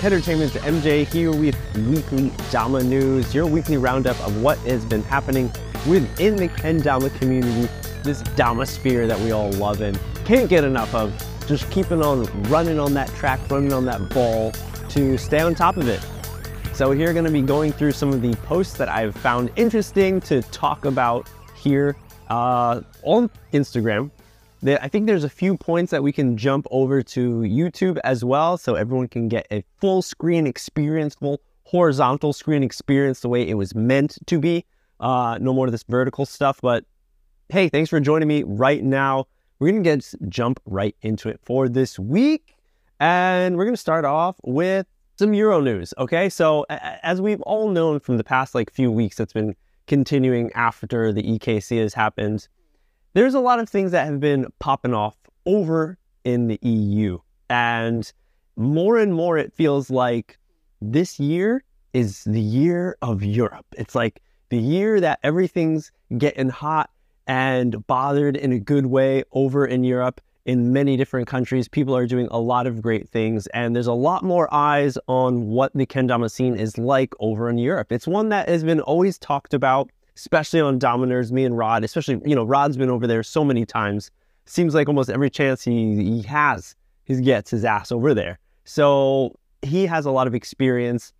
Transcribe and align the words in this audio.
Kendertainment's 0.00 0.54
MJ 0.54 1.06
here 1.06 1.30
with 1.30 1.54
weekly 1.86 2.32
Dama 2.50 2.82
news, 2.82 3.34
your 3.34 3.44
weekly 3.44 3.76
roundup 3.76 4.18
of 4.26 4.40
what 4.40 4.56
has 4.60 4.82
been 4.86 5.02
happening 5.02 5.52
within 5.86 6.36
the 6.36 6.48
Kendama 6.48 7.14
community, 7.18 7.70
this 8.02 8.22
Dama 8.34 8.64
sphere 8.64 9.06
that 9.06 9.20
we 9.20 9.30
all 9.30 9.50
love 9.52 9.82
and 9.82 10.00
can't 10.24 10.48
get 10.48 10.64
enough 10.64 10.94
of. 10.94 11.12
Just 11.46 11.70
keeping 11.70 12.02
on 12.02 12.24
running 12.44 12.80
on 12.80 12.94
that 12.94 13.08
track, 13.10 13.40
running 13.50 13.74
on 13.74 13.84
that 13.84 14.08
ball 14.08 14.52
to 14.88 15.18
stay 15.18 15.40
on 15.40 15.54
top 15.54 15.76
of 15.76 15.86
it. 15.86 16.00
So 16.72 16.92
here, 16.92 17.12
going 17.12 17.26
to 17.26 17.30
be 17.30 17.42
going 17.42 17.70
through 17.70 17.92
some 17.92 18.10
of 18.10 18.22
the 18.22 18.34
posts 18.36 18.78
that 18.78 18.88
I've 18.88 19.14
found 19.14 19.50
interesting 19.56 20.18
to 20.22 20.40
talk 20.44 20.86
about 20.86 21.28
here 21.54 21.94
uh, 22.30 22.80
on 23.02 23.28
Instagram. 23.52 24.10
I 24.66 24.88
think 24.88 25.06
there's 25.06 25.24
a 25.24 25.30
few 25.30 25.56
points 25.56 25.90
that 25.90 26.02
we 26.02 26.12
can 26.12 26.36
jump 26.36 26.66
over 26.70 27.02
to 27.02 27.40
YouTube 27.40 27.98
as 28.04 28.24
well, 28.24 28.58
so 28.58 28.74
everyone 28.74 29.08
can 29.08 29.28
get 29.28 29.46
a 29.50 29.64
full 29.78 30.02
screen 30.02 30.46
experience, 30.46 31.14
full 31.14 31.40
horizontal 31.64 32.32
screen 32.32 32.62
experience 32.62 33.20
the 33.20 33.28
way 33.28 33.48
it 33.48 33.54
was 33.54 33.74
meant 33.74 34.18
to 34.26 34.38
be. 34.38 34.66
Uh, 34.98 35.38
no 35.40 35.54
more 35.54 35.66
of 35.66 35.72
this 35.72 35.84
vertical 35.84 36.26
stuff, 36.26 36.60
but 36.60 36.84
hey, 37.48 37.70
thanks 37.70 37.88
for 37.88 38.00
joining 38.00 38.28
me 38.28 38.42
right 38.42 38.84
now. 38.84 39.26
We're 39.58 39.70
gonna 39.70 39.82
get 39.82 40.12
jump 40.28 40.60
right 40.66 40.94
into 41.00 41.30
it 41.30 41.40
for 41.42 41.68
this 41.68 41.98
week, 41.98 42.56
and 42.98 43.56
we're 43.56 43.64
gonna 43.64 43.76
start 43.78 44.04
off 44.04 44.36
with 44.42 44.86
some 45.18 45.32
Euro 45.32 45.60
news. 45.60 45.94
Okay, 45.96 46.28
so 46.28 46.66
as 46.68 47.20
we've 47.22 47.40
all 47.42 47.70
known 47.70 48.00
from 48.00 48.18
the 48.18 48.24
past 48.24 48.54
like 48.54 48.70
few 48.70 48.90
weeks, 48.90 49.16
that's 49.16 49.32
been 49.32 49.54
continuing 49.86 50.52
after 50.52 51.12
the 51.12 51.22
EKC 51.22 51.80
has 51.80 51.94
happened 51.94 52.46
there's 53.12 53.34
a 53.34 53.40
lot 53.40 53.58
of 53.58 53.68
things 53.68 53.90
that 53.92 54.06
have 54.06 54.20
been 54.20 54.46
popping 54.58 54.94
off 54.94 55.16
over 55.46 55.98
in 56.24 56.46
the 56.48 56.58
EU. 56.62 57.18
And 57.48 58.10
more 58.56 58.98
and 58.98 59.12
more, 59.12 59.36
it 59.38 59.52
feels 59.52 59.90
like 59.90 60.38
this 60.80 61.18
year 61.18 61.64
is 61.92 62.24
the 62.24 62.40
year 62.40 62.96
of 63.02 63.22
Europe. 63.24 63.66
It's 63.76 63.94
like 63.94 64.22
the 64.50 64.58
year 64.58 65.00
that 65.00 65.18
everything's 65.22 65.90
getting 66.18 66.48
hot 66.48 66.90
and 67.26 67.86
bothered 67.86 68.36
in 68.36 68.52
a 68.52 68.58
good 68.58 68.86
way 68.86 69.24
over 69.32 69.66
in 69.66 69.84
Europe. 69.84 70.20
In 70.46 70.72
many 70.72 70.96
different 70.96 71.28
countries, 71.28 71.68
people 71.68 71.94
are 71.96 72.06
doing 72.06 72.26
a 72.30 72.40
lot 72.40 72.66
of 72.66 72.80
great 72.80 73.08
things, 73.08 73.46
and 73.48 73.76
there's 73.76 73.86
a 73.86 73.92
lot 73.92 74.24
more 74.24 74.52
eyes 74.52 74.96
on 75.06 75.46
what 75.48 75.70
the 75.74 75.86
kendama 75.86 76.30
scene 76.30 76.56
is 76.56 76.78
like 76.78 77.12
over 77.20 77.48
in 77.48 77.58
Europe. 77.58 77.92
It's 77.92 78.08
one 78.08 78.30
that 78.30 78.48
has 78.48 78.64
been 78.64 78.80
always 78.80 79.18
talked 79.18 79.54
about 79.54 79.90
especially 80.20 80.60
on 80.60 80.78
Dominers, 80.78 81.32
me 81.32 81.46
and 81.46 81.56
Rod, 81.56 81.82
especially, 81.82 82.20
you 82.26 82.34
know, 82.34 82.44
Rod's 82.44 82.76
been 82.76 82.90
over 82.90 83.06
there 83.06 83.22
so 83.22 83.42
many 83.42 83.64
times. 83.64 84.10
Seems 84.44 84.74
like 84.74 84.86
almost 84.86 85.08
every 85.08 85.30
chance 85.30 85.62
he, 85.62 85.96
he 85.96 86.22
has, 86.22 86.76
he 87.04 87.18
gets 87.22 87.50
his 87.50 87.64
ass 87.64 87.90
over 87.90 88.12
there. 88.12 88.38
So 88.64 89.34
he 89.62 89.86
has 89.86 90.04
a 90.04 90.10
lot 90.10 90.26
of 90.26 90.34
experience, 90.34 91.14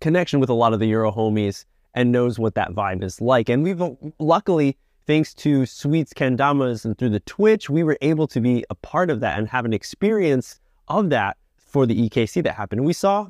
connection 0.00 0.40
with 0.40 0.48
a 0.48 0.54
lot 0.54 0.72
of 0.72 0.80
the 0.80 0.86
Euro 0.88 1.12
homies, 1.12 1.64
and 1.94 2.10
knows 2.10 2.36
what 2.36 2.56
that 2.56 2.72
vibe 2.72 3.04
is 3.04 3.20
like. 3.20 3.48
And 3.48 3.62
we've 3.62 3.82
luckily, 4.18 4.76
thanks 5.06 5.32
to 5.34 5.64
Sweets 5.64 6.12
Kendamas 6.12 6.84
and 6.84 6.98
through 6.98 7.10
the 7.10 7.20
Twitch, 7.20 7.70
we 7.70 7.84
were 7.84 7.96
able 8.00 8.26
to 8.26 8.40
be 8.40 8.64
a 8.70 8.74
part 8.74 9.08
of 9.08 9.20
that 9.20 9.38
and 9.38 9.48
have 9.48 9.64
an 9.64 9.72
experience 9.72 10.58
of 10.88 11.10
that 11.10 11.36
for 11.56 11.86
the 11.86 12.08
EKC 12.08 12.42
that 12.42 12.54
happened. 12.54 12.80
And 12.80 12.86
we 12.86 12.92
saw 12.92 13.28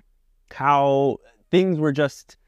how 0.51 1.19
things 1.51 1.79
were 1.79 1.93
just 1.93 2.39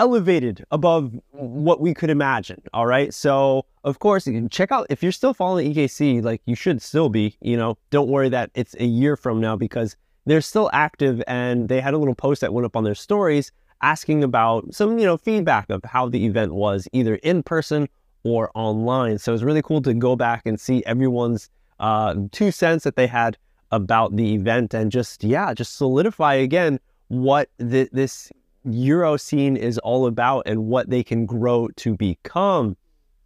elevated 0.00 0.64
above 0.70 1.12
what 1.32 1.78
we 1.78 1.92
could 1.92 2.08
imagine. 2.08 2.62
All 2.72 2.86
right. 2.86 3.12
So, 3.12 3.66
of 3.84 3.98
course, 3.98 4.26
you 4.26 4.32
can 4.32 4.48
check 4.48 4.72
out 4.72 4.86
if 4.88 5.02
you're 5.02 5.12
still 5.12 5.34
following 5.34 5.74
EKC, 5.74 6.24
like 6.24 6.40
you 6.46 6.54
should 6.54 6.80
still 6.80 7.10
be, 7.10 7.36
you 7.42 7.54
know, 7.54 7.76
don't 7.90 8.08
worry 8.08 8.30
that 8.30 8.50
it's 8.54 8.74
a 8.80 8.86
year 8.86 9.14
from 9.14 9.42
now 9.42 9.56
because 9.56 9.96
they're 10.24 10.40
still 10.40 10.70
active 10.72 11.22
and 11.26 11.68
they 11.68 11.82
had 11.82 11.92
a 11.92 11.98
little 11.98 12.14
post 12.14 12.40
that 12.40 12.54
went 12.54 12.64
up 12.64 12.76
on 12.76 12.84
their 12.84 12.94
stories 12.94 13.52
asking 13.82 14.24
about 14.24 14.72
some, 14.72 14.98
you 14.98 15.04
know, 15.04 15.18
feedback 15.18 15.68
of 15.68 15.84
how 15.84 16.08
the 16.08 16.24
event 16.24 16.54
was 16.54 16.88
either 16.94 17.16
in 17.16 17.42
person 17.42 17.86
or 18.22 18.50
online. 18.54 19.18
So 19.18 19.34
it's 19.34 19.42
really 19.42 19.62
cool 19.62 19.82
to 19.82 19.92
go 19.92 20.16
back 20.16 20.46
and 20.46 20.58
see 20.58 20.82
everyone's 20.86 21.50
uh, 21.78 22.14
two 22.32 22.50
cents 22.50 22.84
that 22.84 22.96
they 22.96 23.06
had 23.06 23.36
about 23.70 24.16
the 24.16 24.32
event 24.34 24.72
and 24.72 24.90
just, 24.90 25.22
yeah, 25.22 25.52
just 25.52 25.76
solidify 25.76 26.34
again 26.34 26.80
what 27.08 27.50
the, 27.58 27.86
this 27.92 28.32
Euro 28.64 29.16
scene 29.16 29.56
is 29.56 29.78
all 29.78 30.06
about 30.06 30.42
and 30.46 30.66
what 30.66 30.90
they 30.90 31.02
can 31.02 31.24
grow 31.24 31.68
to 31.76 31.96
become. 31.96 32.76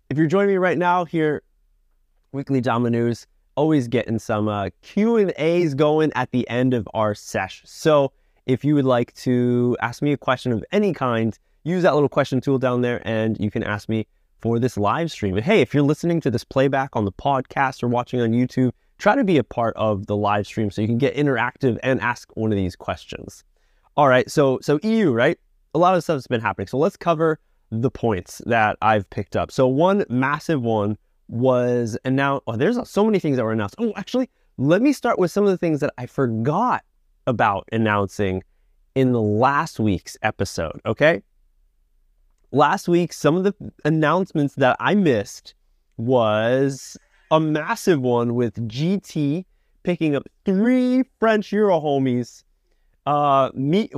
If 0.09 0.17
you're 0.17 0.27
joining 0.27 0.51
me 0.51 0.59
right 0.59 0.79
now 0.79 1.05
here, 1.05 1.43
Weekly 2.33 2.61
Dama 2.61 2.91
News, 2.91 3.27
always 3.57 3.89
getting 3.89 4.19
some 4.19 4.49
uh, 4.49 4.71
Q 4.83 5.17
and 5.17 5.33
A's 5.37 5.75
going 5.75 6.13
at 6.15 6.31
the 6.31 6.49
end 6.49 6.75
of 6.75 6.89
our 6.95 7.15
sesh. 7.15 7.63
So 7.65 8.13
if 8.47 8.65
you 8.65 8.75
would 8.75 8.85
like 8.85 9.13
to 9.15 9.77
ask 9.81 10.03
me 10.03 10.13
a 10.13 10.17
question 10.17 10.53
of 10.53 10.65
any 10.71 10.93
kind, 10.93 11.37
use 11.65 11.83
that 11.83 11.95
little 11.95 12.09
question 12.09 12.41
tool 12.41 12.59
down 12.59 12.83
there, 12.83 13.01
and 13.05 13.39
you 13.41 13.51
can 13.51 13.65
ask 13.65 13.89
me 13.89 14.07
for 14.41 14.59
this 14.59 14.77
live 14.77 15.11
stream. 15.11 15.37
And 15.37 15.45
hey, 15.45 15.63
if 15.63 15.73
you're 15.73 15.83
listening 15.83 16.21
to 16.21 16.31
this 16.31 16.45
playback 16.45 16.91
on 16.95 17.05
the 17.05 17.13
podcast 17.13 17.83
or 17.83 17.89
watching 17.89 18.21
on 18.21 18.33
YouTube, 18.33 18.71
try 18.99 19.17
to 19.17 19.25
be 19.25 19.39
a 19.39 19.45
part 19.45 19.75
of 19.77 20.07
the 20.07 20.17
live 20.17 20.47
stream 20.47 20.71
so 20.71 20.83
you 20.83 20.89
can 20.89 20.99
get 20.99 21.17
interactive 21.17 21.79
and 21.83 22.01
ask 22.01 22.31
one 22.37 22.53
of 22.53 22.57
these 22.57 22.77
questions. 22.77 23.43
All 23.97 24.09
right, 24.09 24.29
so 24.31 24.59
so 24.61 24.81
EU, 24.83 25.13
right? 25.13 25.39
A 25.75 25.79
lot 25.79 25.95
of 25.95 26.03
stuff 26.03 26.17
has 26.17 26.27
been 26.27 26.41
happening. 26.41 26.67
So 26.67 26.79
let's 26.79 26.97
cover 26.97 27.39
the 27.71 27.91
points 27.91 28.43
that 28.47 28.77
I've 28.83 29.09
picked 29.11 29.37
up. 29.37 29.51
So 29.51 29.67
one 29.67 30.05
massive 30.09 30.63
one 30.63 30.97
was 31.29 31.97
announced. 32.05 32.45
Oh, 32.47 32.57
there's 32.57 32.79
so 32.89 33.05
many 33.05 33.19
things 33.19 33.37
that 33.37 33.45
were 33.45 33.53
announced. 33.53 33.77
Oh, 33.79 33.93
actually, 33.97 34.31
let 34.59 34.83
me 34.83 34.93
start 34.93 35.19
with 35.19 35.31
some 35.31 35.45
of 35.45 35.51
the 35.51 35.59
things 35.59 35.81
that 35.81 35.93
I 35.99 36.07
forgot 36.07 36.83
about 37.27 37.69
announcing 37.73 38.43
in 38.95 39.13
the 39.13 39.21
last 39.21 39.81
week's 39.81 40.17
episode. 40.23 40.81
Okay. 40.87 41.23
Last 42.53 42.87
week, 42.87 43.13
some 43.13 43.37
of 43.37 43.43
the 43.43 43.55
announcements 43.85 44.55
that 44.57 44.77
I 44.79 44.95
missed 44.95 45.55
was 45.97 46.97
a 47.31 47.41
massive 47.41 48.01
one 48.01 48.35
with 48.37 48.55
GT 48.69 49.45
picking 49.83 50.15
up 50.15 50.29
three 50.45 51.03
French 51.19 51.51
Euro 51.53 51.81
homies 51.81 52.44
uh, 53.07 53.51
me, 53.55 53.91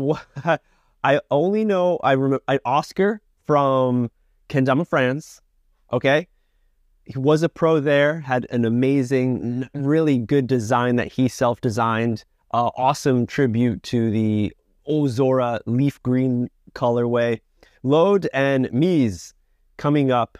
I 1.05 1.21
only 1.31 1.65
know 1.65 1.99
I 2.03 2.13
remember 2.13 2.43
I, 2.49 2.59
Oscar 2.65 3.21
from 3.45 4.11
Kendama, 4.49 4.87
France. 4.87 5.41
Okay, 5.93 6.27
he 7.05 7.19
was 7.19 7.43
a 7.43 7.49
pro 7.49 7.81
there. 7.81 8.21
Had 8.21 8.47
an 8.51 8.65
amazing, 8.65 9.69
really 9.75 10.19
good 10.19 10.47
design 10.47 10.97
that 10.97 11.13
he 11.13 11.29
self-designed. 11.29 12.25
Uh, 12.53 12.71
awesome 12.77 13.27
tribute 13.27 13.83
to 13.85 14.11
the 14.11 14.53
Ozora 14.89 15.61
leaf 15.67 16.03
green 16.03 16.49
colorway. 16.75 17.41
Load 17.83 18.29
and 18.33 18.67
Mies 18.71 19.33
coming 19.77 20.11
up 20.11 20.39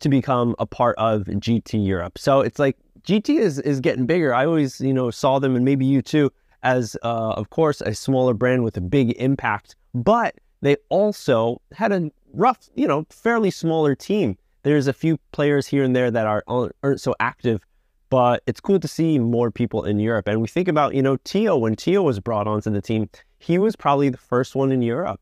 to 0.00 0.08
become 0.08 0.56
a 0.58 0.66
part 0.66 0.96
of 0.98 1.22
GT 1.24 1.84
Europe. 1.86 2.18
So 2.18 2.40
it's 2.40 2.58
like 2.58 2.76
GT 3.02 3.38
is 3.38 3.58
is 3.60 3.80
getting 3.80 4.06
bigger. 4.06 4.34
I 4.34 4.46
always, 4.46 4.80
you 4.80 4.92
know, 4.92 5.10
saw 5.10 5.38
them 5.38 5.54
and 5.54 5.64
maybe 5.64 5.86
you 5.86 6.02
too 6.02 6.32
as, 6.64 6.96
uh, 7.02 7.34
of 7.36 7.50
course, 7.50 7.80
a 7.82 7.94
smaller 7.94 8.34
brand 8.34 8.64
with 8.64 8.76
a 8.76 8.80
big 8.80 9.12
impact, 9.12 9.76
but 9.94 10.34
they 10.62 10.76
also 10.88 11.60
had 11.72 11.92
a 11.92 12.10
rough, 12.32 12.68
you 12.74 12.88
know, 12.88 13.06
fairly 13.10 13.50
smaller 13.50 13.94
team. 13.94 14.36
There's 14.62 14.86
a 14.86 14.94
few 14.94 15.18
players 15.30 15.66
here 15.66 15.84
and 15.84 15.94
there 15.94 16.10
that 16.10 16.26
are 16.26 16.42
aren't 16.48 17.00
so 17.00 17.14
active, 17.20 17.64
but 18.08 18.42
it's 18.46 18.60
cool 18.60 18.80
to 18.80 18.88
see 18.88 19.18
more 19.18 19.50
people 19.50 19.84
in 19.84 20.00
Europe. 20.00 20.26
And 20.26 20.40
we 20.40 20.48
think 20.48 20.66
about, 20.66 20.94
you 20.94 21.02
know, 21.02 21.18
Tio 21.18 21.56
when 21.56 21.76
Tio 21.76 22.02
was 22.02 22.18
brought 22.18 22.48
onto 22.48 22.70
the 22.70 22.80
team, 22.80 23.10
he 23.38 23.58
was 23.58 23.76
probably 23.76 24.08
the 24.08 24.16
first 24.16 24.54
one 24.54 24.72
in 24.72 24.80
Europe, 24.80 25.20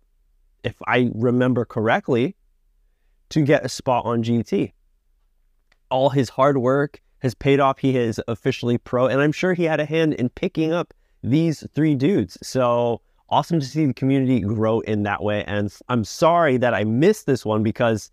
if 0.63 0.77
I 0.87 1.11
remember 1.13 1.65
correctly, 1.65 2.37
to 3.31 3.43
get 3.43 3.65
a 3.65 3.69
spot 3.69 4.05
on 4.07 4.23
GT. 4.23 4.73
All 5.91 6.11
his 6.11 6.29
hard 6.29 6.59
work 6.59 7.03
has 7.19 7.35
paid 7.35 7.59
off. 7.59 7.79
He 7.79 7.97
is 7.97 8.21
officially 8.29 8.79
pro, 8.79 9.09
and 9.09 9.21
I'm 9.21 9.33
sure 9.33 9.55
he 9.55 9.65
had 9.65 9.81
a 9.81 9.85
hand 9.85 10.15
in 10.15 10.29
picking 10.29 10.73
up 10.73 10.95
these 11.23 11.67
three 11.75 11.95
dudes. 11.95 12.39
So 12.43 13.01
awesome 13.29 13.61
to 13.61 13.67
see 13.67 13.87
the 13.87 13.95
community 13.95 14.41
grow 14.41 14.81
in 14.81 15.05
that 15.05 15.23
way. 15.23 15.45
And 15.45 15.73
I'm 15.89 16.05
sorry 16.05 16.57
that 16.59 16.75
I 16.75 16.85
missed 16.85 17.27
this 17.27 17.45
one 17.45 17.63
because 17.63 18.11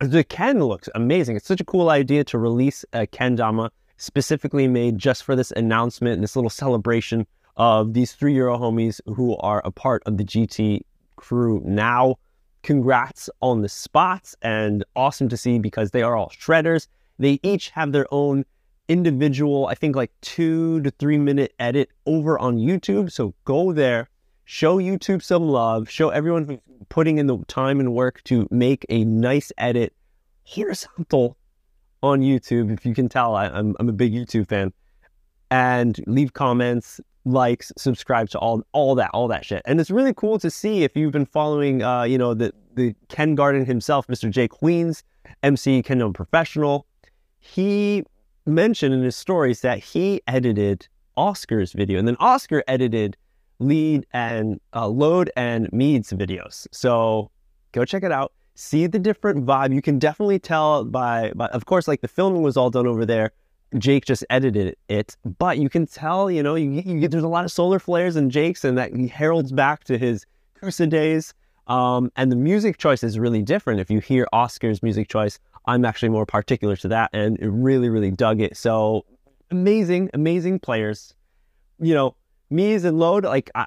the 0.00 0.24
Ken 0.24 0.62
looks 0.62 0.88
amazing. 0.94 1.36
It's 1.36 1.46
such 1.46 1.60
a 1.60 1.64
cool 1.64 1.90
idea 1.90 2.24
to 2.24 2.38
release 2.38 2.84
a 2.92 3.06
Kendama 3.06 3.70
specifically 3.96 4.66
made 4.66 4.98
just 4.98 5.22
for 5.22 5.36
this 5.36 5.50
announcement 5.52 6.14
and 6.14 6.22
this 6.22 6.36
little 6.36 6.50
celebration 6.50 7.26
of 7.56 7.94
these 7.94 8.12
three 8.12 8.34
Euro 8.34 8.58
homies 8.58 9.00
who 9.06 9.36
are 9.36 9.62
a 9.64 9.70
part 9.70 10.02
of 10.06 10.16
the 10.16 10.24
GT 10.24 10.80
crew 11.16 11.62
now. 11.64 12.16
Congrats 12.62 13.28
on 13.40 13.60
the 13.60 13.68
spots 13.68 14.34
and 14.42 14.84
awesome 14.96 15.28
to 15.28 15.36
see 15.36 15.58
because 15.58 15.90
they 15.90 16.02
are 16.02 16.16
all 16.16 16.30
shredders. 16.30 16.88
They 17.18 17.38
each 17.42 17.70
have 17.70 17.92
their 17.92 18.06
own 18.10 18.44
individual, 18.88 19.66
I 19.66 19.74
think 19.74 19.96
like 19.96 20.12
two 20.20 20.80
to 20.82 20.90
three 20.92 21.18
minute 21.18 21.54
edit 21.58 21.90
over 22.06 22.38
on 22.38 22.56
YouTube. 22.56 23.10
So 23.10 23.34
go 23.44 23.72
there, 23.72 24.08
show 24.44 24.78
YouTube 24.78 25.22
some 25.22 25.48
love, 25.48 25.88
show 25.88 26.10
everyone 26.10 26.60
putting 26.88 27.18
in 27.18 27.26
the 27.26 27.38
time 27.48 27.80
and 27.80 27.94
work 27.94 28.22
to 28.24 28.46
make 28.50 28.84
a 28.88 29.04
nice 29.04 29.50
edit 29.58 29.92
horizontal 30.44 31.36
on 32.02 32.20
YouTube. 32.20 32.72
If 32.72 32.84
you 32.84 32.94
can 32.94 33.08
tell, 33.08 33.34
I, 33.34 33.46
am 33.46 33.54
I'm, 33.54 33.76
I'm 33.80 33.88
a 33.88 33.92
big 33.92 34.12
YouTube 34.12 34.48
fan. 34.48 34.72
And 35.50 35.98
leave 36.06 36.32
comments, 36.32 37.00
likes, 37.24 37.72
subscribe 37.76 38.28
to 38.30 38.38
all 38.38 38.62
all 38.72 38.94
that, 38.96 39.10
all 39.14 39.28
that 39.28 39.44
shit. 39.44 39.62
And 39.64 39.80
it's 39.80 39.90
really 39.90 40.14
cool 40.14 40.38
to 40.38 40.50
see 40.50 40.84
if 40.84 40.96
you've 40.96 41.12
been 41.12 41.26
following, 41.26 41.82
uh, 41.82 42.02
you 42.02 42.18
know, 42.18 42.34
the 42.34 42.52
the 42.74 42.94
Ken 43.08 43.34
Garden 43.34 43.64
himself, 43.64 44.06
Mr. 44.08 44.30
Jay 44.30 44.48
Queens, 44.48 45.04
MC 45.42 45.82
Kingdom 45.82 46.12
Professional. 46.12 46.86
He 47.38 48.04
mentioned 48.46 48.94
in 48.94 49.02
his 49.02 49.16
stories 49.16 49.60
that 49.62 49.78
he 49.78 50.20
edited 50.26 50.88
Oscar's 51.16 51.72
video, 51.72 51.98
and 51.98 52.06
then 52.06 52.16
Oscar 52.20 52.62
edited 52.66 53.16
lead 53.58 54.06
and 54.12 54.60
uh, 54.74 54.88
load 54.88 55.30
and 55.36 55.72
Mead's 55.72 56.12
videos. 56.12 56.66
So 56.72 57.30
go 57.72 57.84
check 57.84 58.02
it 58.02 58.12
out. 58.12 58.32
See 58.56 58.86
the 58.86 58.98
different 58.98 59.46
vibe. 59.46 59.74
You 59.74 59.82
can 59.82 59.98
definitely 59.98 60.38
tell 60.38 60.84
by, 60.84 61.32
by, 61.34 61.46
of 61.48 61.66
course, 61.66 61.88
like 61.88 62.00
the 62.00 62.08
filming 62.08 62.42
was 62.42 62.56
all 62.56 62.70
done 62.70 62.86
over 62.86 63.04
there. 63.06 63.32
Jake 63.78 64.04
just 64.04 64.24
edited 64.30 64.76
it, 64.88 65.16
but 65.38 65.58
you 65.58 65.68
can 65.68 65.86
tell, 65.86 66.30
you 66.30 66.42
know, 66.42 66.54
you, 66.54 66.70
you 66.70 67.00
get, 67.00 67.10
there's 67.10 67.24
a 67.24 67.28
lot 67.28 67.44
of 67.44 67.50
solar 67.50 67.80
flares 67.80 68.14
in 68.14 68.30
Jake's, 68.30 68.64
and 68.64 68.78
that 68.78 68.94
heralds 69.10 69.50
back 69.50 69.82
to 69.84 69.98
his 69.98 70.26
Kusa 70.60 70.88
days. 70.88 71.34
Um, 71.66 72.12
and 72.14 72.30
the 72.30 72.36
music 72.36 72.78
choice 72.78 73.02
is 73.02 73.18
really 73.18 73.42
different. 73.42 73.80
If 73.80 73.90
you 73.90 73.98
hear 73.98 74.28
Oscar's 74.32 74.82
music 74.82 75.08
choice, 75.08 75.40
I'm 75.66 75.84
actually 75.84 76.10
more 76.10 76.26
particular 76.26 76.76
to 76.76 76.88
that, 76.88 77.10
and 77.12 77.38
it 77.38 77.48
really, 77.48 77.88
really 77.88 78.10
dug 78.10 78.40
it. 78.40 78.56
So 78.56 79.04
amazing, 79.50 80.10
amazing 80.14 80.60
players. 80.60 81.14
You 81.78 81.94
know, 81.94 82.16
me 82.50 82.74
Mies 82.74 82.84
and 82.84 82.98
Load, 82.98 83.24
like 83.24 83.50
I, 83.54 83.66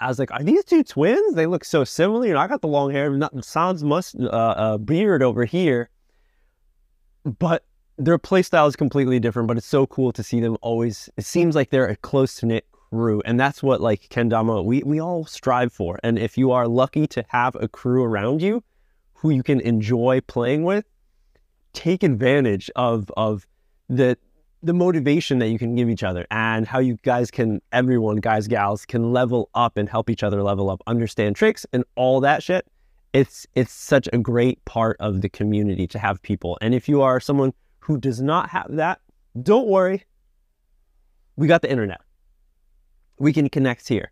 I, 0.00 0.08
was 0.08 0.18
like, 0.18 0.30
are 0.30 0.42
these 0.42 0.64
two 0.64 0.84
twins? 0.84 1.34
They 1.34 1.46
look 1.46 1.64
so 1.64 1.84
similar. 1.84 2.26
You 2.26 2.34
know, 2.34 2.40
I 2.40 2.46
got 2.46 2.60
the 2.60 2.68
long 2.68 2.90
hair, 2.90 3.10
not 3.10 3.44
Sans 3.44 3.82
must 3.82 4.16
uh, 4.20 4.26
uh, 4.26 4.78
beard 4.78 5.22
over 5.22 5.44
here, 5.44 5.90
but 7.24 7.64
their 7.96 8.18
play 8.18 8.42
style 8.42 8.66
is 8.66 8.76
completely 8.76 9.18
different. 9.18 9.48
But 9.48 9.56
it's 9.56 9.66
so 9.66 9.86
cool 9.86 10.12
to 10.12 10.22
see 10.22 10.40
them 10.40 10.56
always. 10.60 11.08
It 11.16 11.24
seems 11.24 11.54
like 11.54 11.70
they're 11.70 11.88
a 11.88 11.96
close 11.96 12.42
knit 12.42 12.66
crew, 12.70 13.22
and 13.24 13.40
that's 13.40 13.62
what 13.62 13.80
like 13.80 14.08
Kendama 14.08 14.64
we 14.64 14.82
we 14.84 15.00
all 15.00 15.24
strive 15.24 15.72
for. 15.72 15.98
And 16.02 16.18
if 16.18 16.36
you 16.38 16.52
are 16.52 16.68
lucky 16.68 17.06
to 17.08 17.24
have 17.28 17.56
a 17.56 17.68
crew 17.68 18.04
around 18.04 18.42
you 18.42 18.62
who 19.14 19.30
you 19.30 19.42
can 19.42 19.60
enjoy 19.60 20.20
playing 20.20 20.62
with, 20.62 20.84
take 21.78 22.02
advantage 22.02 22.68
of 22.74 23.08
of 23.16 23.46
the 23.88 24.18
the 24.64 24.74
motivation 24.74 25.38
that 25.38 25.48
you 25.48 25.58
can 25.58 25.76
give 25.76 25.88
each 25.88 26.02
other 26.02 26.26
and 26.32 26.66
how 26.66 26.80
you 26.80 26.98
guys 27.04 27.30
can, 27.30 27.62
everyone, 27.70 28.16
guys, 28.16 28.48
gals, 28.48 28.84
can 28.84 29.12
level 29.12 29.48
up 29.54 29.76
and 29.76 29.88
help 29.88 30.10
each 30.10 30.24
other 30.24 30.42
level 30.42 30.68
up, 30.68 30.82
understand 30.88 31.36
tricks 31.36 31.64
and 31.72 31.84
all 31.94 32.20
that 32.20 32.42
shit. 32.42 32.66
It's 33.12 33.46
it's 33.54 33.72
such 33.72 34.08
a 34.12 34.18
great 34.18 34.62
part 34.64 34.96
of 34.98 35.22
the 35.22 35.28
community 35.28 35.86
to 35.86 35.98
have 36.00 36.20
people. 36.22 36.58
And 36.60 36.74
if 36.74 36.88
you 36.88 37.00
are 37.00 37.20
someone 37.20 37.52
who 37.78 37.96
does 37.96 38.20
not 38.20 38.50
have 38.50 38.66
that, 38.70 39.00
don't 39.40 39.68
worry. 39.68 40.04
We 41.36 41.46
got 41.46 41.62
the 41.62 41.70
internet. 41.70 42.00
We 43.20 43.32
can 43.32 43.48
connect 43.48 43.86
here. 43.86 44.10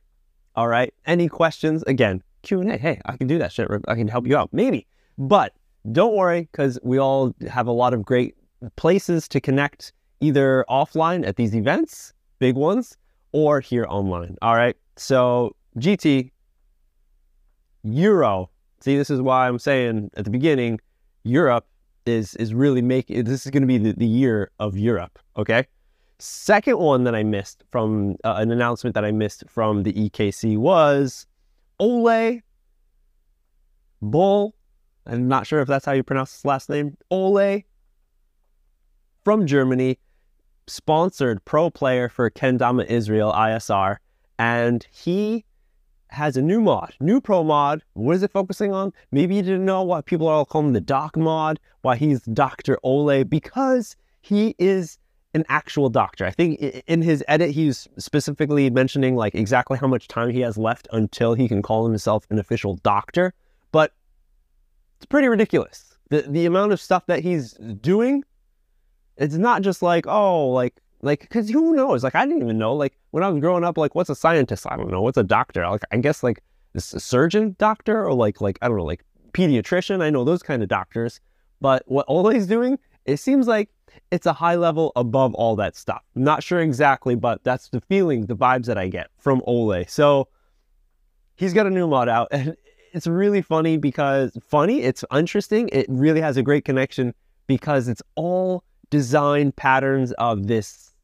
All 0.54 0.68
right. 0.68 0.94
Any 1.04 1.28
questions? 1.28 1.82
Again, 1.88 2.22
Q&A. 2.42 2.78
Hey, 2.78 3.00
I 3.04 3.16
can 3.16 3.26
do 3.26 3.38
that 3.38 3.52
shit. 3.52 3.68
I 3.88 3.96
can 3.96 4.06
help 4.06 4.26
you 4.28 4.36
out. 4.36 4.50
Maybe. 4.52 4.86
But 5.18 5.52
don't 5.92 6.14
worry 6.14 6.48
because 6.52 6.78
we 6.82 6.98
all 6.98 7.34
have 7.48 7.66
a 7.66 7.72
lot 7.72 7.94
of 7.94 8.04
great 8.04 8.34
places 8.76 9.28
to 9.28 9.40
connect 9.40 9.92
either 10.20 10.64
offline 10.68 11.26
at 11.26 11.36
these 11.36 11.54
events, 11.54 12.12
big 12.38 12.56
ones, 12.56 12.96
or 13.32 13.60
here 13.60 13.86
online. 13.88 14.36
All 14.42 14.56
right. 14.56 14.76
So 14.96 15.54
GT, 15.78 16.30
Euro. 17.84 18.50
See, 18.80 18.96
this 18.96 19.10
is 19.10 19.20
why 19.20 19.48
I'm 19.48 19.58
saying 19.58 20.10
at 20.16 20.24
the 20.24 20.30
beginning, 20.30 20.80
Europe 21.24 21.66
is 22.06 22.34
is 22.36 22.54
really 22.54 22.82
making 22.82 23.24
this 23.24 23.44
is 23.44 23.50
going 23.50 23.62
to 23.62 23.66
be 23.66 23.78
the, 23.78 23.92
the 23.92 24.06
year 24.06 24.50
of 24.58 24.76
Europe. 24.76 25.18
Okay. 25.36 25.66
Second 26.18 26.78
one 26.78 27.04
that 27.04 27.14
I 27.14 27.22
missed 27.22 27.62
from 27.70 28.16
uh, 28.24 28.36
an 28.38 28.50
announcement 28.50 28.94
that 28.94 29.04
I 29.04 29.12
missed 29.12 29.44
from 29.48 29.82
the 29.82 29.92
EKC 29.92 30.56
was 30.56 31.26
Ole 31.78 32.40
Bull. 34.00 34.55
I'm 35.06 35.28
not 35.28 35.46
sure 35.46 35.60
if 35.60 35.68
that's 35.68 35.84
how 35.84 35.92
you 35.92 36.02
pronounce 36.02 36.32
his 36.32 36.44
last 36.44 36.68
name. 36.68 36.96
Ole 37.10 37.62
from 39.24 39.46
Germany 39.46 39.98
sponsored 40.66 41.44
pro 41.44 41.70
player 41.70 42.08
for 42.08 42.30
Kendama 42.30 42.84
Israel 42.86 43.32
ISR, 43.32 43.96
and 44.38 44.86
he 44.92 45.44
has 46.08 46.36
a 46.36 46.42
new 46.42 46.60
mod, 46.60 46.94
new 47.00 47.20
pro 47.20 47.42
mod. 47.42 47.82
What 47.94 48.16
is 48.16 48.22
it 48.22 48.32
focusing 48.32 48.72
on? 48.72 48.92
Maybe 49.12 49.34
you 49.36 49.42
didn't 49.42 49.64
know 49.64 49.82
why 49.82 50.00
people 50.00 50.28
are 50.28 50.34
all 50.34 50.44
calling 50.44 50.72
the 50.72 50.80
doc 50.80 51.16
mod, 51.16 51.60
why 51.82 51.96
he's 51.96 52.22
Dr. 52.22 52.78
Ole, 52.82 53.24
because 53.24 53.96
he 54.20 54.54
is 54.58 54.98
an 55.34 55.44
actual 55.48 55.88
doctor. 55.90 56.24
I 56.24 56.30
think 56.30 56.60
in 56.60 57.02
his 57.02 57.22
edit, 57.28 57.50
he's 57.50 57.86
specifically 57.98 58.70
mentioning 58.70 59.16
like 59.16 59.34
exactly 59.34 59.78
how 59.78 59.86
much 59.86 60.08
time 60.08 60.30
he 60.30 60.40
has 60.40 60.56
left 60.56 60.88
until 60.92 61.34
he 61.34 61.46
can 61.46 61.62
call 61.62 61.86
himself 61.86 62.26
an 62.30 62.38
official 62.38 62.76
doctor. 62.76 63.34
It's 64.96 65.06
pretty 65.06 65.28
ridiculous. 65.28 65.96
The, 66.10 66.22
the 66.22 66.46
amount 66.46 66.72
of 66.72 66.80
stuff 66.80 67.06
that 67.06 67.20
he's 67.20 67.52
doing 67.80 68.22
it's 69.16 69.34
not 69.34 69.62
just 69.62 69.82
like, 69.82 70.06
oh, 70.06 70.48
like, 70.48 70.80
like, 71.02 71.20
because 71.20 71.48
who 71.48 71.74
knows? 71.74 72.04
Like, 72.04 72.14
I 72.14 72.26
didn't 72.26 72.42
even 72.42 72.58
know. 72.58 72.74
Like, 72.74 72.96
when 73.10 73.22
I 73.22 73.28
was 73.28 73.40
growing 73.40 73.64
up, 73.64 73.78
like, 73.78 73.94
what's 73.94 74.10
a 74.10 74.14
scientist? 74.14 74.66
I 74.68 74.76
don't 74.76 74.90
know. 74.90 75.02
What's 75.02 75.18
a 75.18 75.22
doctor? 75.22 75.66
Like, 75.68 75.82
I 75.90 75.98
guess 75.98 76.22
like 76.22 76.42
a 76.74 76.80
surgeon 76.80 77.56
doctor 77.58 78.04
or 78.04 78.12
like, 78.12 78.40
like, 78.40 78.58
I 78.62 78.68
don't 78.68 78.76
know, 78.76 78.84
like 78.84 79.04
pediatrician. 79.32 80.02
I 80.02 80.10
know 80.10 80.24
those 80.24 80.42
kind 80.42 80.62
of 80.62 80.68
doctors. 80.68 81.20
But 81.60 81.82
what 81.86 82.04
Ole's 82.08 82.46
doing, 82.46 82.78
it 83.06 83.18
seems 83.18 83.46
like 83.46 83.70
it's 84.10 84.26
a 84.26 84.32
high 84.32 84.56
level 84.56 84.92
above 84.96 85.34
all 85.34 85.56
that 85.56 85.76
stuff. 85.76 86.02
I'm 86.14 86.24
not 86.24 86.42
sure 86.42 86.60
exactly, 86.60 87.14
but 87.14 87.42
that's 87.44 87.70
the 87.70 87.80
feeling, 87.80 88.26
the 88.26 88.36
vibes 88.36 88.66
that 88.66 88.76
I 88.76 88.88
get 88.88 89.08
from 89.18 89.42
Ole. 89.46 89.84
So 89.88 90.28
he's 91.36 91.54
got 91.54 91.66
a 91.66 91.70
new 91.70 91.88
mod 91.88 92.08
out 92.08 92.28
and 92.30 92.56
it's 92.96 93.06
really 93.06 93.42
funny 93.42 93.76
because 93.76 94.36
funny, 94.42 94.80
it's 94.80 95.04
interesting. 95.14 95.68
It 95.70 95.84
really 95.88 96.22
has 96.22 96.38
a 96.38 96.42
great 96.42 96.64
connection 96.64 97.14
because 97.46 97.88
it's 97.88 98.02
all 98.14 98.64
design 98.88 99.52
patterns 99.52 100.12
of 100.12 100.46
this 100.46 100.94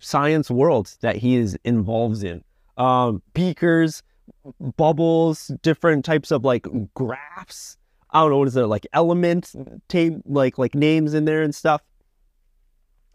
science 0.00 0.50
world 0.50 0.94
that 1.00 1.16
he 1.16 1.36
is 1.36 1.58
involved 1.64 2.22
in. 2.24 2.44
Um, 2.76 3.22
beakers, 3.32 4.02
bubbles, 4.76 5.50
different 5.62 6.04
types 6.04 6.30
of 6.30 6.44
like 6.44 6.66
graphs. 6.94 7.78
I 8.10 8.20
don't 8.20 8.30
know 8.30 8.38
what 8.38 8.48
is 8.48 8.56
it 8.56 8.66
like 8.66 8.86
element 8.92 9.54
tape 9.88 10.14
like 10.26 10.58
like 10.58 10.74
names 10.74 11.14
in 11.14 11.24
there 11.24 11.42
and 11.42 11.54
stuff. 11.54 11.80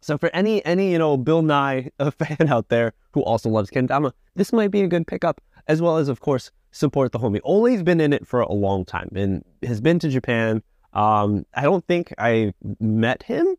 So 0.01 0.18
for 0.18 0.30
any 0.33 0.66
any 0.66 0.92
you 0.92 0.98
know 0.98 1.16
Bill 1.16 1.44
Nye 1.44 1.92
fan 2.18 2.50
out 2.50 2.69
there 2.69 2.94
who 3.12 3.21
also 3.21 3.50
loves 3.50 3.69
Kendama, 3.69 4.14
this 4.35 4.52
might 4.52 4.71
be 4.71 4.81
a 4.81 4.88
good 4.88 5.06
pickup 5.06 5.42
as 5.68 5.80
well 5.80 5.97
as 5.97 6.09
of 6.09 6.21
course 6.21 6.50
support 6.76 7.14
the 7.14 7.20
homie. 7.20 7.40
Ole's 7.44 7.84
been 7.84 8.02
in 8.02 8.12
it 8.12 8.28
for 8.28 8.42
a 8.42 8.52
long 8.52 8.84
time 8.84 9.10
and 9.16 9.44
has 9.64 9.80
been 9.80 9.98
to 10.00 10.10
Japan. 10.10 10.62
Um, 10.94 11.46
I 11.54 11.62
don't 11.62 11.86
think 11.88 12.14
I 12.18 12.54
met 12.80 13.24
him 13.24 13.56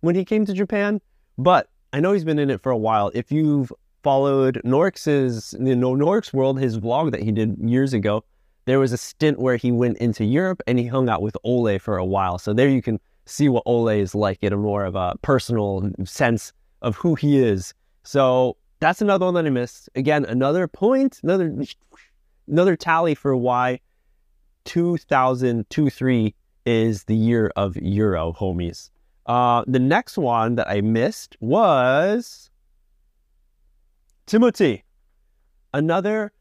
when 0.00 0.14
he 0.14 0.24
came 0.24 0.44
to 0.46 0.52
Japan, 0.52 1.00
but 1.38 1.68
I 1.92 2.00
know 2.00 2.12
he's 2.12 2.24
been 2.24 2.40
in 2.40 2.50
it 2.50 2.60
for 2.60 2.72
a 2.72 2.76
while. 2.76 3.12
If 3.14 3.30
you've 3.30 3.72
followed 4.02 4.60
Norix's, 4.64 5.54
you 5.60 5.76
know, 5.76 5.94
Norix 5.94 6.32
World, 6.32 6.60
his 6.60 6.78
vlog 6.78 7.12
that 7.12 7.22
he 7.22 7.30
did 7.30 7.56
years 7.58 7.92
ago, 7.92 8.24
there 8.64 8.80
was 8.80 8.92
a 8.92 8.98
stint 8.98 9.38
where 9.38 9.56
he 9.56 9.70
went 9.70 9.98
into 9.98 10.24
Europe 10.24 10.60
and 10.66 10.78
he 10.78 10.86
hung 10.86 11.08
out 11.08 11.22
with 11.22 11.36
Ole 11.44 11.78
for 11.78 11.96
a 11.96 12.04
while. 12.04 12.38
So 12.38 12.52
there 12.52 12.68
you 12.68 12.82
can 12.82 12.98
see 13.26 13.48
what 13.48 13.62
Ole 13.64 13.88
is 13.88 14.14
like 14.14 14.38
in 14.42 14.52
a 14.52 14.56
more 14.56 14.84
of 14.84 14.96
a 14.96 15.14
personal 15.22 15.88
sense 16.04 16.52
of 16.82 16.96
who 16.96 17.14
he 17.14 17.38
is. 17.38 17.74
So 18.02 18.56
that's 18.80 19.00
another 19.00 19.24
one 19.24 19.34
that 19.34 19.46
I 19.46 19.50
missed. 19.50 19.88
Again, 19.94 20.24
another 20.24 20.68
point, 20.68 21.20
another 21.22 21.64
another 22.48 22.76
tally 22.76 23.14
for 23.14 23.36
why 23.36 23.80
2023 24.64 26.34
is 26.64 27.04
the 27.04 27.14
year 27.14 27.52
of 27.56 27.76
Euro, 27.76 28.32
homies. 28.32 28.90
Uh, 29.26 29.64
the 29.66 29.78
next 29.78 30.18
one 30.18 30.54
that 30.56 30.68
I 30.68 30.80
missed 30.80 31.36
was 31.40 32.50
Timothy, 34.26 34.84
another 35.74 36.32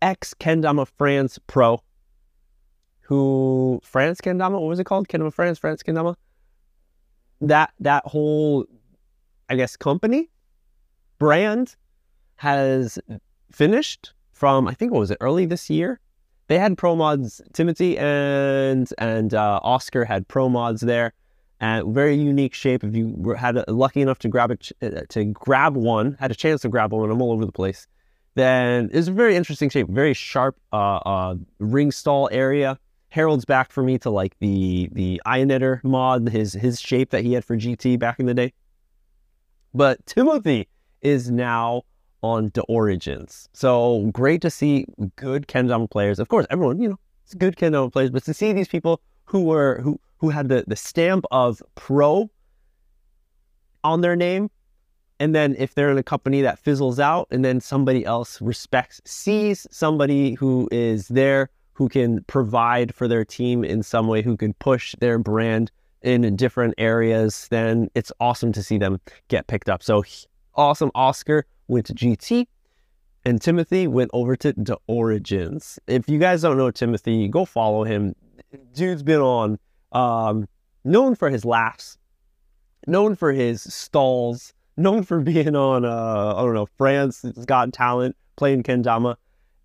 ex 0.00 0.34
Kendama 0.34 0.86
France 0.96 1.38
pro 1.46 1.82
who 3.02 3.80
France 3.84 4.20
Kendama, 4.20 4.52
what 4.52 4.68
was 4.68 4.78
it 4.78 4.84
called? 4.84 5.08
Kendama 5.08 5.32
France, 5.32 5.58
France 5.58 5.82
Kendama. 5.82 6.14
That 7.42 7.72
that 7.80 8.06
whole, 8.06 8.64
I 9.48 9.56
guess, 9.56 9.76
company 9.76 10.30
brand 11.18 11.76
has 12.36 12.98
finished 13.50 14.14
from 14.42 14.66
I 14.66 14.74
think 14.74 14.90
what 14.90 14.98
was 14.98 15.12
it 15.12 15.18
early 15.20 15.46
this 15.46 15.70
year. 15.70 16.00
They 16.48 16.58
had 16.58 16.76
pro 16.76 16.96
mods. 16.96 17.40
Timothy 17.52 17.96
and 17.96 18.92
and 18.98 19.32
uh, 19.32 19.60
Oscar 19.62 20.04
had 20.04 20.26
pro 20.26 20.48
mods 20.48 20.80
there 20.80 21.12
and 21.60 21.94
very 21.94 22.16
unique 22.16 22.52
shape. 22.52 22.82
If 22.82 22.96
you 22.96 23.14
were, 23.16 23.36
had 23.36 23.62
lucky 23.68 24.00
enough 24.00 24.18
to 24.18 24.28
grab 24.28 24.50
it 24.50 24.72
uh, 24.82 25.02
to 25.10 25.26
grab 25.26 25.76
one, 25.76 26.16
had 26.18 26.32
a 26.32 26.34
chance 26.34 26.62
to 26.62 26.68
grab 26.68 26.92
one, 26.92 27.08
I'm 27.08 27.22
all 27.22 27.30
over 27.30 27.46
the 27.46 27.52
place. 27.52 27.86
Then 28.34 28.90
it's 28.92 29.06
a 29.06 29.12
very 29.12 29.36
interesting 29.36 29.70
shape, 29.70 29.86
very 29.88 30.12
sharp 30.12 30.56
uh, 30.72 30.96
uh, 30.96 31.36
ring 31.60 31.92
stall 31.92 32.28
area. 32.32 32.80
Herald's 33.10 33.44
back 33.44 33.70
for 33.70 33.84
me 33.84 33.96
to 33.98 34.10
like 34.10 34.36
the 34.40 34.88
the 34.90 35.22
Ionetter 35.24 35.84
mod, 35.84 36.28
his 36.30 36.52
his 36.52 36.80
shape 36.80 37.10
that 37.10 37.22
he 37.22 37.34
had 37.34 37.44
for 37.44 37.56
GT 37.56 37.96
back 37.96 38.18
in 38.18 38.26
the 38.26 38.34
day. 38.34 38.52
But 39.72 40.04
Timothy 40.04 40.66
is 41.00 41.30
now 41.30 41.84
on 42.22 42.50
the 42.54 42.62
origins. 42.62 43.48
So 43.52 44.10
great 44.12 44.40
to 44.42 44.50
see 44.50 44.86
good 45.16 45.48
kendama 45.48 45.90
players. 45.90 46.18
Of 46.18 46.28
course, 46.28 46.46
everyone, 46.50 46.80
you 46.80 46.88
know, 46.90 46.98
it's 47.24 47.34
good 47.34 47.56
kendama 47.56 47.92
players, 47.92 48.10
but 48.10 48.24
to 48.24 48.34
see 48.34 48.52
these 48.52 48.68
people 48.68 49.00
who 49.24 49.42
were 49.42 49.80
who 49.82 50.00
who 50.18 50.30
had 50.30 50.48
the, 50.48 50.64
the 50.66 50.76
stamp 50.76 51.24
of 51.30 51.62
pro 51.74 52.30
on 53.82 54.00
their 54.00 54.16
name. 54.16 54.50
And 55.18 55.34
then 55.34 55.54
if 55.58 55.74
they're 55.74 55.90
in 55.90 55.98
a 55.98 56.02
company 56.02 56.42
that 56.42 56.58
fizzles 56.58 56.98
out 56.98 57.28
and 57.30 57.44
then 57.44 57.60
somebody 57.60 58.04
else 58.04 58.40
respects, 58.40 59.00
sees 59.04 59.66
somebody 59.70 60.34
who 60.34 60.68
is 60.72 61.08
there, 61.08 61.48
who 61.74 61.88
can 61.88 62.24
provide 62.24 62.94
for 62.94 63.06
their 63.06 63.24
team 63.24 63.64
in 63.64 63.82
some 63.82 64.08
way, 64.08 64.22
who 64.22 64.36
can 64.36 64.54
push 64.54 64.94
their 65.00 65.18
brand 65.18 65.70
in 66.02 66.34
different 66.36 66.74
areas, 66.78 67.46
then 67.50 67.88
it's 67.94 68.12
awesome 68.20 68.52
to 68.52 68.62
see 68.62 68.78
them 68.78 69.00
get 69.28 69.46
picked 69.46 69.68
up. 69.68 69.82
So 69.82 70.04
awesome. 70.54 70.90
Oscar 70.94 71.46
went 71.72 71.86
to 71.86 71.94
GT 71.94 72.46
and 73.24 73.40
Timothy 73.40 73.86
went 73.86 74.10
over 74.12 74.36
to 74.36 74.52
the 74.52 74.76
Origins. 74.86 75.78
If 75.86 76.08
you 76.08 76.18
guys 76.18 76.42
don't 76.42 76.58
know 76.58 76.70
Timothy, 76.70 77.28
go 77.28 77.44
follow 77.44 77.84
him. 77.84 78.14
Dude's 78.74 79.02
been 79.02 79.20
on, 79.20 79.58
um, 79.92 80.48
known 80.84 81.14
for 81.14 81.30
his 81.30 81.44
laughs, 81.44 81.98
known 82.86 83.14
for 83.14 83.32
his 83.32 83.62
stalls, 83.62 84.52
known 84.76 85.02
for 85.02 85.20
being 85.32 85.54
on, 85.54 85.84
uh, 85.84 86.34
I 86.36 86.42
don't 86.42 86.54
know, 86.54 86.66
France 86.78 87.24
it's 87.24 87.44
Got 87.44 87.72
Talent, 87.72 88.16
playing 88.36 88.64
Kendama, 88.64 89.16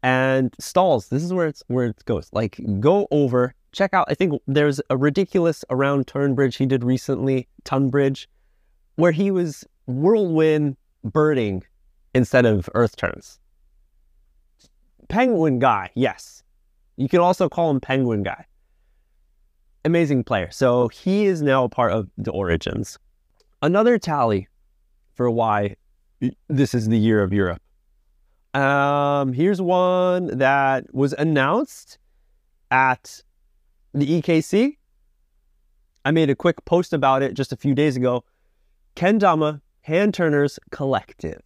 and 0.03 0.55
stalls. 0.59 1.09
This 1.09 1.23
is 1.23 1.33
where 1.33 1.47
it's 1.47 1.63
where 1.67 1.87
it 1.87 2.05
goes. 2.05 2.29
Like, 2.31 2.59
go 2.79 3.07
over, 3.11 3.53
check 3.71 3.93
out. 3.93 4.05
I 4.09 4.13
think 4.13 4.39
there's 4.47 4.79
a 4.89 4.97
ridiculous 4.97 5.65
around 5.69 6.07
turn 6.07 6.35
bridge 6.35 6.57
he 6.57 6.65
did 6.65 6.83
recently, 6.83 7.47
Tunbridge, 7.63 8.29
where 8.95 9.11
he 9.11 9.31
was 9.31 9.65
whirlwind 9.87 10.77
birding 11.03 11.63
instead 12.17 12.45
of 12.45 12.67
earth 12.73 12.95
turns. 12.97 13.39
Penguin 15.07 15.59
guy, 15.59 15.91
yes. 15.95 16.43
You 16.97 17.07
can 17.07 17.19
also 17.19 17.47
call 17.47 17.69
him 17.69 17.79
Penguin 17.79 18.23
guy. 18.23 18.45
Amazing 19.85 20.23
player. 20.23 20.49
So 20.51 20.87
he 20.87 21.25
is 21.25 21.41
now 21.41 21.63
a 21.63 21.69
part 21.69 21.93
of 21.93 22.09
the 22.17 22.31
Origins. 22.31 22.97
Another 23.61 23.97
tally 23.99 24.47
for 25.13 25.29
why 25.29 25.75
this 26.49 26.73
is 26.73 26.89
the 26.89 26.97
year 26.97 27.21
of 27.21 27.31
Europe. 27.31 27.61
Um, 28.53 29.33
here's 29.33 29.61
one 29.61 30.37
that 30.39 30.93
was 30.93 31.13
announced 31.13 31.99
at 32.71 33.21
the 33.93 34.21
EKC. 34.21 34.77
I 36.03 36.11
made 36.11 36.31
a 36.31 36.35
quick 36.35 36.65
post 36.65 36.93
about 36.93 37.21
it 37.21 37.35
just 37.35 37.53
a 37.53 37.57
few 37.57 37.75
days 37.75 37.95
ago. 37.95 38.23
Kendama 38.95 39.61
Hand 39.81 40.15
Turners 40.15 40.57
Collective. 40.71 41.41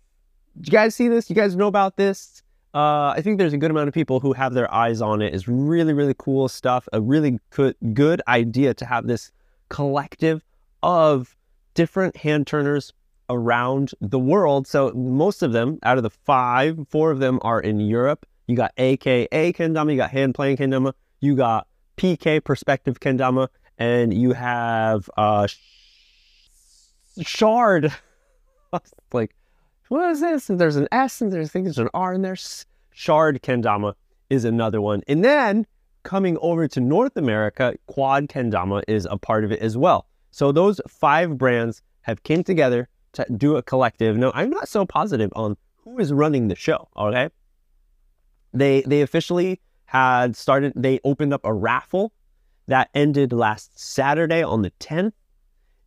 You 0.60 0.72
guys 0.72 0.96
see 0.96 1.08
this? 1.08 1.30
You 1.30 1.36
guys 1.36 1.56
know 1.56 1.68
about 1.68 1.98
this? 1.98 2.44
Uh, 2.74 3.14
I 3.16 3.22
think 3.22 3.38
there's 3.38 3.54
a 3.54 3.58
good 3.58 3.72
amount 3.72 3.90
of 3.90 3.94
people 3.94 4.20
who 4.20 4.34
have 4.34 4.54
their 4.54 4.74
eyes 4.74 5.02
on 5.02 5.22
it. 5.22 5.34
It's 5.34 5.48
really, 5.48 5.94
really 5.94 6.16
cool 6.18 6.48
stuff. 6.48 6.88
A 6.94 7.02
really 7.02 7.40
good, 7.50 7.76
good 7.94 8.22
idea 8.28 8.74
to 8.76 8.86
have 8.86 9.08
this 9.08 9.32
collective 9.70 10.44
of 10.82 11.36
different 11.74 12.16
hand 12.18 12.48
turners 12.48 12.94
around 13.30 13.92
the 14.02 14.20
world. 14.20 14.68
So 14.68 14.92
most 14.92 15.42
of 15.42 15.52
them, 15.54 15.80
out 15.84 15.98
of 15.98 16.04
the 16.04 16.10
five, 16.10 16.88
four 16.90 17.12
of 17.12 17.20
them 17.20 17.40
are 17.44 17.60
in 17.60 17.80
Europe. 17.80 18.26
You 18.48 18.56
got 18.56 18.72
AKA 18.78 19.54
Kendama, 19.54 19.92
you 19.92 19.98
got 19.98 20.12
hand 20.12 20.36
playing 20.36 20.58
Kendama, 20.58 20.94
you 21.22 21.36
got 21.36 21.68
PK 21.98 22.44
perspective 22.44 23.00
Kendama, 23.00 23.48
and 23.78 24.14
you 24.14 24.34
have 24.34 25.10
uh, 25.18 25.48
Shard. 27.22 27.94
like, 29.14 29.36
what 29.92 30.10
is 30.10 30.22
this? 30.22 30.50
And 30.50 30.58
there's 30.58 30.78
an 30.78 30.88
S 30.94 31.20
and 31.20 31.34
there's, 31.34 31.50
I 31.50 31.52
think 31.52 31.66
there's 31.66 31.78
an 31.78 31.90
R 31.94 32.14
in 32.14 32.22
there. 32.22 32.38
Shard 32.92 33.42
Kendama 33.42 33.94
is 34.30 34.46
another 34.46 34.80
one. 34.80 35.02
And 35.10 35.22
then 35.22 35.68
coming 36.04 36.38
over 36.38 36.66
to 36.70 36.80
North 36.80 37.18
America, 37.18 37.76
Quad 37.88 38.30
Kendama 38.30 38.84
is 38.88 39.06
a 39.12 39.18
part 39.18 39.44
of 39.44 39.52
it 39.52 39.60
as 39.60 39.78
well. 39.78 40.08
So 40.32 40.54
those 40.54 40.80
five 40.88 41.38
brands 41.38 41.82
have 42.04 42.24
came 42.24 42.42
together 42.42 42.88
to 43.14 43.26
do 43.36 43.58
a 43.58 43.62
collective. 43.62 44.16
Now, 44.16 44.32
I'm 44.34 44.50
not 44.50 44.70
so 44.70 44.86
positive 44.86 45.30
on 45.36 45.58
who 45.76 46.00
is 46.00 46.14
running 46.14 46.48
the 46.48 46.56
show, 46.56 46.88
okay? 46.96 47.28
They 48.54 48.84
they 48.84 49.02
officially 49.02 49.60
had 49.88 50.38
started 50.38 50.72
they 50.74 51.02
opened 51.04 51.34
up 51.34 51.42
a 51.44 51.54
raffle 51.54 52.14
that 52.68 52.90
ended 52.94 53.34
last 53.34 53.78
Saturday 53.78 54.42
on 54.42 54.62
the 54.62 54.72
10th. 54.80 55.12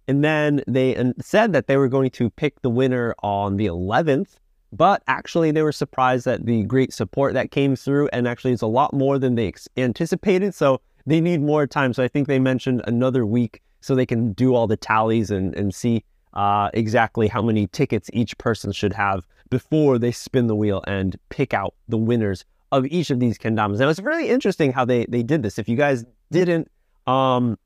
And 0.07 0.23
then 0.23 0.63
they 0.67 1.13
said 1.21 1.53
that 1.53 1.67
they 1.67 1.77
were 1.77 1.89
going 1.89 2.11
to 2.11 2.31
pick 2.31 2.61
the 2.63 2.71
winner 2.71 3.15
on 3.23 3.57
the 3.57 3.67
11th, 3.67 4.35
but 4.73 5.03
actually 5.07 5.51
they 5.51 5.63
were 5.63 5.73
surprised 5.73 6.27
at 6.27 6.45
the 6.45 6.65
great 6.65 6.93
support 6.93 7.35
that 7.35 7.51
came 7.51 7.77
through 7.77 8.09
and 8.13 8.29
actually 8.29 8.53
it's 8.53 8.63
a 8.63 8.67
lot 8.67 8.93
more 8.93 9.19
than 9.19 9.35
they 9.35 9.53
anticipated, 9.77 10.55
so 10.55 10.81
they 11.07 11.21
need 11.21 11.41
more 11.41 11.67
time. 11.67 11.93
So 11.93 12.03
I 12.03 12.09
think 12.09 12.29
they 12.29 12.39
mentioned 12.39 12.83
another 12.87 13.25
week 13.25 13.63
so 13.81 13.95
they 13.95 14.07
can 14.07 14.33
do 14.33 14.55
all 14.55 14.67
the 14.67 14.77
tallies 14.77 15.31
and, 15.31 15.55
and 15.55 15.75
see 15.75 16.05
uh, 16.35 16.71
exactly 16.75 17.29
how 17.29 17.43
many 17.43 17.67
tickets 17.69 18.11
each 18.13 18.37
person 18.39 18.73
should 18.73 18.93
have 18.93 19.25
before 19.51 19.99
they 19.99 20.11
spin 20.11 20.47
the 20.47 20.57
wheel 20.57 20.83
and 20.87 21.17
pick 21.29 21.55
out 21.55 21.75
the 21.89 21.99
winners 21.99 22.45
of 22.73 22.87
each 22.87 23.11
of 23.11 23.21
these 23.21 23.39
kendamas. 23.39 23.79
Now, 23.79 23.89
it's 23.89 24.01
really 24.01 24.29
interesting 24.29 24.73
how 24.73 24.85
they, 24.85 25.07
they 25.07 25.23
did 25.23 25.43
this. 25.43 25.59
If 25.59 25.69
you 25.69 25.77
guys 25.77 26.05
didn't 26.33 26.69
um, 27.07 27.57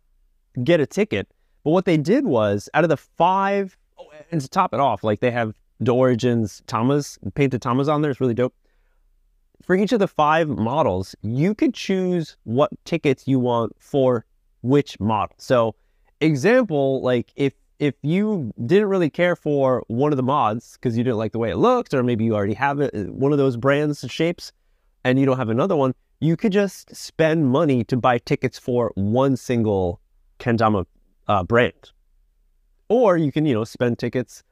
get 0.63 0.81
a 0.81 0.87
ticket, 0.87 1.29
but 1.69 1.73
what 1.73 1.85
they 1.85 1.99
did 1.99 2.25
was 2.25 2.71
out 2.73 2.83
of 2.83 2.89
the 2.89 2.97
five, 2.97 3.77
oh, 3.99 4.07
and 4.33 4.41
to 4.41 4.49
top 4.49 4.73
it 4.73 4.81
off, 4.81 5.05
like 5.05 5.21
they 5.21 5.31
have 5.31 5.55
the 5.81 5.95
Origins 5.95 6.63
Tamas, 6.67 7.19
painted 7.35 7.61
Tamas 7.61 7.91
on 7.91 8.01
there. 8.01 8.11
It's 8.11 8.23
really 8.23 8.33
dope. 8.33 8.55
For 9.61 9.77
each 9.77 9.93
of 9.93 9.99
the 9.99 10.09
five 10.09 10.49
models, 10.49 11.15
you 11.21 11.55
could 11.55 11.75
choose 11.75 12.39
what 12.45 12.71
tickets 12.87 13.29
you 13.29 13.39
want 13.39 13.77
for 13.79 14.25
which 14.63 14.99
model. 14.99 15.37
So 15.37 15.75
example, 16.23 17.03
like 17.03 17.35
if 17.37 17.53
if 17.81 17.97
you 18.01 18.51
didn't 18.65 18.89
really 18.89 19.11
care 19.11 19.37
for 19.37 19.85
one 19.89 20.11
of 20.11 20.17
the 20.17 20.23
mods 20.23 20.79
because 20.79 20.97
you 20.97 21.05
didn't 21.05 21.19
like 21.19 21.33
the 21.33 21.39
way 21.39 21.51
it 21.51 21.57
looked, 21.57 21.93
or 21.93 22.03
maybe 22.03 22.25
you 22.25 22.35
already 22.35 22.55
have 22.55 22.81
it, 22.81 22.95
uh, 22.95 23.13
one 23.13 23.31
of 23.31 23.37
those 23.37 23.59
brands 23.59 24.03
and 24.03 24.11
shapes, 24.11 24.53
and 25.05 25.19
you 25.19 25.27
don't 25.27 25.37
have 25.37 25.51
another 25.51 25.77
one, 25.77 25.95
you 26.21 26.35
could 26.35 26.53
just 26.53 26.97
spend 26.97 27.51
money 27.51 27.85
to 27.85 27.99
buy 27.99 28.17
tickets 28.17 28.59
for 28.59 28.91
one 28.95 29.37
single 29.37 30.01
Kendama 30.39 30.87
uh, 31.29 31.43
brand, 31.45 31.93
or 32.89 33.17
you 33.17 33.33
can 33.33 33.47
you 33.47 33.55
know 33.55 33.65
spend 33.65 33.99
tickets 33.99 34.43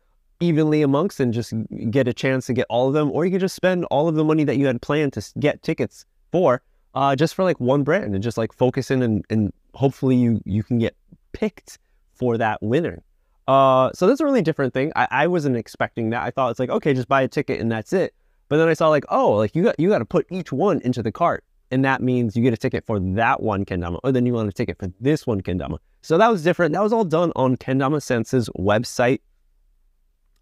evenly 0.40 0.82
amongst 0.82 1.18
and 1.18 1.32
just 1.32 1.54
get 1.90 2.06
a 2.06 2.12
chance 2.12 2.46
to 2.46 2.52
get 2.52 2.66
all 2.68 2.88
of 2.88 2.94
them, 2.94 3.10
or 3.10 3.24
you 3.24 3.30
could 3.30 3.40
just 3.40 3.56
spend 3.56 3.84
all 3.86 4.08
of 4.08 4.14
the 4.14 4.24
money 4.24 4.44
that 4.44 4.56
you 4.56 4.66
had 4.66 4.80
planned 4.82 5.12
to 5.14 5.24
get 5.38 5.62
tickets 5.62 6.04
for 6.30 6.62
uh, 6.96 7.14
just 7.14 7.34
for 7.34 7.44
like 7.44 7.60
one 7.60 7.84
brand 7.84 8.14
and 8.14 8.22
just 8.22 8.38
like 8.38 8.52
focus 8.52 8.90
in 8.90 9.02
and, 9.02 9.24
and 9.30 9.52
hopefully 9.74 10.16
you 10.16 10.40
you 10.44 10.62
can 10.62 10.78
get 10.78 10.96
picked 11.32 11.78
for 12.14 12.38
that 12.38 12.60
winner. 12.62 13.02
Uh, 13.46 13.90
so 13.92 14.06
that's 14.06 14.20
a 14.20 14.24
really 14.24 14.42
different 14.42 14.74
thing. 14.74 14.90
I, 14.96 15.06
I 15.10 15.26
wasn't 15.28 15.56
expecting 15.56 16.10
that. 16.10 16.22
I 16.22 16.30
thought 16.30 16.50
it's 16.50 16.58
like, 16.58 16.70
okay, 16.70 16.94
just 16.94 17.06
buy 17.06 17.22
a 17.22 17.28
ticket 17.28 17.60
and 17.60 17.70
that's 17.70 17.92
it. 17.92 18.12
But 18.48 18.56
then 18.56 18.68
I 18.68 18.74
saw 18.74 18.88
like, 18.88 19.04
oh, 19.10 19.32
like 19.32 19.54
you 19.54 19.62
got 19.62 19.78
you 19.78 19.88
got 19.88 19.98
to 19.98 20.04
put 20.04 20.26
each 20.30 20.52
one 20.52 20.80
into 20.80 21.02
the 21.02 21.12
cart, 21.12 21.44
and 21.70 21.84
that 21.84 22.02
means 22.02 22.36
you 22.36 22.42
get 22.42 22.54
a 22.54 22.56
ticket 22.56 22.84
for 22.86 22.98
that 22.98 23.42
one 23.42 23.64
kendama, 23.64 24.00
or 24.02 24.12
then 24.12 24.24
you 24.24 24.32
want 24.32 24.48
a 24.48 24.52
ticket 24.52 24.78
for 24.78 24.90
this 25.00 25.26
one 25.26 25.42
kendama. 25.42 25.78
So 26.06 26.18
that 26.18 26.30
was 26.30 26.44
different. 26.44 26.72
That 26.72 26.84
was 26.84 26.92
all 26.92 27.02
done 27.02 27.32
on 27.34 27.56
Kendama 27.56 28.00
Sense's 28.00 28.48
website 28.50 29.18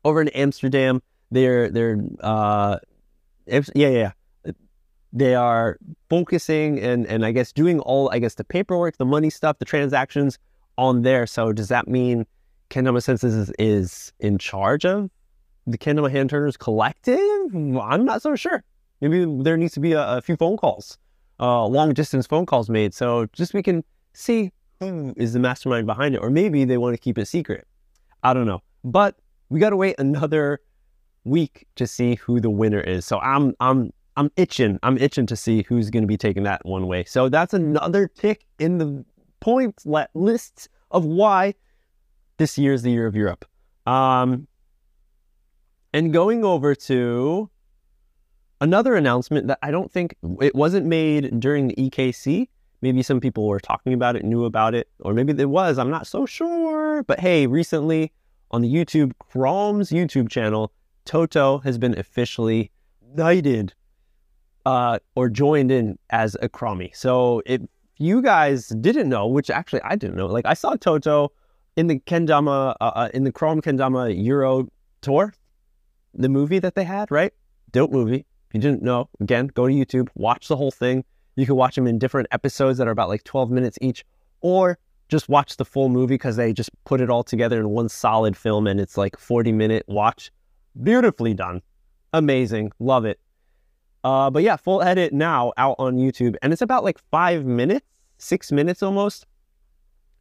over 0.05 0.21
in 0.21 0.29
Amsterdam. 0.29 1.01
They're 1.31 1.71
they're 1.71 1.99
uh, 2.21 2.81
yeah 3.47 3.63
yeah. 3.75 4.13
They 5.15 5.35
are 5.35 5.79
focusing 6.11 6.79
and 6.81 7.07
and 7.07 7.25
I 7.25 7.33
guess 7.33 7.51
doing 7.51 7.81
all 7.81 8.11
I 8.11 8.19
guess 8.19 8.35
the 8.35 8.45
paperwork, 8.45 8.99
the 8.99 9.07
money 9.07 9.31
stuff, 9.31 9.59
the 9.59 9.65
transactions 9.65 10.39
on 10.77 11.01
there. 11.01 11.27
So 11.27 11.51
does 11.51 11.69
that 11.69 11.89
mean 11.89 12.27
Kendama 12.69 13.03
Senses 13.03 13.35
is, 13.35 13.53
is 13.59 14.13
in 14.21 14.37
charge 14.37 14.85
of 14.85 15.09
the 15.67 15.79
Kendama 15.79 16.11
Hand 16.11 16.29
Turners 16.29 16.59
Collective? 16.59 17.17
I'm 17.55 18.05
not 18.05 18.21
so 18.21 18.37
sure. 18.37 18.63
Maybe 19.01 19.25
there 19.43 19.57
needs 19.57 19.73
to 19.73 19.81
be 19.81 19.93
a, 19.95 20.19
a 20.19 20.21
few 20.21 20.37
phone 20.37 20.59
calls, 20.59 20.99
uh, 21.41 21.65
long 21.65 21.95
distance 21.95 22.27
phone 22.27 22.45
calls 22.45 22.69
made, 22.69 22.93
so 22.93 23.25
just 23.33 23.55
we 23.55 23.63
can 23.63 23.83
see 24.13 24.53
who 24.89 25.15
is 25.17 25.33
the 25.33 25.39
mastermind 25.39 25.87
behind 25.87 26.15
it, 26.15 26.19
or 26.19 26.31
maybe 26.31 26.65
they 26.65 26.79
want 26.79 26.95
to 26.95 26.99
keep 26.99 27.19
it 27.19 27.27
secret. 27.27 27.67
I 28.23 28.35
don't 28.35 28.47
know, 28.47 28.63
but 28.85 29.17
we 29.49 29.61
got 29.61 29.71
to 29.71 29.77
wait 29.77 29.97
another 29.99 30.61
week 31.25 31.67
to 31.77 31.87
see 31.87 32.17
who 32.17 32.41
the 32.41 32.51
winner 32.51 32.81
is. 32.81 33.05
So 33.05 33.19
I'm 33.21 33.55
I'm 33.61 33.93
I'm 34.17 34.31
itching. 34.37 34.79
I'm 34.83 34.99
itching 34.99 35.27
to 35.27 35.37
see 35.37 35.65
who's 35.69 35.91
going 35.91 36.03
to 36.03 36.09
be 36.09 36.17
taking 36.17 36.45
that 36.45 36.65
one 36.65 36.87
way. 36.87 37.05
So 37.05 37.29
that's 37.29 37.55
another 37.55 38.09
tick 38.09 38.47
in 38.59 38.79
the 38.79 39.05
points 39.41 39.87
list 40.15 40.69
of 40.91 41.05
why 41.05 41.55
this 42.37 42.57
year 42.57 42.73
is 42.73 42.83
the 42.83 42.91
year 42.91 43.07
of 43.07 43.17
Europe. 43.17 43.45
Um, 43.87 44.47
and 45.93 46.13
going 46.13 46.45
over 46.45 46.75
to 46.75 47.51
another 48.61 48.97
announcement 48.97 49.49
that 49.49 49.59
I 49.63 49.71
don't 49.71 49.91
think 49.91 50.17
it 50.41 50.55
wasn't 50.55 50.87
made 50.87 51.39
during 51.39 51.69
the 51.69 51.75
EKC. 51.75 52.49
Maybe 52.85 53.03
some 53.03 53.19
people 53.19 53.49
were 53.49 53.61
talking 53.61 53.95
about 53.95 54.15
it, 54.15 54.27
knew 54.27 54.45
about 54.45 54.75
it, 54.75 54.91
or 55.01 55.15
maybe 55.15 55.33
it 55.33 55.49
was. 55.49 55.79
I'm 55.79 55.89
not 55.89 56.07
so 56.07 56.27
sure. 56.27 57.03
But 57.03 57.19
hey, 57.19 57.47
recently 57.47 58.13
on 58.51 58.61
the 58.61 58.71
YouTube, 58.71 59.13
Krom's 59.19 59.89
YouTube 59.89 60.29
channel 60.29 60.71
Toto 61.07 61.61
has 61.61 61.79
been 61.79 61.99
officially 61.99 62.71
knighted 63.15 63.73
uh, 64.67 64.99
or 65.17 65.31
joined 65.31 65.71
in 65.71 65.99
as 66.11 66.37
a 66.43 66.49
Chromie. 66.51 66.95
So 66.95 67.41
if 67.47 67.63
you 67.97 68.21
guys 68.21 68.69
didn't 68.69 69.09
know, 69.09 69.29
which 69.29 69.49
actually 69.49 69.81
I 69.83 69.97
didn't 69.97 70.17
know, 70.17 70.27
like 70.27 70.45
I 70.45 70.53
saw 70.53 70.77
Toto 70.77 71.33
in 71.77 71.87
the 71.87 72.01
Kendama, 72.01 72.75
uh, 72.83 72.85
uh, 72.85 73.09
in 73.15 73.25
the 73.25 73.33
Krom 73.33 73.63
Kendama 73.63 74.15
Euro 74.27 74.69
tour, 75.01 75.33
the 76.13 76.29
movie 76.29 76.59
that 76.59 76.75
they 76.75 76.85
had, 76.85 77.11
right? 77.11 77.33
Dope 77.73 77.93
movie. 77.93 78.27
If 78.51 78.55
you 78.57 78.61
didn't 78.61 78.83
know, 78.83 79.09
again, 79.21 79.47
go 79.47 79.67
to 79.67 79.73
YouTube, 79.73 80.09
watch 80.15 80.49
the 80.49 80.57
whole 80.57 80.71
thing. 80.71 81.03
You 81.37 81.47
can 81.47 81.57
watch 81.57 81.75
them 81.75 81.87
in 81.87 81.99
different 81.99 82.29
episodes 82.31 82.79
that 82.79 82.89
are 82.89 82.93
about 82.93 83.09
like 83.09 83.25
12 83.25 83.51
minutes 83.51 83.79
each, 83.81 84.05
or 84.41 84.79
just 85.09 85.29
watch 85.29 85.57
the 85.57 85.65
full 85.65 85.89
movie 85.89 86.15
because 86.15 86.37
they 86.37 86.53
just 86.53 86.71
put 86.85 87.01
it 87.01 87.11
all 87.11 87.23
together 87.23 87.61
in 87.61 87.71
one 87.71 87.89
solid 87.89 88.37
film 88.37 88.67
and 88.67 88.81
it's 88.81 88.97
like 88.97 89.19
40 89.19 89.53
minute 89.53 89.85
watch. 89.87 90.31
Beautifully 90.83 91.35
done. 91.35 91.63
Amazing. 92.13 92.73
Love 92.79 93.05
it. 93.05 93.21
Uh, 94.03 94.31
but 94.31 94.43
yeah, 94.43 94.57
full 94.57 94.83
edit 94.83 95.13
now 95.13 95.53
out 95.57 95.77
on 95.79 95.97
YouTube. 95.97 96.37
And 96.43 96.53
it's 96.53 96.63
about 96.63 96.85
like 96.85 96.99
five 97.11 97.45
minutes, 97.45 97.87
six 98.19 98.53
minutes 98.53 98.83
almost. 98.83 99.27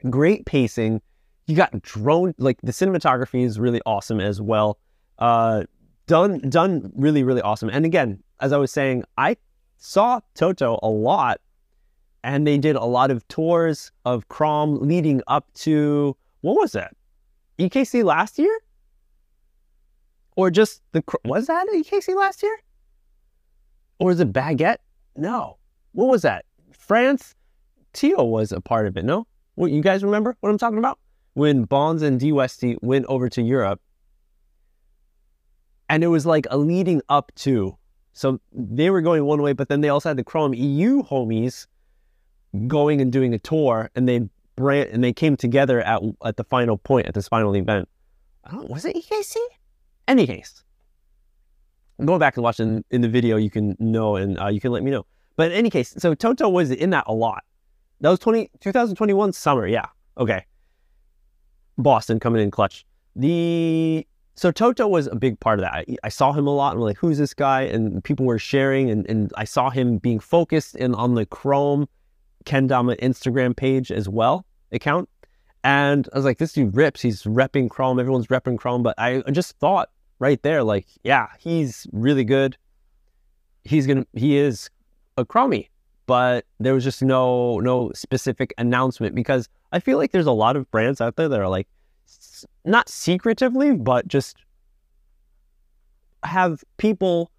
Great 0.09 0.45
pacing. 0.45 1.01
You 1.47 1.55
got 1.55 1.81
drone, 1.81 2.33
like 2.37 2.59
the 2.61 2.71
cinematography 2.71 3.43
is 3.43 3.59
really 3.59 3.81
awesome 3.85 4.19
as 4.19 4.41
well. 4.41 4.77
Uh, 5.19 5.63
done, 6.07 6.39
done 6.49 6.91
really, 6.95 7.23
really 7.23 7.41
awesome. 7.41 7.69
And 7.69 7.85
again, 7.85 8.21
as 8.39 8.53
I 8.53 8.57
was 8.57 8.71
saying, 8.71 9.03
I 9.17 9.35
saw 9.77 10.19
Toto 10.35 10.79
a 10.81 10.89
lot 10.89 11.39
and 12.23 12.47
they 12.47 12.57
did 12.57 12.75
a 12.75 12.85
lot 12.85 13.11
of 13.11 13.27
tours 13.27 13.91
of 14.05 14.27
Krom 14.29 14.79
leading 14.79 15.21
up 15.27 15.51
to 15.55 16.15
what 16.41 16.55
was 16.55 16.71
that? 16.71 16.95
EKC 17.59 18.03
last 18.03 18.39
year? 18.39 18.59
Or 20.35 20.49
just 20.49 20.81
the 20.93 21.03
was 21.25 21.47
that 21.47 21.67
EKC 21.73 22.15
last 22.15 22.41
year? 22.41 22.57
Or 23.99 24.11
is 24.11 24.19
it 24.19 24.33
Baguette? 24.33 24.77
No. 25.15 25.57
What 25.91 26.07
was 26.07 26.23
that? 26.23 26.45
France? 26.71 27.35
Tio 27.93 28.23
was 28.23 28.51
a 28.51 28.59
part 28.59 28.87
of 28.87 28.97
it, 28.97 29.05
no? 29.05 29.27
What 29.55 29.71
you 29.71 29.81
guys 29.81 30.03
remember 30.03 30.35
what 30.39 30.49
I'm 30.49 30.57
talking 30.57 30.79
about? 30.79 30.97
When 31.35 31.63
Bonds 31.65 32.01
and 32.01 32.19
D 32.19 32.31
Westy 32.31 32.77
went 32.81 33.05
over 33.05 33.29
to 33.29 33.41
Europe. 33.41 33.79
And 35.89 36.03
it 36.03 36.07
was 36.07 36.25
like 36.25 36.47
a 36.49 36.57
leading 36.57 37.01
up 37.09 37.31
to. 37.35 37.77
So 38.13 38.39
they 38.51 38.89
were 38.89 39.01
going 39.01 39.25
one 39.25 39.41
way, 39.41 39.53
but 39.53 39.69
then 39.69 39.81
they 39.81 39.89
also 39.89 40.09
had 40.09 40.17
the 40.17 40.23
Krom 40.23 40.53
EU 40.53 41.03
homies 41.03 41.67
going 42.67 43.01
and 43.01 43.11
doing 43.11 43.33
a 43.33 43.39
tour, 43.39 43.89
and 43.95 44.07
they 44.07 44.29
brand 44.55 44.89
and 44.91 45.03
they 45.03 45.13
came 45.13 45.35
together 45.35 45.81
at 45.81 46.01
at 46.23 46.37
the 46.37 46.43
final 46.43 46.77
point 46.77 47.07
at 47.07 47.13
this 47.13 47.27
final 47.27 47.55
event. 47.55 47.89
Don't 48.49 48.69
was 48.69 48.85
it 48.85 48.95
EKC? 48.95 49.35
Any 50.07 50.27
case, 50.27 50.63
go 52.05 52.19
back 52.19 52.37
and 52.37 52.43
watch 52.43 52.59
in, 52.59 52.83
in 52.91 53.01
the 53.01 53.09
video. 53.09 53.37
You 53.37 53.49
can 53.49 53.75
know 53.79 54.15
and 54.15 54.39
uh, 54.39 54.47
you 54.47 54.59
can 54.59 54.71
let 54.71 54.83
me 54.83 54.91
know. 54.91 55.05
But 55.35 55.51
in 55.51 55.57
any 55.57 55.69
case, 55.69 55.95
so 55.97 56.13
Toto 56.13 56.49
was 56.49 56.69
in 56.69 56.91
that 56.91 57.05
a 57.07 57.13
lot. 57.13 57.43
That 58.01 58.09
was 58.09 58.19
20, 58.19 58.51
2021 58.59 59.33
summer. 59.33 59.65
Yeah. 59.65 59.85
Okay. 60.17 60.45
Boston 61.77 62.19
coming 62.19 62.41
in 62.43 62.51
clutch. 62.51 62.85
The 63.15 64.05
so 64.35 64.51
Toto 64.51 64.87
was 64.87 65.07
a 65.07 65.15
big 65.15 65.39
part 65.39 65.59
of 65.59 65.65
that. 65.65 65.73
I, 65.73 65.85
I, 66.03 66.09
saw 66.09 66.33
him 66.33 66.47
a 66.47 66.55
lot. 66.55 66.71
And 66.71 66.79
I'm 66.79 66.85
like, 66.85 66.97
who's 66.97 67.17
this 67.17 67.33
guy? 67.33 67.63
And 67.63 68.03
people 68.03 68.25
were 68.25 68.39
sharing, 68.39 68.89
and, 68.89 69.07
and 69.07 69.31
I 69.37 69.43
saw 69.43 69.69
him 69.69 69.97
being 69.97 70.19
focused 70.19 70.75
in 70.75 70.95
on 70.95 71.13
the 71.13 71.25
Krom 71.25 71.87
Kendama 72.45 72.99
Instagram 72.99 73.55
page 73.55 73.91
as 73.91 74.09
well, 74.09 74.45
account. 74.71 75.07
And 75.63 76.09
I 76.11 76.17
was 76.17 76.25
like, 76.25 76.39
this 76.39 76.53
dude 76.53 76.75
rips. 76.75 77.01
He's 77.01 77.23
repping 77.23 77.69
Krom. 77.69 77.99
Everyone's 77.99 78.27
repping 78.27 78.57
Krom. 78.57 78.83
But 78.83 78.95
I 78.97 79.21
just 79.31 79.57
thought 79.59 79.89
right 80.19 80.41
there, 80.41 80.63
like, 80.63 80.87
yeah, 81.03 81.27
he's 81.39 81.87
really 81.91 82.23
good. 82.23 82.57
He's 83.63 83.87
gonna, 83.87 84.05
he 84.13 84.35
is 84.35 84.69
a 85.17 85.25
Chromie. 85.25 85.69
But 86.05 86.45
there 86.59 86.73
was 86.73 86.83
just 86.83 87.01
no 87.01 87.59
no 87.61 87.91
specific 87.93 88.53
announcement 88.57 89.15
because 89.15 89.47
I 89.71 89.79
feel 89.79 89.97
like 89.97 90.11
there's 90.11 90.25
a 90.25 90.33
lot 90.33 90.57
of 90.57 90.69
brands 90.69 90.99
out 90.99 91.15
there 91.15 91.29
that 91.29 91.39
are 91.39 91.47
like, 91.47 91.67
not 92.65 92.89
secretively, 92.89 93.73
but 93.73 94.07
just 94.07 94.37
have 96.23 96.63
people 96.77 97.31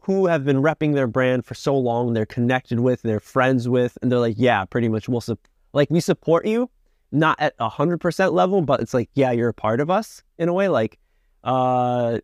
who 0.00 0.26
have 0.26 0.44
been 0.44 0.62
repping 0.62 0.94
their 0.94 1.06
brand 1.06 1.44
for 1.44 1.54
so 1.54 1.76
long, 1.76 2.12
they're 2.12 2.26
connected 2.26 2.80
with, 2.80 3.02
they're 3.02 3.20
friends 3.20 3.68
with, 3.68 3.98
and 4.00 4.10
they're 4.10 4.18
like, 4.18 4.36
yeah, 4.38 4.64
pretty 4.64 4.88
much 4.88 5.08
we'll 5.08 5.20
su- 5.20 5.38
like 5.72 5.90
we 5.90 6.00
support 6.00 6.46
you, 6.46 6.70
not 7.12 7.38
at 7.40 7.54
a 7.58 7.68
hundred 7.68 8.00
percent 8.00 8.32
level, 8.32 8.62
but 8.62 8.80
it's 8.80 8.94
like, 8.94 9.10
yeah, 9.14 9.30
you're 9.30 9.50
a 9.50 9.54
part 9.54 9.80
of 9.80 9.90
us 9.90 10.22
in 10.38 10.48
a 10.48 10.52
way. 10.52 10.68
Like, 10.68 10.98
uh, 11.44 12.18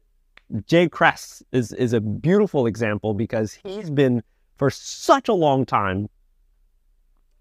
Jay 0.67 0.89
Kress 0.89 1.43
is 1.53 1.73
is 1.73 1.93
a 1.93 2.01
beautiful 2.01 2.67
example 2.67 3.15
because 3.15 3.53
he's 3.53 3.91
been 3.91 4.23
for 4.57 4.71
such 4.71 5.29
a 5.29 5.33
long 5.33 5.67
time. 5.67 6.09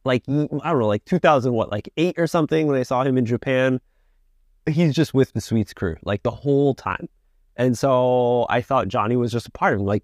Like 0.03 0.23
I 0.27 0.47
don't 0.47 0.63
know, 0.63 0.87
like 0.87 1.05
2000 1.05 1.53
what, 1.53 1.71
like 1.71 1.89
eight 1.97 2.17
or 2.17 2.27
something 2.27 2.67
when 2.67 2.79
I 2.79 2.83
saw 2.83 3.03
him 3.03 3.17
in 3.17 3.25
Japan. 3.25 3.79
He's 4.67 4.95
just 4.95 5.13
with 5.13 5.33
the 5.33 5.41
Sweets 5.41 5.73
crew 5.73 5.95
like 6.03 6.23
the 6.23 6.31
whole 6.31 6.73
time. 6.73 7.07
And 7.55 7.77
so 7.77 8.45
I 8.49 8.61
thought 8.61 8.87
Johnny 8.87 9.15
was 9.15 9.31
just 9.31 9.47
a 9.47 9.51
part 9.51 9.73
of 9.73 9.79
him. 9.79 9.85
Like 9.85 10.03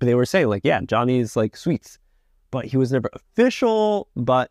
they 0.00 0.14
were 0.14 0.26
saying 0.26 0.48
like, 0.48 0.62
yeah, 0.64 0.80
Johnny's 0.82 1.36
like 1.36 1.56
sweets, 1.56 1.98
but 2.50 2.66
he 2.66 2.76
was 2.76 2.92
never 2.92 3.10
official. 3.14 4.08
But 4.14 4.50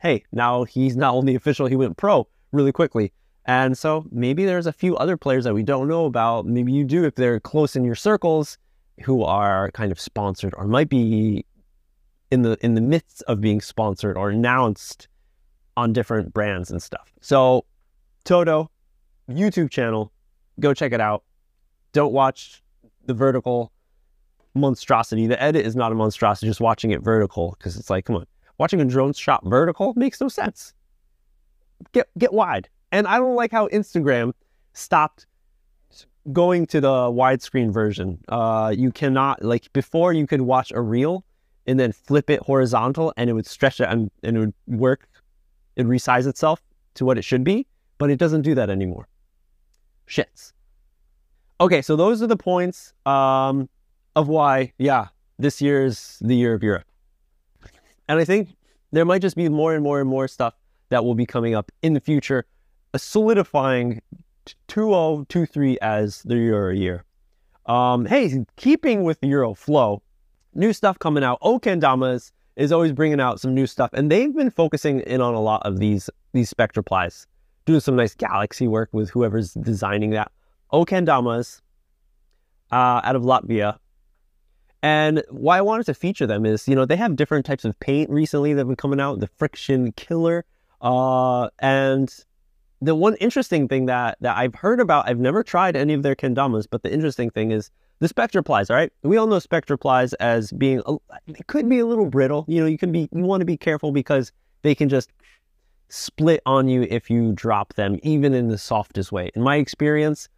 hey, 0.00 0.24
now 0.32 0.64
he's 0.64 0.96
not 0.96 1.14
only 1.14 1.34
official, 1.34 1.66
he 1.66 1.76
went 1.76 1.96
pro 1.96 2.28
really 2.52 2.72
quickly. 2.72 3.12
And 3.46 3.76
so 3.76 4.06
maybe 4.12 4.44
there's 4.44 4.66
a 4.66 4.72
few 4.72 4.96
other 4.96 5.16
players 5.16 5.44
that 5.44 5.54
we 5.54 5.62
don't 5.62 5.88
know 5.88 6.04
about. 6.04 6.46
Maybe 6.46 6.72
you 6.72 6.84
do 6.84 7.04
if 7.04 7.14
they're 7.16 7.40
close 7.40 7.74
in 7.74 7.84
your 7.84 7.94
circles 7.94 8.58
who 9.02 9.24
are 9.24 9.70
kind 9.72 9.90
of 9.90 9.98
sponsored 9.98 10.54
or 10.56 10.66
might 10.66 10.88
be 10.88 11.44
in 12.30 12.42
the 12.42 12.56
in 12.64 12.74
the 12.74 12.80
midst 12.80 13.22
of 13.26 13.40
being 13.40 13.60
sponsored 13.60 14.16
or 14.16 14.30
announced 14.30 15.08
on 15.76 15.92
different 15.92 16.32
brands 16.32 16.70
and 16.70 16.82
stuff. 16.82 17.12
So 17.20 17.64
Toto 18.24 18.70
YouTube 19.30 19.70
channel, 19.70 20.12
go 20.58 20.74
check 20.74 20.92
it 20.92 21.00
out. 21.00 21.24
Don't 21.92 22.12
watch 22.12 22.62
the 23.06 23.14
vertical 23.14 23.72
monstrosity. 24.54 25.26
The 25.26 25.40
edit 25.42 25.64
is 25.66 25.76
not 25.76 25.92
a 25.92 25.94
monstrosity, 25.94 26.46
just 26.46 26.60
watching 26.60 26.90
it 26.90 27.02
vertical 27.02 27.56
because 27.58 27.76
it's 27.76 27.90
like, 27.90 28.04
come 28.04 28.16
on, 28.16 28.26
watching 28.58 28.80
a 28.80 28.84
drone 28.84 29.12
shot 29.12 29.42
vertical 29.44 29.92
makes 29.96 30.20
no 30.20 30.28
sense. 30.28 30.74
Get 31.92 32.08
get 32.18 32.32
wide. 32.32 32.68
And 32.92 33.06
I 33.06 33.18
don't 33.18 33.36
like 33.36 33.52
how 33.52 33.68
Instagram 33.68 34.32
stopped 34.72 35.26
going 36.32 36.66
to 36.66 36.80
the 36.80 36.88
widescreen 36.88 37.72
version. 37.72 38.18
Uh, 38.28 38.74
you 38.76 38.92
cannot 38.92 39.42
like 39.42 39.72
before 39.72 40.12
you 40.12 40.26
could 40.26 40.42
watch 40.42 40.72
a 40.72 40.80
reel 40.80 41.24
and 41.66 41.78
then 41.78 41.92
flip 41.92 42.30
it 42.30 42.40
horizontal 42.40 43.12
and 43.16 43.30
it 43.30 43.32
would 43.32 43.46
stretch 43.46 43.80
it 43.80 43.88
and, 43.88 44.10
and 44.22 44.36
it 44.36 44.40
would 44.40 44.54
work. 44.66 45.08
It 45.76 45.86
resize 45.86 46.26
itself 46.26 46.60
to 46.94 47.04
what 47.04 47.16
it 47.16 47.22
should 47.22 47.44
be, 47.44 47.66
but 47.98 48.10
it 48.10 48.18
doesn't 48.18 48.42
do 48.42 48.54
that 48.56 48.70
anymore. 48.70 49.06
Shits. 50.10 50.52
Okay, 51.60 51.80
so 51.80 51.94
those 51.94 52.20
are 52.22 52.26
the 52.26 52.36
points. 52.36 52.92
Um, 53.06 53.68
of 54.16 54.28
why, 54.28 54.72
yeah, 54.78 55.06
this 55.38 55.62
year 55.62 55.84
is 55.84 56.18
the 56.20 56.34
year 56.34 56.52
of 56.52 56.62
Europe. 56.62 56.84
And 58.08 58.18
I 58.18 58.24
think 58.24 58.56
there 58.90 59.04
might 59.04 59.22
just 59.22 59.36
be 59.36 59.48
more 59.48 59.74
and 59.74 59.84
more 59.84 60.00
and 60.00 60.08
more 60.08 60.26
stuff 60.26 60.54
that 60.88 61.04
will 61.04 61.14
be 61.14 61.26
coming 61.26 61.54
up 61.54 61.70
in 61.82 61.94
the 61.94 62.00
future, 62.00 62.44
solidifying 62.96 64.02
2023 64.68 65.78
as 65.80 66.22
the 66.24 66.36
Euro 66.36 66.74
year. 66.74 67.04
Um, 67.66 68.04
hey, 68.04 68.44
keeping 68.56 69.04
with 69.04 69.20
the 69.20 69.28
Euro 69.28 69.54
flow, 69.54 70.02
new 70.54 70.72
stuff 70.72 70.98
coming 70.98 71.22
out. 71.22 71.40
Okendamas 71.40 72.32
is 72.56 72.72
always 72.72 72.92
bringing 72.92 73.20
out 73.20 73.40
some 73.40 73.54
new 73.54 73.66
stuff, 73.66 73.90
and 73.92 74.10
they've 74.10 74.34
been 74.34 74.50
focusing 74.50 75.00
in 75.00 75.20
on 75.20 75.34
a 75.34 75.40
lot 75.40 75.62
of 75.64 75.78
these 75.78 76.10
these 76.32 76.52
Spectraplies, 76.52 77.26
doing 77.70 77.80
some 77.80 77.96
nice 77.96 78.14
galaxy 78.14 78.68
work 78.68 78.90
with 78.92 79.10
whoever's 79.10 79.54
designing 79.54 80.10
that. 80.10 80.30
Okendamas 80.72 81.60
uh, 82.70 83.00
out 83.04 83.16
of 83.16 83.22
Latvia 83.22 83.78
and 84.82 85.22
why 85.30 85.58
I 85.58 85.60
wanted 85.60 85.86
to 85.86 85.94
feature 85.94 86.26
them 86.26 86.46
is, 86.46 86.66
you 86.66 86.74
know, 86.74 86.86
they 86.86 86.96
have 86.96 87.16
different 87.16 87.44
types 87.44 87.64
of 87.64 87.78
paint 87.80 88.08
recently 88.08 88.54
that 88.54 88.60
have 88.60 88.66
been 88.66 88.76
coming 88.76 89.00
out, 89.00 89.20
the 89.20 89.26
Friction 89.26 89.92
Killer. 89.92 90.44
Uh, 90.80 91.48
and 91.58 92.24
the 92.80 92.94
one 92.94 93.14
interesting 93.16 93.68
thing 93.68 93.86
that, 93.86 94.16
that 94.20 94.38
I've 94.38 94.54
heard 94.54 94.80
about, 94.80 95.06
I've 95.06 95.18
never 95.18 95.42
tried 95.42 95.76
any 95.76 95.92
of 95.92 96.02
their 96.02 96.16
kendamas, 96.16 96.66
but 96.70 96.82
the 96.82 96.90
interesting 96.90 97.28
thing 97.28 97.50
is 97.50 97.70
the 97.98 98.08
Spectraplies, 98.08 98.70
all 98.70 98.76
right? 98.76 98.90
We 99.02 99.18
all 99.18 99.26
know 99.26 99.36
Spectraplies 99.36 100.14
as 100.18 100.50
being, 100.52 100.82
a, 100.86 100.96
it 101.26 101.46
could 101.46 101.68
be 101.68 101.80
a 101.80 101.86
little 101.86 102.06
brittle. 102.06 102.46
You 102.48 102.62
know, 102.62 102.66
you 102.66 102.78
can 102.78 102.90
be, 102.90 103.06
you 103.12 103.22
want 103.22 103.42
to 103.42 103.46
be 103.46 103.58
careful 103.58 103.92
because 103.92 104.32
they 104.62 104.74
can 104.74 104.88
just 104.88 105.10
split 105.90 106.40
on 106.46 106.68
you 106.68 106.82
if 106.82 107.10
you 107.10 107.32
drop 107.32 107.74
them, 107.74 107.98
even 108.02 108.32
in 108.34 108.48
the 108.48 108.58
softest 108.58 109.12
way. 109.12 109.30
In 109.34 109.42
my 109.42 109.56
experience, 109.56 110.28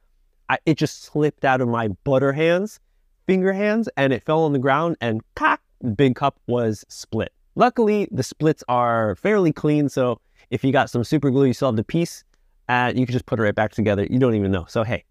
I, 0.49 0.59
it 0.67 0.77
just 0.77 1.05
slipped 1.05 1.45
out 1.45 1.61
of 1.61 1.69
my 1.69 1.89
butter 2.05 2.33
hands 2.33 2.81
finger 3.27 3.53
hands 3.53 3.89
and 3.97 4.13
it 4.13 4.23
fell 4.23 4.45
on 4.45 4.53
the 4.53 4.59
ground 4.59 4.97
and 5.01 5.21
cock, 5.35 5.61
big 5.97 6.17
cup 6.17 6.39
was 6.47 6.85
split. 6.89 7.33
Luckily, 7.55 8.09
the 8.11 8.23
splits 8.23 8.65
are 8.69 9.17
fairly 9.17 9.53
clean, 9.53 9.89
so 9.89 10.21
if 10.51 10.65
you 10.65 10.73
got 10.73 10.91
some 10.91 11.05
super 11.05 11.31
glue, 11.31 11.47
you 11.47 11.53
still 11.53 11.69
have 11.69 11.77
the 11.77 11.85
piece, 11.85 12.25
and 12.69 12.99
you 12.99 13.05
can 13.07 13.13
just 13.13 13.27
put 13.27 13.39
it 13.39 13.43
right 13.43 13.55
back 13.55 13.73
together. 13.73 14.07
You 14.09 14.19
don't 14.19 14.35
even 14.35 14.51
know. 14.51 14.65
So 14.69 14.85
hey, 14.85 15.05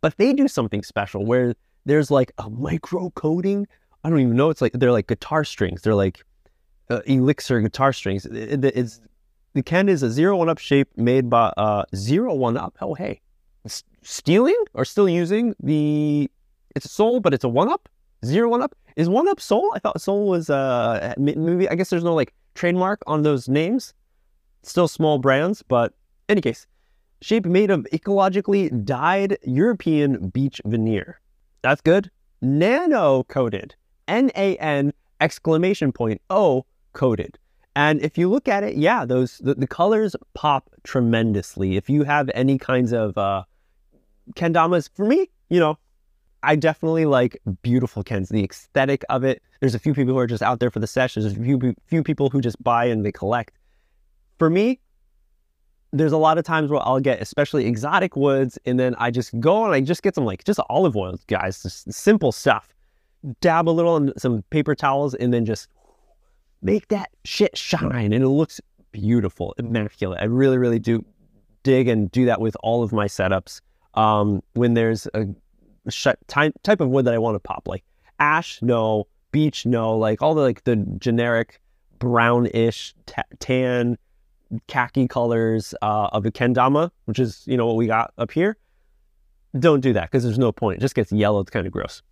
But 0.00 0.16
they 0.18 0.32
do 0.32 0.48
something 0.48 0.82
special 0.82 1.24
where 1.24 1.54
there's 1.86 2.10
like 2.10 2.32
a 2.38 2.50
micro 2.50 3.10
coating. 3.10 3.66
I 4.02 4.10
don't 4.10 4.20
even 4.20 4.36
know. 4.36 4.50
It's 4.50 4.60
like 4.60 4.72
they're 4.72 4.92
like 4.92 5.06
guitar 5.06 5.44
strings. 5.44 5.80
They're 5.80 5.94
like 5.94 6.24
uh, 6.90 7.00
elixir 7.06 7.60
guitar 7.60 7.92
strings. 7.92 8.26
It, 8.26 8.64
it, 8.64 8.76
it's 8.76 9.00
the 9.54 9.62
Ken 9.62 9.88
is 9.88 10.02
a 10.02 10.10
zero 10.10 10.36
one 10.36 10.48
up 10.48 10.58
shape 10.58 10.88
made 10.96 11.30
by 11.30 11.52
uh, 11.56 11.84
zero 11.94 12.34
one 12.34 12.56
up. 12.56 12.76
Oh 12.80 12.94
hey, 12.94 13.20
S- 13.64 13.84
stealing 14.02 14.62
or 14.74 14.84
still 14.84 15.08
using 15.08 15.54
the 15.60 16.30
it's 16.76 16.86
a 16.86 16.88
soul, 16.88 17.20
but 17.20 17.32
it's 17.32 17.44
a 17.44 17.48
one 17.48 17.70
up 17.70 17.88
zero 18.24 18.48
one 18.48 18.62
up. 18.62 18.74
Is 18.96 19.08
one 19.08 19.28
up 19.28 19.40
soul? 19.40 19.72
I 19.74 19.78
thought 19.78 20.00
soul 20.00 20.28
was 20.28 20.50
uh 20.50 21.14
maybe. 21.16 21.68
I 21.68 21.74
guess 21.74 21.90
there's 21.90 22.04
no 22.04 22.14
like 22.14 22.34
trademark 22.54 23.02
on 23.06 23.22
those 23.22 23.48
names. 23.48 23.94
Still 24.62 24.88
small 24.88 25.18
brands, 25.18 25.62
but 25.62 25.92
any 26.28 26.40
case, 26.40 26.66
shape 27.20 27.44
made 27.44 27.70
of 27.70 27.86
ecologically 27.92 28.84
dyed 28.84 29.36
European 29.44 30.28
beech 30.28 30.60
veneer. 30.64 31.20
That's 31.62 31.80
good. 31.80 32.10
Nano 32.40 33.24
coated. 33.24 33.74
N 34.08 34.30
A 34.36 34.56
N 34.56 34.92
exclamation 35.20 35.92
point 35.92 36.20
O 36.30 36.66
coated. 36.92 37.38
And 37.76 38.00
if 38.02 38.16
you 38.16 38.28
look 38.28 38.48
at 38.48 38.62
it, 38.62 38.76
yeah, 38.76 39.04
those 39.04 39.38
the, 39.38 39.54
the 39.54 39.66
colors 39.66 40.14
pop 40.34 40.70
tremendously. 40.84 41.76
If 41.76 41.90
you 41.90 42.04
have 42.04 42.30
any 42.34 42.56
kinds 42.58 42.92
of 42.92 43.18
uh, 43.18 43.44
kendamas, 44.34 44.88
for 44.94 45.04
me, 45.04 45.28
you 45.50 45.58
know, 45.58 45.78
I 46.44 46.56
definitely 46.56 47.06
like 47.06 47.40
beautiful 47.62 48.04
Kens. 48.04 48.28
The 48.28 48.44
aesthetic 48.44 49.04
of 49.08 49.24
it. 49.24 49.42
There's 49.60 49.74
a 49.74 49.78
few 49.78 49.94
people 49.94 50.12
who 50.12 50.18
are 50.18 50.26
just 50.26 50.42
out 50.42 50.60
there 50.60 50.70
for 50.70 50.78
the 50.78 50.86
sessions. 50.86 51.24
There's 51.24 51.36
a 51.36 51.42
few 51.42 51.74
few 51.86 52.02
people 52.02 52.30
who 52.30 52.40
just 52.40 52.62
buy 52.62 52.84
and 52.84 53.04
they 53.04 53.12
collect. 53.12 53.58
For 54.38 54.50
me, 54.50 54.80
there's 55.92 56.12
a 56.12 56.18
lot 56.18 56.38
of 56.38 56.44
times 56.44 56.70
where 56.70 56.80
I'll 56.82 57.00
get 57.00 57.20
especially 57.20 57.66
exotic 57.66 58.14
woods, 58.14 58.58
and 58.66 58.78
then 58.78 58.94
I 58.98 59.10
just 59.10 59.38
go 59.40 59.64
and 59.64 59.74
I 59.74 59.80
just 59.80 60.02
get 60.02 60.14
some 60.14 60.24
like 60.24 60.44
just 60.44 60.60
olive 60.68 60.96
oil, 60.96 61.18
guys, 61.26 61.62
just 61.62 61.92
simple 61.92 62.30
stuff. 62.30 62.74
Dab 63.40 63.68
a 63.68 63.70
little 63.70 63.96
in 63.96 64.12
some 64.18 64.42
paper 64.50 64.74
towels, 64.74 65.14
and 65.14 65.32
then 65.32 65.44
just 65.44 65.68
make 66.62 66.88
that 66.88 67.10
shit 67.24 67.56
shine, 67.56 68.12
and 68.12 68.24
it 68.24 68.28
looks 68.28 68.60
beautiful, 68.92 69.54
immaculate. 69.58 70.20
I 70.20 70.24
really, 70.24 70.58
really 70.58 70.78
do 70.78 71.04
dig 71.62 71.88
and 71.88 72.10
do 72.10 72.26
that 72.26 72.40
with 72.40 72.56
all 72.62 72.82
of 72.82 72.92
my 72.92 73.06
setups. 73.06 73.60
Um, 73.94 74.42
when 74.54 74.74
there's 74.74 75.06
a 75.14 75.26
type 76.28 76.80
of 76.80 76.88
wood 76.88 77.04
that 77.04 77.14
I 77.14 77.18
want 77.18 77.36
to 77.36 77.40
pop, 77.40 77.68
like 77.68 77.84
ash, 78.18 78.60
no, 78.62 79.06
beech, 79.32 79.66
no, 79.66 79.96
like 79.96 80.22
all 80.22 80.34
the 80.34 80.42
like 80.42 80.64
the 80.64 80.76
generic 80.98 81.60
brownish 81.98 82.94
t- 83.06 83.22
tan 83.38 83.98
khaki 84.68 85.08
colors 85.08 85.74
uh, 85.82 86.08
of 86.12 86.26
a 86.26 86.30
kendama, 86.30 86.90
which 87.06 87.18
is, 87.18 87.42
you 87.46 87.56
know, 87.56 87.66
what 87.66 87.76
we 87.76 87.86
got 87.86 88.12
up 88.18 88.30
here, 88.30 88.56
don't 89.58 89.80
do 89.80 89.92
that 89.92 90.10
because 90.10 90.22
there's 90.22 90.38
no 90.38 90.52
point. 90.52 90.78
It 90.78 90.80
just 90.80 90.94
gets 90.94 91.12
yellow. 91.12 91.40
It's 91.40 91.50
kind 91.50 91.66
of 91.66 91.72
gross. 91.72 92.02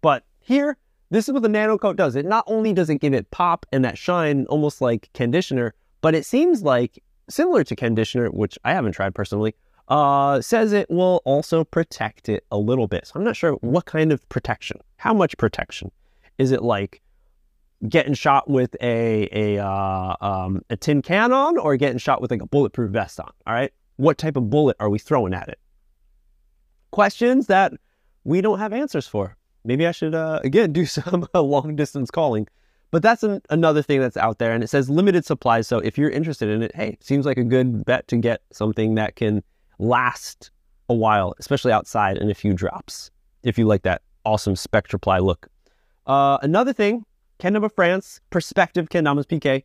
But 0.00 0.24
here, 0.40 0.76
this 1.14 1.28
is 1.28 1.32
what 1.32 1.42
the 1.42 1.48
nano 1.48 1.78
coat 1.78 1.96
does. 1.96 2.16
It 2.16 2.26
not 2.26 2.44
only 2.46 2.72
does 2.72 2.90
it 2.90 3.00
give 3.00 3.14
it 3.14 3.30
pop 3.30 3.66
and 3.72 3.84
that 3.84 3.96
shine 3.96 4.46
almost 4.46 4.80
like 4.80 5.10
conditioner, 5.14 5.74
but 6.00 6.14
it 6.14 6.26
seems 6.26 6.62
like 6.62 7.02
similar 7.28 7.64
to 7.64 7.76
conditioner, 7.76 8.28
which 8.30 8.58
I 8.64 8.72
haven't 8.72 8.92
tried 8.92 9.14
personally, 9.14 9.54
uh, 9.88 10.40
says 10.40 10.72
it 10.72 10.90
will 10.90 11.22
also 11.24 11.64
protect 11.64 12.28
it 12.28 12.44
a 12.50 12.58
little 12.58 12.88
bit. 12.88 13.06
So 13.06 13.12
I'm 13.16 13.24
not 13.24 13.36
sure 13.36 13.52
what 13.60 13.84
kind 13.84 14.12
of 14.12 14.28
protection, 14.28 14.80
how 14.96 15.14
much 15.14 15.36
protection. 15.36 15.90
Is 16.38 16.50
it 16.50 16.62
like 16.62 17.00
getting 17.88 18.14
shot 18.14 18.48
with 18.48 18.74
a 18.80 19.28
a 19.32 19.64
uh, 19.64 20.16
um, 20.20 20.62
a 20.70 20.76
tin 20.76 21.02
can 21.02 21.32
on, 21.32 21.58
or 21.58 21.76
getting 21.76 21.98
shot 21.98 22.20
with 22.20 22.30
like 22.30 22.42
a 22.42 22.46
bulletproof 22.46 22.90
vest 22.90 23.20
on. 23.20 23.30
All 23.46 23.54
right, 23.54 23.72
what 23.96 24.18
type 24.18 24.36
of 24.36 24.50
bullet 24.50 24.76
are 24.80 24.90
we 24.90 24.98
throwing 24.98 25.34
at 25.34 25.48
it? 25.48 25.58
Questions 26.90 27.46
that 27.48 27.72
we 28.24 28.40
don't 28.40 28.58
have 28.58 28.72
answers 28.72 29.06
for. 29.06 29.36
Maybe 29.64 29.86
I 29.86 29.92
should 29.92 30.14
uh, 30.14 30.40
again 30.44 30.72
do 30.72 30.86
some 30.98 31.26
long 31.34 31.76
distance 31.76 32.10
calling. 32.10 32.48
But 32.90 33.02
that's 33.02 33.24
an, 33.24 33.42
another 33.50 33.82
thing 33.82 34.00
that's 34.00 34.16
out 34.16 34.38
there, 34.38 34.52
and 34.52 34.62
it 34.62 34.68
says 34.68 34.88
limited 34.88 35.24
supplies. 35.24 35.66
So 35.66 35.78
if 35.78 35.98
you're 35.98 36.10
interested 36.10 36.48
in 36.48 36.62
it, 36.62 36.74
hey, 36.76 36.96
seems 37.00 37.26
like 37.26 37.38
a 37.38 37.44
good 37.44 37.84
bet 37.84 38.06
to 38.08 38.16
get 38.16 38.42
something 38.52 38.94
that 38.94 39.16
can 39.16 39.42
last 39.80 40.52
a 40.88 40.94
while, 40.94 41.34
especially 41.38 41.72
outside 41.72 42.18
in 42.18 42.30
a 42.30 42.34
few 42.34 42.52
drops. 42.52 43.10
If 43.42 43.58
you 43.58 43.66
like 43.66 43.82
that 43.82 44.02
awesome 44.24 44.54
Spectraply 44.54 45.20
look. 45.22 45.48
Uh, 46.06 46.38
another 46.42 46.72
thing 46.72 47.04
Kendama 47.38 47.70
France, 47.72 48.20
Perspective 48.30 48.88
Kendamas 48.88 49.26
PK. 49.26 49.64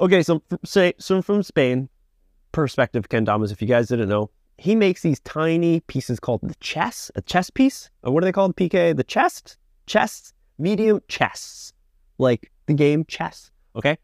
Okay, 0.00 0.22
so 0.22 0.42
say 0.64 0.94
so 0.98 1.22
from 1.22 1.42
Spain, 1.42 1.88
Perspective 2.52 3.08
Kendamas. 3.08 3.52
If 3.52 3.62
you 3.62 3.68
guys 3.68 3.88
didn't 3.88 4.08
know, 4.08 4.30
he 4.58 4.74
makes 4.74 5.02
these 5.02 5.20
tiny 5.20 5.80
pieces 5.80 6.20
called 6.20 6.40
the 6.42 6.54
chess, 6.56 7.10
a 7.14 7.22
chess 7.22 7.50
piece. 7.50 7.90
Or 8.02 8.12
what 8.12 8.22
are 8.22 8.26
they 8.26 8.32
called? 8.32 8.56
PK, 8.56 8.96
the 8.96 9.04
chest, 9.04 9.56
chests, 9.86 10.32
medium 10.58 11.00
chests, 11.08 11.72
like 12.18 12.50
the 12.66 12.74
game 12.74 13.04
chess. 13.06 13.50
Okay, 13.76 13.98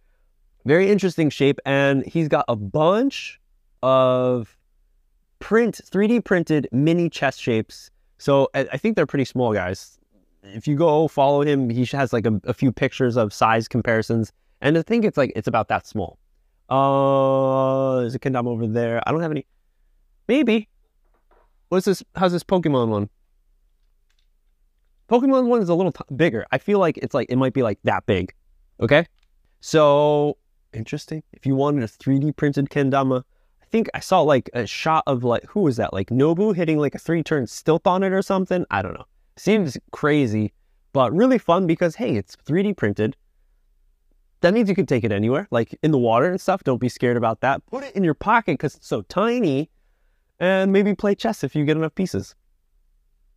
very 0.64 0.90
interesting 0.90 1.30
shape, 1.30 1.60
and 1.64 2.04
he's 2.04 2.28
got 2.28 2.44
a 2.48 2.56
bunch 2.56 3.40
of 3.82 4.56
print, 5.38 5.80
3D 5.90 6.24
printed 6.24 6.68
mini 6.72 7.08
chess 7.08 7.38
shapes. 7.38 7.90
So 8.18 8.50
I 8.52 8.76
think 8.76 8.96
they're 8.96 9.06
pretty 9.06 9.24
small, 9.24 9.54
guys 9.54 10.00
if 10.42 10.66
you 10.66 10.76
go 10.76 11.08
follow 11.08 11.42
him, 11.42 11.70
he 11.70 11.84
has 11.86 12.12
like 12.12 12.26
a, 12.26 12.40
a, 12.44 12.54
few 12.54 12.72
pictures 12.72 13.16
of 13.16 13.32
size 13.32 13.68
comparisons, 13.68 14.32
and 14.60 14.76
I 14.78 14.82
think 14.82 15.04
it's 15.04 15.16
like 15.16 15.32
it's 15.36 15.48
about 15.48 15.68
that 15.68 15.86
small. 15.86 16.18
Uh, 16.68 18.00
there's 18.00 18.14
a 18.14 18.18
Kendama 18.18 18.48
over 18.48 18.66
there. 18.66 19.02
I 19.06 19.12
don't 19.12 19.20
have 19.20 19.30
any. 19.30 19.46
Maybe. 20.30 20.68
What's 21.70 21.86
this? 21.86 22.04
How's 22.14 22.30
this 22.30 22.44
Pokemon 22.44 22.86
one? 22.86 23.10
Pokemon 25.08 25.48
one 25.48 25.60
is 25.60 25.68
a 25.68 25.74
little 25.74 25.92
bigger. 26.14 26.46
I 26.52 26.58
feel 26.58 26.78
like 26.78 26.98
it's 26.98 27.14
like 27.14 27.26
it 27.30 27.36
might 27.36 27.52
be 27.52 27.64
like 27.64 27.80
that 27.82 28.06
big. 28.06 28.32
Okay, 28.78 29.06
so 29.60 30.36
interesting. 30.72 31.24
If 31.32 31.46
you 31.46 31.56
wanted 31.56 31.82
a 31.82 31.88
3D 31.88 32.36
printed 32.36 32.70
Kendama, 32.70 33.24
I 33.60 33.66
think 33.72 33.88
I 33.92 33.98
saw 33.98 34.20
like 34.20 34.48
a 34.54 34.68
shot 34.68 35.02
of 35.08 35.24
like 35.24 35.44
who 35.46 35.62
was 35.62 35.78
that? 35.78 35.92
Like 35.92 36.10
Nobu 36.10 36.54
hitting 36.54 36.78
like 36.78 36.94
a 36.94 37.00
three 37.00 37.24
turn 37.24 37.48
stilt 37.48 37.84
on 37.84 38.04
it 38.04 38.12
or 38.12 38.22
something. 38.22 38.64
I 38.70 38.82
don't 38.82 38.94
know. 38.94 39.06
Seems 39.36 39.76
crazy, 39.90 40.52
but 40.92 41.12
really 41.12 41.38
fun 41.38 41.66
because, 41.66 41.96
hey, 41.96 42.14
it's 42.14 42.36
3D 42.36 42.76
printed. 42.76 43.16
That 44.42 44.54
means 44.54 44.68
you 44.68 44.76
can 44.76 44.86
take 44.86 45.02
it 45.02 45.10
anywhere, 45.10 45.48
like 45.50 45.76
in 45.82 45.90
the 45.90 45.98
water 45.98 46.26
and 46.26 46.40
stuff. 46.40 46.62
Don't 46.62 46.80
be 46.80 46.88
scared 46.88 47.16
about 47.16 47.40
that. 47.40 47.66
Put 47.66 47.82
it 47.82 47.96
in 47.96 48.04
your 48.04 48.14
pocket 48.14 48.52
because 48.52 48.76
it's 48.76 48.86
so 48.86 49.02
tiny 49.02 49.70
and 50.40 50.72
maybe 50.72 50.94
play 50.94 51.14
chess 51.14 51.44
if 51.44 51.54
you 51.54 51.64
get 51.64 51.76
enough 51.76 51.94
pieces. 51.94 52.34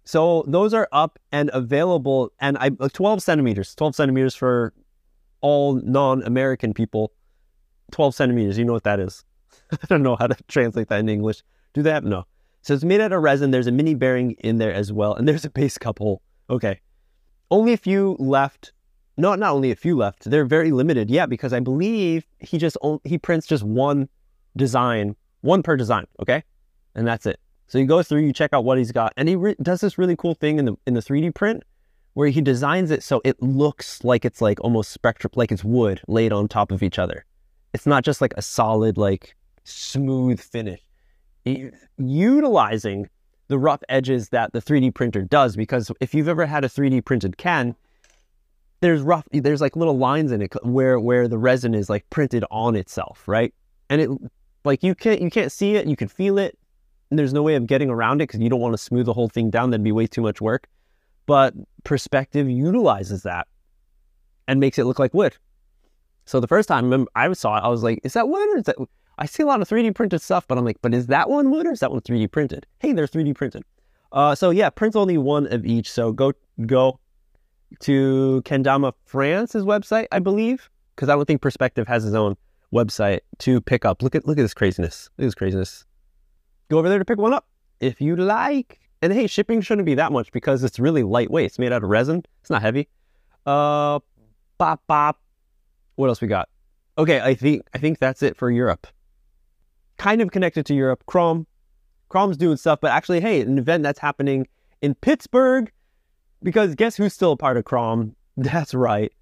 So 0.05 0.43
those 0.47 0.73
are 0.73 0.87
up 0.91 1.19
and 1.31 1.49
available, 1.53 2.31
and 2.39 2.57
I 2.57 2.71
uh, 2.79 2.89
12 2.91 3.21
centimeters, 3.21 3.75
12 3.75 3.95
centimeters 3.95 4.35
for 4.35 4.73
all 5.41 5.75
non-American 5.75 6.73
people. 6.73 7.13
12 7.91 8.15
centimeters, 8.15 8.57
you 8.57 8.65
know 8.65 8.73
what 8.73 8.83
that 8.83 8.99
is. 8.99 9.23
I 9.71 9.85
don't 9.87 10.03
know 10.03 10.15
how 10.15 10.27
to 10.27 10.35
translate 10.47 10.87
that 10.87 10.99
in 10.99 11.09
English. 11.09 11.43
Do 11.73 11.83
have 11.83 12.03
no? 12.03 12.25
So 12.61 12.73
it's 12.73 12.83
made 12.83 13.01
out 13.01 13.11
of 13.11 13.21
resin. 13.21 13.51
There's 13.51 13.67
a 13.67 13.71
mini 13.71 13.93
bearing 13.93 14.31
in 14.39 14.57
there 14.57 14.73
as 14.73 14.91
well. 14.91 15.13
And 15.13 15.27
there's 15.27 15.45
a 15.45 15.49
base 15.49 15.77
cup 15.77 15.99
hole. 15.99 16.21
Okay. 16.49 16.79
Only 17.51 17.73
a 17.73 17.77
few 17.77 18.15
left. 18.19 18.71
No, 19.17 19.35
not 19.35 19.51
only 19.51 19.69
a 19.71 19.75
few 19.75 19.97
left. 19.97 20.29
They're 20.29 20.45
very 20.45 20.71
limited. 20.71 21.09
Yeah, 21.09 21.25
because 21.25 21.53
I 21.53 21.59
believe 21.59 22.25
he 22.39 22.57
just 22.57 22.77
he 23.03 23.17
prints 23.17 23.45
just 23.45 23.63
one 23.63 24.09
design, 24.55 25.15
one 25.41 25.61
per 25.61 25.75
design. 25.75 26.05
Okay, 26.19 26.43
and 26.95 27.07
that's 27.07 27.25
it. 27.25 27.39
So 27.67 27.77
you 27.77 27.85
go 27.85 28.03
through, 28.03 28.21
you 28.21 28.33
check 28.33 28.51
out 28.53 28.63
what 28.63 28.77
he's 28.77 28.91
got, 28.91 29.13
and 29.17 29.27
he 29.27 29.37
does 29.61 29.81
this 29.81 29.97
really 29.97 30.15
cool 30.15 30.35
thing 30.35 30.59
in 30.59 30.65
the 30.65 30.75
in 30.85 30.93
the 30.93 31.01
3D 31.01 31.33
print 31.33 31.63
where 32.13 32.27
he 32.27 32.41
designs 32.41 32.91
it 32.91 33.01
so 33.01 33.21
it 33.25 33.41
looks 33.41 34.03
like 34.03 34.23
it's 34.23 34.41
like 34.41 34.59
almost 34.61 34.91
spectrum, 34.91 35.31
like 35.35 35.51
it's 35.51 35.63
wood 35.63 35.99
laid 36.07 36.31
on 36.31 36.47
top 36.47 36.71
of 36.71 36.83
each 36.83 36.99
other. 36.99 37.25
It's 37.73 37.87
not 37.87 38.03
just 38.03 38.21
like 38.21 38.35
a 38.37 38.41
solid, 38.41 38.97
like 38.97 39.35
smooth 39.63 40.39
finish 40.39 40.81
utilizing 41.97 43.09
the 43.47 43.57
rough 43.59 43.83
edges 43.89 44.29
that 44.29 44.53
the 44.53 44.61
3D 44.61 44.93
printer 44.93 45.21
does. 45.21 45.55
Because 45.55 45.91
if 45.99 46.13
you've 46.13 46.29
ever 46.29 46.45
had 46.45 46.63
a 46.63 46.69
3D 46.69 47.03
printed 47.05 47.37
can, 47.37 47.75
there's 48.81 49.01
rough, 49.01 49.27
there's 49.31 49.61
like 49.61 49.75
little 49.75 49.97
lines 49.97 50.31
in 50.31 50.41
it 50.41 50.53
where 50.63 50.99
where 50.99 51.27
the 51.27 51.37
resin 51.37 51.73
is 51.73 51.89
like 51.89 52.09
printed 52.09 52.43
on 52.51 52.75
itself, 52.75 53.23
right? 53.27 53.53
And 53.89 54.01
it 54.01 54.09
like 54.65 54.83
you 54.83 54.95
can't 54.95 55.21
you 55.21 55.29
can't 55.29 55.51
see 55.51 55.75
it, 55.75 55.87
you 55.87 55.95
can 55.95 56.07
feel 56.07 56.37
it, 56.37 56.57
and 57.13 57.19
there's 57.19 57.31
no 57.31 57.43
way 57.43 57.53
of 57.53 57.67
getting 57.67 57.91
around 57.91 58.21
it 58.21 58.27
because 58.27 58.39
you 58.39 58.49
don't 58.49 58.59
want 58.59 58.73
to 58.73 58.77
smooth 58.79 59.05
the 59.05 59.13
whole 59.13 59.29
thing 59.29 59.51
down. 59.51 59.69
That'd 59.69 59.83
be 59.83 59.91
way 59.91 60.07
too 60.07 60.23
much 60.23 60.41
work. 60.41 60.67
But 61.27 61.53
perspective 61.83 62.49
utilizes 62.49 63.21
that 63.21 63.45
and 64.47 64.59
makes 64.59 64.79
it 64.79 64.85
look 64.85 64.97
like 64.97 65.13
wood. 65.13 65.37
So 66.25 66.39
the 66.39 66.47
first 66.47 66.67
time 66.67 67.07
I 67.13 67.31
saw 67.33 67.55
it, 67.57 67.61
I 67.61 67.67
was 67.67 67.83
like, 67.83 67.99
"Is 68.03 68.13
that 68.13 68.29
wood 68.29 68.49
or 68.49 68.57
is 68.57 68.63
that?" 68.63 68.77
I 69.19 69.27
see 69.27 69.43
a 69.43 69.45
lot 69.45 69.61
of 69.61 69.69
3D 69.69 69.93
printed 69.93 70.23
stuff, 70.23 70.47
but 70.47 70.57
I'm 70.57 70.65
like, 70.65 70.81
but 70.81 70.91
is 70.91 71.05
that 71.05 71.29
one 71.29 71.51
wood 71.51 71.67
or 71.67 71.71
is 71.71 71.81
that 71.81 71.91
one 71.91 72.01
3D 72.01 72.31
printed? 72.31 72.65
Hey, 72.79 72.93
they're 72.93 73.05
3D 73.05 73.35
printed. 73.35 73.61
Uh, 74.11 74.33
so 74.33 74.49
yeah, 74.49 74.71
print 74.71 74.95
only 74.95 75.19
one 75.19 75.45
of 75.53 75.67
each. 75.67 75.91
So 75.91 76.13
go 76.13 76.33
go 76.65 76.99
to 77.81 78.41
Kendama 78.43 78.93
France's 79.05 79.65
website, 79.65 80.07
I 80.11 80.17
believe, 80.17 80.67
because 80.95 81.09
I 81.09 81.15
don't 81.15 81.25
think 81.25 81.43
Perspective 81.43 81.87
has 81.87 82.01
his 82.01 82.15
own 82.15 82.37
website 82.73 83.19
to 83.45 83.61
pick 83.61 83.85
up. 83.85 84.01
Look 84.01 84.15
at 84.15 84.25
look 84.25 84.39
at 84.39 84.41
this 84.41 84.55
craziness. 84.55 85.11
Look 85.19 85.25
at 85.25 85.27
this 85.27 85.35
craziness. 85.35 85.85
Go 86.69 86.79
over 86.79 86.89
there 86.89 86.99
to 86.99 87.05
pick 87.05 87.17
one 87.17 87.33
up 87.33 87.47
if 87.79 88.01
you 88.01 88.15
like. 88.15 88.79
And 89.01 89.11
hey, 89.11 89.27
shipping 89.27 89.61
shouldn't 89.61 89.85
be 89.85 89.95
that 89.95 90.11
much 90.11 90.31
because 90.31 90.63
it's 90.63 90.79
really 90.79 91.03
lightweight. 91.03 91.45
It's 91.45 91.59
made 91.59 91.73
out 91.73 91.83
of 91.83 91.89
resin. 91.89 92.23
It's 92.41 92.49
not 92.49 92.61
heavy. 92.61 92.87
Uh, 93.45 93.99
bop 94.57 94.81
bop. 94.87 95.19
What 95.95 96.07
else 96.07 96.21
we 96.21 96.27
got? 96.27 96.47
Okay, 96.97 97.19
I 97.19 97.33
think 97.33 97.67
I 97.73 97.77
think 97.79 97.99
that's 97.99 98.23
it 98.23 98.37
for 98.37 98.49
Europe. 98.49 98.87
Kind 99.97 100.21
of 100.21 100.31
connected 100.31 100.65
to 100.67 100.73
Europe. 100.73 101.03
Krom, 101.05 101.45
Krom's 102.09 102.37
doing 102.37 102.57
stuff, 102.57 102.79
but 102.81 102.91
actually, 102.91 103.19
hey, 103.19 103.41
an 103.41 103.57
event 103.57 103.83
that's 103.83 103.99
happening 103.99 104.47
in 104.81 104.95
Pittsburgh. 104.95 105.71
Because 106.41 106.75
guess 106.75 106.95
who's 106.95 107.13
still 107.13 107.31
a 107.33 107.37
part 107.37 107.57
of 107.57 107.63
Krom? 107.63 108.15
That's 108.37 108.73
right. 108.73 109.13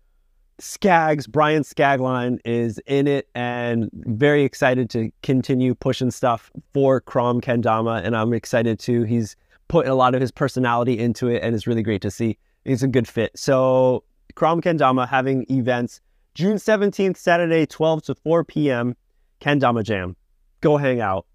Skaggs, 0.61 1.27
Brian 1.27 1.63
Skagline 1.63 2.39
is 2.45 2.79
in 2.85 3.07
it 3.07 3.27
and 3.33 3.89
very 3.93 4.43
excited 4.43 4.89
to 4.91 5.11
continue 5.23 5.73
pushing 5.73 6.11
stuff 6.11 6.51
for 6.73 7.01
Krom 7.01 7.41
Kendama. 7.41 8.03
And 8.03 8.15
I'm 8.15 8.33
excited 8.33 8.79
too. 8.79 9.03
He's 9.03 9.35
put 9.67 9.87
a 9.87 9.95
lot 9.95 10.13
of 10.13 10.21
his 10.21 10.31
personality 10.31 10.99
into 10.99 11.27
it 11.27 11.41
and 11.43 11.55
it's 11.55 11.65
really 11.65 11.81
great 11.81 12.01
to 12.03 12.11
see. 12.11 12.37
He's 12.63 12.83
a 12.83 12.87
good 12.87 13.07
fit. 13.07 13.31
So 13.35 14.03
Krom 14.35 14.61
Kendama 14.61 15.07
having 15.07 15.45
events 15.49 15.99
June 16.35 16.57
17th, 16.57 17.17
Saturday, 17.17 17.65
12 17.65 18.03
to 18.03 18.15
4 18.15 18.45
p.m. 18.45 18.95
Kendama 19.41 19.83
Jam. 19.83 20.15
Go 20.61 20.77
hang 20.77 21.01
out. 21.01 21.25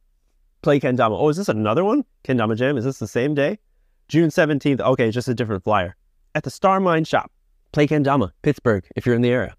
Play 0.63 0.81
Kendama. 0.81 1.19
Oh, 1.19 1.29
is 1.29 1.37
this 1.37 1.49
another 1.49 1.85
one? 1.85 2.05
Kendama 2.25 2.57
Jam. 2.57 2.79
Is 2.79 2.85
this 2.85 2.99
the 2.99 3.09
same 3.09 3.35
day? 3.35 3.59
June 4.09 4.31
17th. 4.31 4.81
Okay, 4.81 5.11
just 5.11 5.29
a 5.29 5.35
different 5.35 5.65
flyer. 5.65 5.97
At 6.35 6.45
the 6.45 6.51
Star 6.51 6.81
Mine 6.81 7.05
Shop. 7.05 7.31
Play 7.77 7.87
Kendama, 7.87 8.31
Pittsburgh, 8.41 8.87
if 8.97 9.05
you're 9.05 9.15
in 9.15 9.21
the 9.21 9.29
area. 9.29 9.55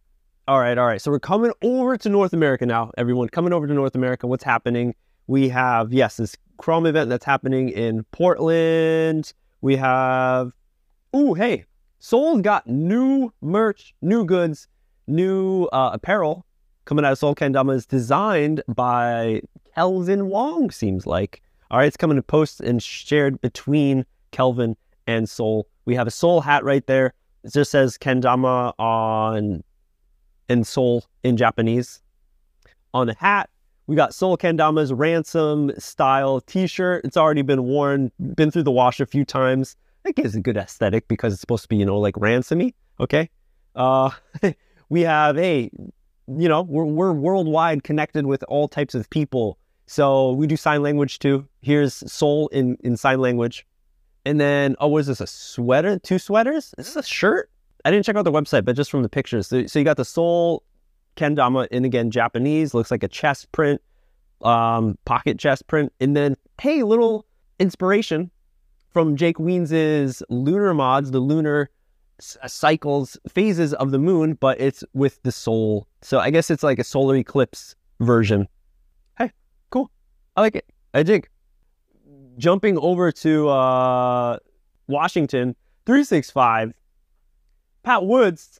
All 0.47 0.59
right, 0.59 0.75
all 0.75 0.87
right. 0.87 0.99
So 0.99 1.11
we're 1.11 1.19
coming 1.19 1.51
over 1.61 1.97
to 1.97 2.09
North 2.09 2.33
America 2.33 2.65
now, 2.65 2.89
everyone. 2.97 3.29
Coming 3.29 3.53
over 3.53 3.67
to 3.67 3.73
North 3.75 3.93
America. 3.93 4.25
What's 4.25 4.43
happening? 4.43 4.95
We 5.27 5.49
have, 5.49 5.93
yes, 5.93 6.17
this 6.17 6.35
Krom 6.57 6.87
event 6.87 7.11
that's 7.11 7.25
happening 7.25 7.69
in 7.69 8.05
Portland. 8.05 9.33
We 9.61 9.75
have, 9.75 10.51
ooh, 11.15 11.35
hey, 11.35 11.65
Soul's 11.99 12.41
got 12.41 12.65
new 12.65 13.31
merch, 13.41 13.93
new 14.01 14.25
goods 14.25 14.67
new 15.05 15.65
uh, 15.65 15.91
apparel 15.93 16.43
coming 16.85 17.05
out 17.05 17.11
of 17.11 17.19
Soul 17.19 17.35
Kendama 17.35 17.75
is 17.75 17.85
designed 17.85 18.63
by 18.67 19.41
Kelvin 19.75 20.25
Wong, 20.25 20.71
seems 20.71 21.05
like. 21.05 21.43
All 21.69 21.77
right, 21.77 21.85
it's 21.85 21.97
coming 21.97 22.15
to 22.15 22.23
post 22.23 22.61
and 22.61 22.81
shared 22.81 23.39
between 23.41 24.07
Kelvin 24.31 24.75
and 25.05 25.29
Soul. 25.29 25.67
We 25.85 25.93
have 25.93 26.07
a 26.07 26.11
Soul 26.11 26.41
hat 26.41 26.63
right 26.63 26.85
there. 26.87 27.13
It 27.47 27.53
just 27.53 27.71
says 27.71 27.97
Kendama 27.97 28.73
on 28.77 29.63
in 30.49 30.63
Soul 30.65 31.05
in 31.23 31.37
Japanese. 31.37 32.01
On 32.93 33.07
the 33.07 33.13
hat, 33.13 33.49
we 33.87 33.95
got 33.95 34.13
Soul 34.13 34.37
Kendama's 34.37 34.91
ransom 34.91 35.71
style 35.77 36.41
t-shirt. 36.41 37.05
It's 37.05 37.15
already 37.15 37.43
been 37.43 37.63
worn, 37.63 38.11
been 38.35 38.51
through 38.51 38.63
the 38.63 38.71
wash 38.71 38.99
a 38.99 39.05
few 39.05 39.23
times. 39.23 39.77
It 40.03 40.17
gives 40.17 40.35
a 40.35 40.41
good 40.41 40.57
aesthetic 40.57 41.07
because 41.07 41.31
it's 41.31 41.39
supposed 41.39 41.63
to 41.63 41.69
be, 41.69 41.77
you 41.77 41.85
know, 41.85 41.97
like 41.97 42.15
ransomy. 42.15 42.73
Okay. 42.99 43.29
Uh, 43.75 44.09
we 44.89 45.01
have 45.01 45.37
a, 45.37 45.71
you 46.27 46.49
know, 46.49 46.63
we're, 46.63 46.83
we're 46.83 47.13
worldwide 47.13 47.85
connected 47.85 48.25
with 48.25 48.43
all 48.49 48.67
types 48.67 48.93
of 48.93 49.09
people. 49.09 49.57
So 49.85 50.33
we 50.33 50.47
do 50.47 50.57
sign 50.57 50.83
language 50.83 51.19
too. 51.19 51.47
Here's 51.61 51.93
Soul 52.11 52.49
in, 52.49 52.75
in 52.81 52.97
sign 52.97 53.21
language. 53.21 53.65
And 54.27 54.41
then, 54.41 54.75
oh, 54.81 54.89
was 54.89 55.07
this 55.07 55.21
a 55.21 55.25
sweater? 55.25 55.99
Two 55.99 56.19
sweaters? 56.19 56.75
Is 56.77 56.87
this 56.87 56.95
a 56.97 57.03
shirt? 57.03 57.49
I 57.85 57.91
didn't 57.91 58.05
check 58.05 58.17
out 58.17 58.23
the 58.23 58.31
website, 58.31 58.65
but 58.65 58.75
just 58.75 58.91
from 58.91 59.01
the 59.01 59.07
pictures. 59.07 59.47
So, 59.47 59.65
so 59.67 59.79
you 59.79 59.85
got 59.85 59.95
the 59.95 60.03
Soul 60.03 60.63
Kendama 61.15 61.65
in 61.67 61.85
again 61.85 62.11
Japanese, 62.11 62.73
looks 62.73 62.91
like 62.91 63.03
a 63.03 63.07
chest 63.07 63.49
print, 63.53 63.81
um, 64.41 64.97
pocket 65.05 65.39
chest 65.39 65.67
print. 65.67 65.93
And 66.01 66.13
then, 66.13 66.35
hey, 66.59 66.83
little 66.83 67.25
inspiration 67.57 68.29
from 68.89 69.15
Jake 69.15 69.39
Weens's 69.39 70.21
Lunar 70.27 70.73
Mods, 70.73 71.11
the 71.11 71.21
Lunar 71.21 71.69
uh, 72.43 72.47
cycles, 72.49 73.17
phases 73.29 73.73
of 73.75 73.91
the 73.91 73.99
moon, 73.99 74.33
but 74.33 74.59
it's 74.59 74.83
with 74.93 75.23
the 75.23 75.31
soul. 75.31 75.87
So 76.01 76.19
I 76.19 76.31
guess 76.31 76.51
it's 76.51 76.63
like 76.63 76.79
a 76.79 76.83
solar 76.83 77.15
eclipse 77.15 77.77
version. 78.01 78.49
Hey, 79.17 79.31
cool. 79.69 79.89
I 80.35 80.41
like 80.41 80.57
it. 80.57 80.65
I 80.93 81.03
dig. 81.03 81.29
Jumping 82.37 82.77
over 82.77 83.11
to 83.11 83.49
uh, 83.49 84.37
Washington, 84.87 85.55
365. 85.85 86.73
Pat 87.83 88.05
Woods, 88.05 88.59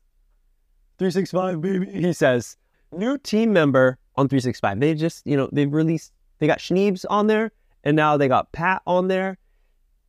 365, 1.00 1.62
baby. 1.62 1.92
He 1.92 2.14
says, 2.14 2.58
new 2.92 3.18
team 3.18 3.54
member 3.54 3.98
on 4.16 4.28
365. 4.28 4.80
They 4.80 4.94
just, 4.96 5.28
you 5.28 5.36
know, 5.36 5.50
they've 5.52 5.72
released, 5.72 6.14
they 6.40 6.48
got 6.48 6.60
Schneebs 6.60 7.06
on 7.10 7.28
there, 7.28 7.52
and 7.84 7.96
now 7.96 8.18
they 8.18 8.28
got 8.28 8.52
Pat 8.52 8.82
on 8.88 9.10
there 9.10 9.38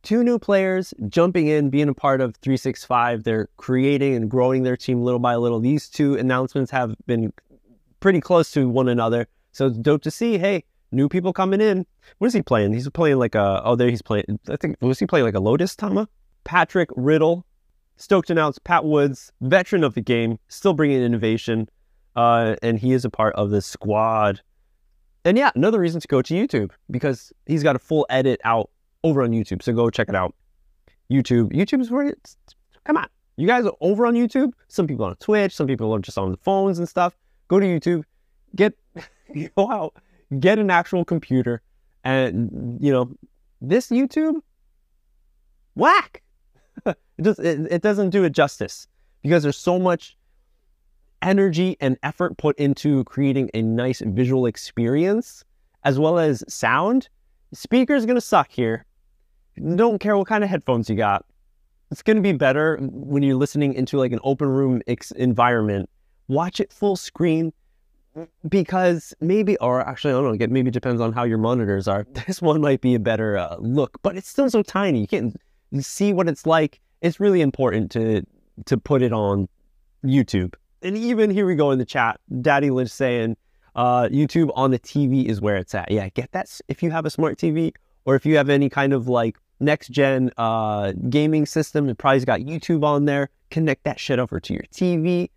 two 0.03 0.23
new 0.23 0.39
players 0.39 0.93
jumping 1.07 1.47
in, 1.47 1.69
being 1.69 1.89
a 1.89 1.93
part 1.93 2.21
of 2.21 2.35
365. 2.37 3.23
They're 3.23 3.49
creating 3.57 4.15
and 4.15 4.29
growing 4.29 4.63
their 4.63 4.77
team 4.77 5.01
little 5.01 5.19
by 5.19 5.35
little. 5.35 5.59
These 5.59 5.89
two 5.89 6.15
announcements 6.15 6.71
have 6.71 6.95
been 7.05 7.33
pretty 7.99 8.21
close 8.21 8.51
to 8.51 8.69
one 8.69 8.87
another. 8.87 9.27
So 9.51 9.67
it's 9.67 9.77
dope 9.77 10.03
to 10.03 10.11
see, 10.11 10.37
hey, 10.37 10.63
new 10.91 11.09
people 11.09 11.33
coming 11.33 11.61
in. 11.61 11.85
What 12.17 12.27
is 12.27 12.33
he 12.33 12.41
playing? 12.41 12.73
He's 12.73 12.89
playing 12.89 13.17
like 13.17 13.35
a, 13.35 13.61
oh, 13.63 13.75
there 13.75 13.89
he's 13.89 14.01
playing, 14.01 14.39
I 14.49 14.55
think, 14.55 14.77
was 14.81 14.99
he 14.99 15.05
playing 15.05 15.25
like 15.25 15.35
a 15.35 15.39
Lotus 15.39 15.75
Tama? 15.75 16.07
Patrick 16.43 16.89
Riddle, 16.95 17.45
stoked 17.97 18.29
announced 18.29 18.63
Pat 18.63 18.85
Woods, 18.85 19.31
veteran 19.41 19.83
of 19.83 19.93
the 19.93 20.01
game, 20.01 20.39
still 20.47 20.73
bringing 20.73 21.01
innovation. 21.01 21.69
Uh, 22.15 22.55
and 22.63 22.79
he 22.79 22.91
is 22.91 23.05
a 23.05 23.09
part 23.09 23.35
of 23.35 23.49
the 23.49 23.61
squad. 23.61 24.41
And 25.25 25.37
yeah, 25.37 25.51
another 25.55 25.79
reason 25.79 26.01
to 26.01 26.07
go 26.07 26.21
to 26.21 26.33
YouTube 26.33 26.71
because 26.89 27.31
he's 27.45 27.63
got 27.63 27.75
a 27.75 27.79
full 27.79 28.05
edit 28.09 28.41
out 28.43 28.69
over 29.03 29.21
on 29.23 29.31
YouTube. 29.31 29.61
So 29.61 29.73
go 29.73 29.89
check 29.89 30.09
it 30.09 30.15
out. 30.15 30.33
YouTube. 31.11 31.51
YouTube 31.53 31.81
is 31.81 31.91
where 31.91 32.07
it's, 32.07 32.37
come 32.85 32.97
on. 32.97 33.07
You 33.37 33.47
guys 33.47 33.65
are 33.65 33.73
over 33.79 34.05
on 34.05 34.15
YouTube. 34.15 34.51
Some 34.67 34.87
people 34.87 35.05
on 35.05 35.15
Twitch. 35.17 35.55
Some 35.55 35.67
people 35.67 35.93
are 35.93 35.99
just 35.99 36.17
on 36.17 36.31
the 36.31 36.37
phones 36.37 36.79
and 36.79 36.89
stuff. 36.89 37.17
Go 37.47 37.59
to 37.59 37.65
YouTube. 37.65 38.03
Get, 38.55 38.73
go 39.55 39.71
out. 39.71 39.95
Get 40.39 40.59
an 40.59 40.69
actual 40.69 41.05
computer. 41.05 41.61
And, 42.03 42.77
you 42.81 42.91
know, 42.91 43.11
this 43.61 43.89
YouTube, 43.89 44.35
whack. 45.75 46.21
it, 46.85 46.97
just, 47.21 47.39
it, 47.39 47.67
it 47.71 47.81
doesn't 47.81 48.11
do 48.11 48.23
it 48.23 48.31
justice 48.31 48.87
because 49.21 49.43
there's 49.43 49.57
so 49.57 49.79
much 49.79 50.17
energy 51.21 51.75
and 51.81 51.97
effort 52.03 52.37
put 52.37 52.57
into 52.57 53.03
creating 53.05 53.49
a 53.53 53.61
nice 53.61 54.01
visual 54.05 54.45
experience 54.45 55.43
as 55.83 55.99
well 55.99 56.19
as 56.19 56.43
sound. 56.47 57.09
Speaker's 57.53 58.05
gonna 58.05 58.21
suck 58.21 58.49
here, 58.49 58.85
don't 59.75 59.99
care 59.99 60.17
what 60.17 60.27
kind 60.27 60.43
of 60.43 60.49
headphones 60.49 60.89
you 60.89 60.95
got. 60.95 61.25
It's 61.91 62.03
to 62.03 62.21
be 62.21 62.33
better 62.33 62.77
when 62.81 63.23
you're 63.23 63.35
listening 63.35 63.73
into 63.73 63.97
like 63.97 64.11
an 64.11 64.19
open 64.23 64.47
room 64.47 64.81
ex- 64.87 65.11
environment. 65.11 65.89
Watch 66.27 66.59
it 66.59 66.71
full 66.71 66.95
screen 66.95 67.51
because 68.47 69.13
maybe, 69.19 69.57
or 69.57 69.81
actually, 69.81 70.11
I 70.11 70.21
don't 70.21 70.37
know, 70.37 70.47
maybe 70.49 70.69
it 70.69 70.73
depends 70.73 71.01
on 71.01 71.13
how 71.13 71.23
your 71.23 71.37
monitors 71.37 71.87
are. 71.87 72.05
This 72.27 72.41
one 72.41 72.61
might 72.61 72.81
be 72.81 72.95
a 72.95 72.99
better 72.99 73.37
uh, 73.37 73.55
look, 73.59 73.97
but 74.01 74.17
it's 74.17 74.27
still 74.27 74.49
so 74.49 74.61
tiny. 74.61 75.01
You 75.01 75.07
can't 75.07 75.35
see 75.79 76.13
what 76.13 76.27
it's 76.27 76.45
like. 76.45 76.79
It's 77.01 77.19
really 77.19 77.41
important 77.41 77.91
to 77.91 78.23
to 78.65 78.77
put 78.77 79.01
it 79.01 79.13
on 79.13 79.47
YouTube. 80.03 80.53
And 80.81 80.97
even 80.97 81.29
here 81.29 81.45
we 81.45 81.55
go 81.55 81.71
in 81.71 81.79
the 81.79 81.85
chat, 81.85 82.19
Daddy 82.41 82.69
Lynch 82.69 82.89
saying, 82.89 83.37
uh, 83.75 84.09
YouTube 84.09 84.51
on 84.55 84.71
the 84.71 84.79
TV 84.79 85.25
is 85.25 85.39
where 85.39 85.55
it's 85.55 85.73
at. 85.73 85.91
Yeah, 85.91 86.09
get 86.09 86.31
that. 86.33 86.59
If 86.67 86.83
you 86.83 86.91
have 86.91 87.05
a 87.05 87.09
smart 87.09 87.37
TV 87.37 87.73
or 88.05 88.15
if 88.15 88.25
you 88.25 88.35
have 88.37 88.49
any 88.49 88.69
kind 88.69 88.93
of 88.93 89.07
like 89.07 89.37
next 89.59 89.89
gen 89.89 90.31
uh, 90.37 90.93
gaming 91.09 91.45
system. 91.45 91.89
It 91.89 91.97
probably's 91.97 92.25
got 92.25 92.41
YouTube 92.41 92.83
on 92.83 93.05
there. 93.05 93.29
Connect 93.51 93.83
that 93.83 93.99
shit 93.99 94.19
over 94.19 94.39
to 94.39 94.53
your 94.53 94.63
TV 94.73 95.29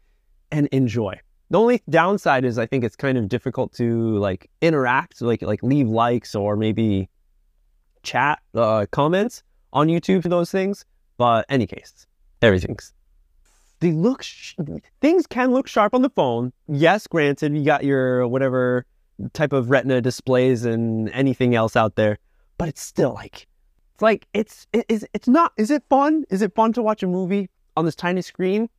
and 0.51 0.69
enjoy. 0.69 1.19
The 1.53 1.59
only 1.59 1.83
downside 1.91 2.47
is 2.47 2.57
I 2.57 2.65
think 2.65 2.83
it's 2.83 2.97
kind 2.97 3.19
of 3.19 3.29
difficult 3.29 3.75
to 3.75 4.17
like 4.17 4.49
interact, 4.63 5.21
like 5.21 5.43
like 5.43 5.63
leave 5.63 5.87
likes 5.87 6.35
or 6.35 6.57
maybe 6.57 7.11
chat 8.03 8.39
uh, 8.55 8.87
comments 8.91 9.43
on 9.71 9.89
YouTube 9.89 10.23
for 10.23 10.31
those 10.31 10.51
things. 10.51 10.87
But 11.19 11.45
any 11.51 11.67
case, 11.67 12.07
everything's 12.41 12.95
they 13.81 13.93
look 13.93 14.25
things 15.03 15.27
can 15.27 15.53
look 15.53 15.67
sharp 15.67 15.93
on 15.93 16.01
the 16.01 16.09
phone. 16.09 16.55
Yes, 16.69 17.07
granted, 17.07 17.55
you 17.55 17.67
got 17.67 17.85
your 17.85 18.27
whatever 18.29 18.87
type 19.35 19.53
of 19.53 19.69
retina 19.69 20.01
displays 20.01 20.65
and 20.65 21.11
anything 21.11 21.55
else 21.55 21.77
out 21.77 21.97
there, 21.97 22.17
but 22.57 22.71
it's 22.71 22.81
still 22.81 23.13
like 23.13 23.47
it's 23.93 24.01
like 24.01 24.27
it's 24.33 24.67
it's 24.73 25.05
it's 25.13 25.29
not. 25.29 25.53
Is 25.59 25.71
it 25.71 25.83
fun? 25.91 26.25
Is 26.31 26.41
it 26.41 26.55
fun 26.55 26.73
to 26.73 26.81
watch 26.81 27.03
a 27.03 27.07
movie 27.07 27.51
on 27.77 27.85
this 27.85 27.95
tiny 27.95 28.23
screen, 28.23 28.71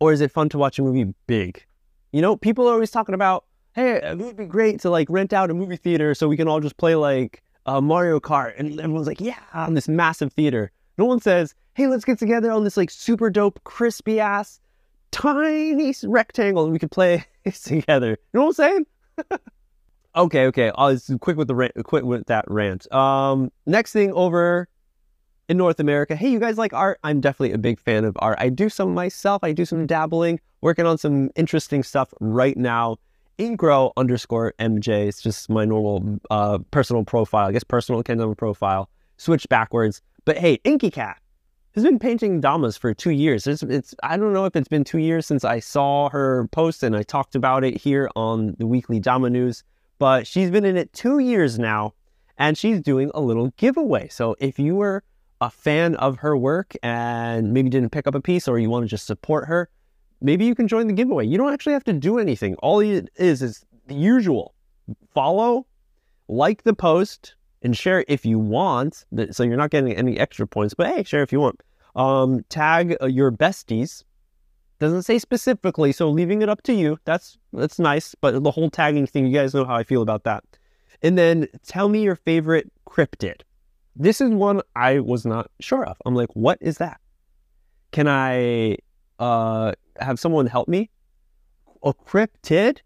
or 0.00 0.14
is 0.14 0.22
it 0.22 0.30
fun 0.30 0.48
to 0.48 0.56
watch 0.56 0.78
a 0.78 0.82
movie 0.82 1.12
big? 1.26 1.66
You 2.12 2.22
know, 2.22 2.36
people 2.36 2.68
are 2.68 2.72
always 2.72 2.90
talking 2.90 3.14
about, 3.14 3.44
hey, 3.74 3.96
it 3.96 4.18
would 4.18 4.36
be 4.36 4.46
great 4.46 4.80
to 4.80 4.90
like 4.90 5.08
rent 5.10 5.32
out 5.32 5.50
a 5.50 5.54
movie 5.54 5.76
theater 5.76 6.14
so 6.14 6.28
we 6.28 6.36
can 6.36 6.48
all 6.48 6.60
just 6.60 6.76
play 6.76 6.94
like 6.94 7.42
uh, 7.66 7.80
Mario 7.80 8.18
Kart, 8.18 8.54
and 8.58 8.80
everyone's 8.80 9.06
like, 9.06 9.20
yeah, 9.20 9.38
on 9.52 9.74
this 9.74 9.88
massive 9.88 10.32
theater. 10.32 10.70
No 10.96 11.04
one 11.04 11.20
says, 11.20 11.54
hey, 11.74 11.86
let's 11.86 12.04
get 12.04 12.18
together 12.18 12.50
on 12.50 12.64
this 12.64 12.76
like 12.76 12.90
super 12.90 13.30
dope, 13.30 13.62
crispy 13.64 14.20
ass, 14.20 14.60
tiny 15.10 15.94
rectangle 16.04 16.64
and 16.64 16.72
we 16.72 16.78
could 16.78 16.90
play 16.90 17.24
together. 17.62 18.10
You 18.10 18.16
know 18.34 18.46
what 18.46 18.48
I'm 18.48 18.52
saying? 18.54 18.86
Okay, 20.16 20.46
okay. 20.46 20.72
I'll 20.74 20.92
just 20.92 21.20
quick 21.20 21.36
with 21.36 21.46
the 21.46 21.54
rant, 21.54 21.74
quick 21.84 22.02
with 22.02 22.26
that 22.26 22.44
rant. 22.48 22.92
Um, 22.92 23.52
next 23.66 23.92
thing 23.92 24.12
over 24.14 24.66
in 25.48 25.56
North 25.56 25.80
America. 25.80 26.14
Hey, 26.14 26.28
you 26.28 26.38
guys 26.38 26.58
like 26.58 26.72
art? 26.72 26.98
I'm 27.02 27.20
definitely 27.20 27.52
a 27.52 27.58
big 27.58 27.80
fan 27.80 28.04
of 28.04 28.16
art. 28.20 28.38
I 28.40 28.50
do 28.50 28.68
some 28.68 28.94
myself. 28.94 29.42
I 29.42 29.52
do 29.52 29.64
some 29.64 29.86
dabbling, 29.86 30.40
working 30.60 30.86
on 30.86 30.98
some 30.98 31.30
interesting 31.36 31.82
stuff 31.82 32.12
right 32.20 32.56
now. 32.56 32.96
Incro 33.38 33.92
underscore 33.96 34.52
MJ. 34.58 35.08
It's 35.08 35.22
just 35.22 35.48
my 35.48 35.64
normal 35.64 36.18
uh, 36.30 36.58
personal 36.70 37.04
profile. 37.04 37.48
I 37.48 37.52
guess 37.52 37.64
personal 37.64 38.02
Kendama 38.02 38.36
profile. 38.36 38.90
Switch 39.16 39.48
backwards. 39.48 40.02
But 40.24 40.36
hey, 40.36 40.60
Inky 40.64 40.90
Cat 40.90 41.18
has 41.74 41.84
been 41.84 41.98
painting 41.98 42.40
Damas 42.40 42.76
for 42.76 42.92
two 42.92 43.10
years. 43.10 43.46
It's, 43.46 43.62
it's 43.62 43.94
I 44.02 44.16
don't 44.16 44.32
know 44.32 44.44
if 44.44 44.56
it's 44.56 44.68
been 44.68 44.84
two 44.84 44.98
years 44.98 45.26
since 45.26 45.44
I 45.44 45.60
saw 45.60 46.10
her 46.10 46.48
post 46.48 46.82
and 46.82 46.96
I 46.96 47.04
talked 47.04 47.34
about 47.34 47.64
it 47.64 47.76
here 47.80 48.10
on 48.16 48.56
the 48.58 48.66
weekly 48.66 48.98
Dama 48.98 49.30
News, 49.30 49.62
but 49.98 50.26
she's 50.26 50.50
been 50.50 50.64
in 50.64 50.76
it 50.76 50.92
two 50.92 51.20
years 51.20 51.58
now 51.58 51.94
and 52.36 52.58
she's 52.58 52.80
doing 52.80 53.10
a 53.14 53.20
little 53.20 53.52
giveaway. 53.56 54.08
So 54.08 54.34
if 54.40 54.58
you 54.58 54.74
were 54.74 55.04
a 55.40 55.50
fan 55.50 55.94
of 55.96 56.18
her 56.18 56.36
work 56.36 56.74
and 56.82 57.52
maybe 57.52 57.70
didn't 57.70 57.90
pick 57.90 58.06
up 58.06 58.14
a 58.14 58.20
piece 58.20 58.48
or 58.48 58.58
you 58.58 58.70
want 58.70 58.84
to 58.84 58.88
just 58.88 59.06
support 59.06 59.46
her, 59.46 59.68
maybe 60.20 60.44
you 60.44 60.54
can 60.54 60.68
join 60.68 60.86
the 60.86 60.92
giveaway. 60.92 61.26
You 61.26 61.38
don't 61.38 61.52
actually 61.52 61.74
have 61.74 61.84
to 61.84 61.92
do 61.92 62.18
anything. 62.18 62.54
All 62.56 62.80
it 62.80 63.10
is 63.16 63.42
is 63.42 63.64
the 63.86 63.94
usual 63.94 64.54
follow, 65.14 65.66
like 66.28 66.62
the 66.64 66.74
post, 66.74 67.34
and 67.62 67.76
share 67.76 68.04
if 68.08 68.24
you 68.24 68.38
want. 68.38 69.04
So 69.30 69.42
you're 69.42 69.56
not 69.56 69.70
getting 69.70 69.92
any 69.92 70.18
extra 70.18 70.46
points, 70.46 70.74
but 70.74 70.88
hey, 70.88 71.02
share 71.02 71.22
if 71.22 71.32
you 71.32 71.40
want. 71.40 71.62
Um, 71.96 72.44
tag 72.48 72.96
uh, 73.00 73.06
your 73.06 73.32
besties. 73.32 74.04
Doesn't 74.78 75.02
say 75.02 75.18
specifically, 75.18 75.90
so 75.90 76.08
leaving 76.08 76.40
it 76.40 76.48
up 76.48 76.62
to 76.62 76.72
you. 76.72 77.00
That's 77.04 77.36
that's 77.52 77.80
nice, 77.80 78.14
but 78.20 78.44
the 78.44 78.50
whole 78.50 78.70
tagging 78.70 79.08
thing, 79.08 79.26
you 79.26 79.32
guys 79.32 79.52
know 79.52 79.64
how 79.64 79.74
I 79.74 79.82
feel 79.82 80.02
about 80.02 80.22
that. 80.22 80.44
And 81.02 81.18
then 81.18 81.48
tell 81.66 81.88
me 81.88 82.02
your 82.02 82.14
favorite 82.14 82.70
cryptid. 82.86 83.40
This 84.00 84.20
is 84.20 84.30
one 84.30 84.62
I 84.76 85.00
was 85.00 85.26
not 85.26 85.50
sure 85.58 85.84
of. 85.84 85.96
I'm 86.06 86.14
like, 86.14 86.28
what 86.34 86.58
is 86.60 86.78
that? 86.78 87.00
Can 87.90 88.06
I 88.06 88.76
uh, 89.18 89.72
have 89.98 90.20
someone 90.20 90.46
help 90.46 90.68
me? 90.68 90.88
A 91.82 91.92
cryptid? 91.92 92.78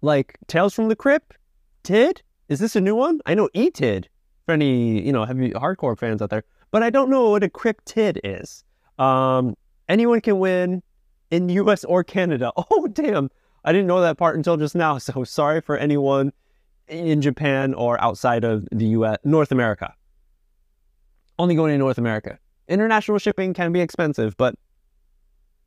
Like 0.00 0.38
Tales 0.46 0.72
from 0.72 0.88
the 0.88 0.96
Crypt? 0.96 1.36
Tid? 1.82 2.22
Is 2.48 2.60
this 2.60 2.76
a 2.76 2.80
new 2.80 2.94
one? 2.94 3.20
I 3.26 3.34
know 3.34 3.50
Etid 3.54 4.06
for 4.46 4.52
any, 4.52 5.04
you 5.04 5.12
know, 5.12 5.26
heavy 5.26 5.50
hardcore 5.50 5.98
fans 5.98 6.22
out 6.22 6.30
there, 6.30 6.44
but 6.70 6.82
I 6.82 6.88
don't 6.88 7.10
know 7.10 7.28
what 7.30 7.44
a 7.44 7.48
cryptid 7.48 8.18
is. 8.24 8.64
Um, 8.98 9.54
anyone 9.86 10.22
can 10.22 10.38
win 10.38 10.82
in 11.30 11.50
US 11.50 11.84
or 11.84 12.02
Canada. 12.02 12.52
Oh, 12.70 12.88
damn. 12.88 13.28
I 13.64 13.72
didn't 13.72 13.86
know 13.86 14.00
that 14.00 14.16
part 14.16 14.36
until 14.36 14.56
just 14.56 14.74
now. 14.74 14.96
So 14.98 15.24
sorry 15.24 15.60
for 15.60 15.76
anyone 15.76 16.32
in 16.88 17.20
Japan 17.20 17.74
or 17.74 18.00
outside 18.00 18.44
of 18.44 18.66
the 18.72 18.86
US, 18.86 19.18
North 19.22 19.52
America. 19.52 19.92
Only 21.38 21.54
going 21.54 21.72
to 21.72 21.78
North 21.78 21.98
America. 21.98 22.38
International 22.68 23.18
shipping 23.18 23.54
can 23.54 23.72
be 23.72 23.80
expensive, 23.80 24.36
but 24.36 24.54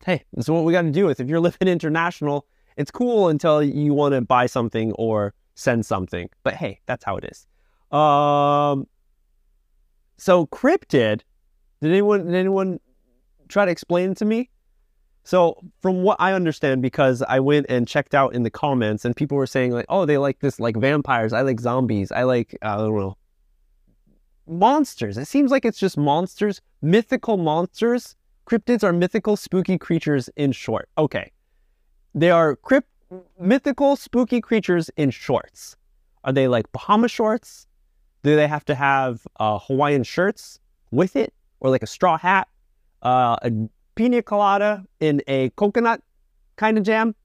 hey, 0.05 0.23
this 0.33 0.45
is 0.45 0.49
what 0.49 0.63
we 0.63 0.73
got 0.73 0.83
to 0.83 0.91
do 0.91 1.05
with. 1.05 1.19
If 1.19 1.29
you're 1.29 1.39
living 1.39 1.67
international, 1.67 2.45
it's 2.77 2.91
cool 2.91 3.29
until 3.29 3.61
you 3.61 3.93
want 3.93 4.13
to 4.13 4.21
buy 4.21 4.45
something 4.45 4.91
or 4.93 5.33
send 5.55 5.85
something. 5.85 6.29
But 6.43 6.55
hey, 6.55 6.79
that's 6.85 7.03
how 7.03 7.17
it 7.17 7.25
is. 7.25 7.45
Um, 7.97 8.87
so 10.17 10.47
cryptid, 10.47 11.21
did 11.81 11.91
anyone 11.91 12.25
did 12.25 12.35
anyone 12.35 12.79
try 13.47 13.65
to 13.65 13.71
explain 13.71 14.15
to 14.15 14.25
me? 14.25 14.49
So 15.23 15.61
from 15.81 16.03
what 16.03 16.17
I 16.19 16.33
understand, 16.33 16.81
because 16.81 17.21
I 17.21 17.39
went 17.39 17.67
and 17.69 17.87
checked 17.87 18.15
out 18.15 18.33
in 18.33 18.43
the 18.43 18.49
comments, 18.49 19.05
and 19.05 19.15
people 19.15 19.37
were 19.37 19.47
saying 19.47 19.71
like, 19.71 19.85
"Oh, 19.89 20.05
they 20.05 20.17
like 20.17 20.39
this 20.39 20.59
like 20.59 20.75
vampires. 20.77 21.33
I 21.33 21.41
like 21.41 21.59
zombies. 21.59 22.11
I 22.11 22.23
like 22.23 22.57
I 22.61 22.77
don't 22.77 22.97
know 22.97 23.17
monsters." 24.49 25.17
It 25.17 25.25
seems 25.25 25.51
like 25.51 25.63
it's 25.63 25.79
just 25.79 25.97
monsters, 25.97 26.61
mythical 26.81 27.37
monsters. 27.37 28.15
Cryptids 28.45 28.83
are 28.83 28.91
mythical, 28.91 29.37
spooky 29.37 29.77
creatures. 29.77 30.29
In 30.35 30.51
short, 30.51 30.89
okay, 30.97 31.31
they 32.15 32.31
are 32.31 32.55
crypt 32.55 32.89
mythical, 33.39 33.95
spooky 33.95 34.41
creatures 34.41 34.89
in 34.97 35.11
shorts. 35.11 35.75
Are 36.23 36.33
they 36.33 36.47
like 36.47 36.71
Bahama 36.71 37.07
shorts? 37.07 37.67
Do 38.23 38.35
they 38.35 38.47
have 38.47 38.65
to 38.65 38.75
have 38.75 39.25
uh, 39.39 39.59
Hawaiian 39.59 40.03
shirts 40.03 40.59
with 40.91 41.15
it, 41.15 41.33
or 41.59 41.69
like 41.69 41.83
a 41.83 41.87
straw 41.87 42.17
hat, 42.17 42.47
uh, 43.03 43.37
a 43.41 43.51
pina 43.95 44.21
colada 44.21 44.85
in 44.99 45.21
a 45.27 45.49
coconut 45.51 46.01
kind 46.57 46.77
of 46.77 46.83
jam? 46.83 47.15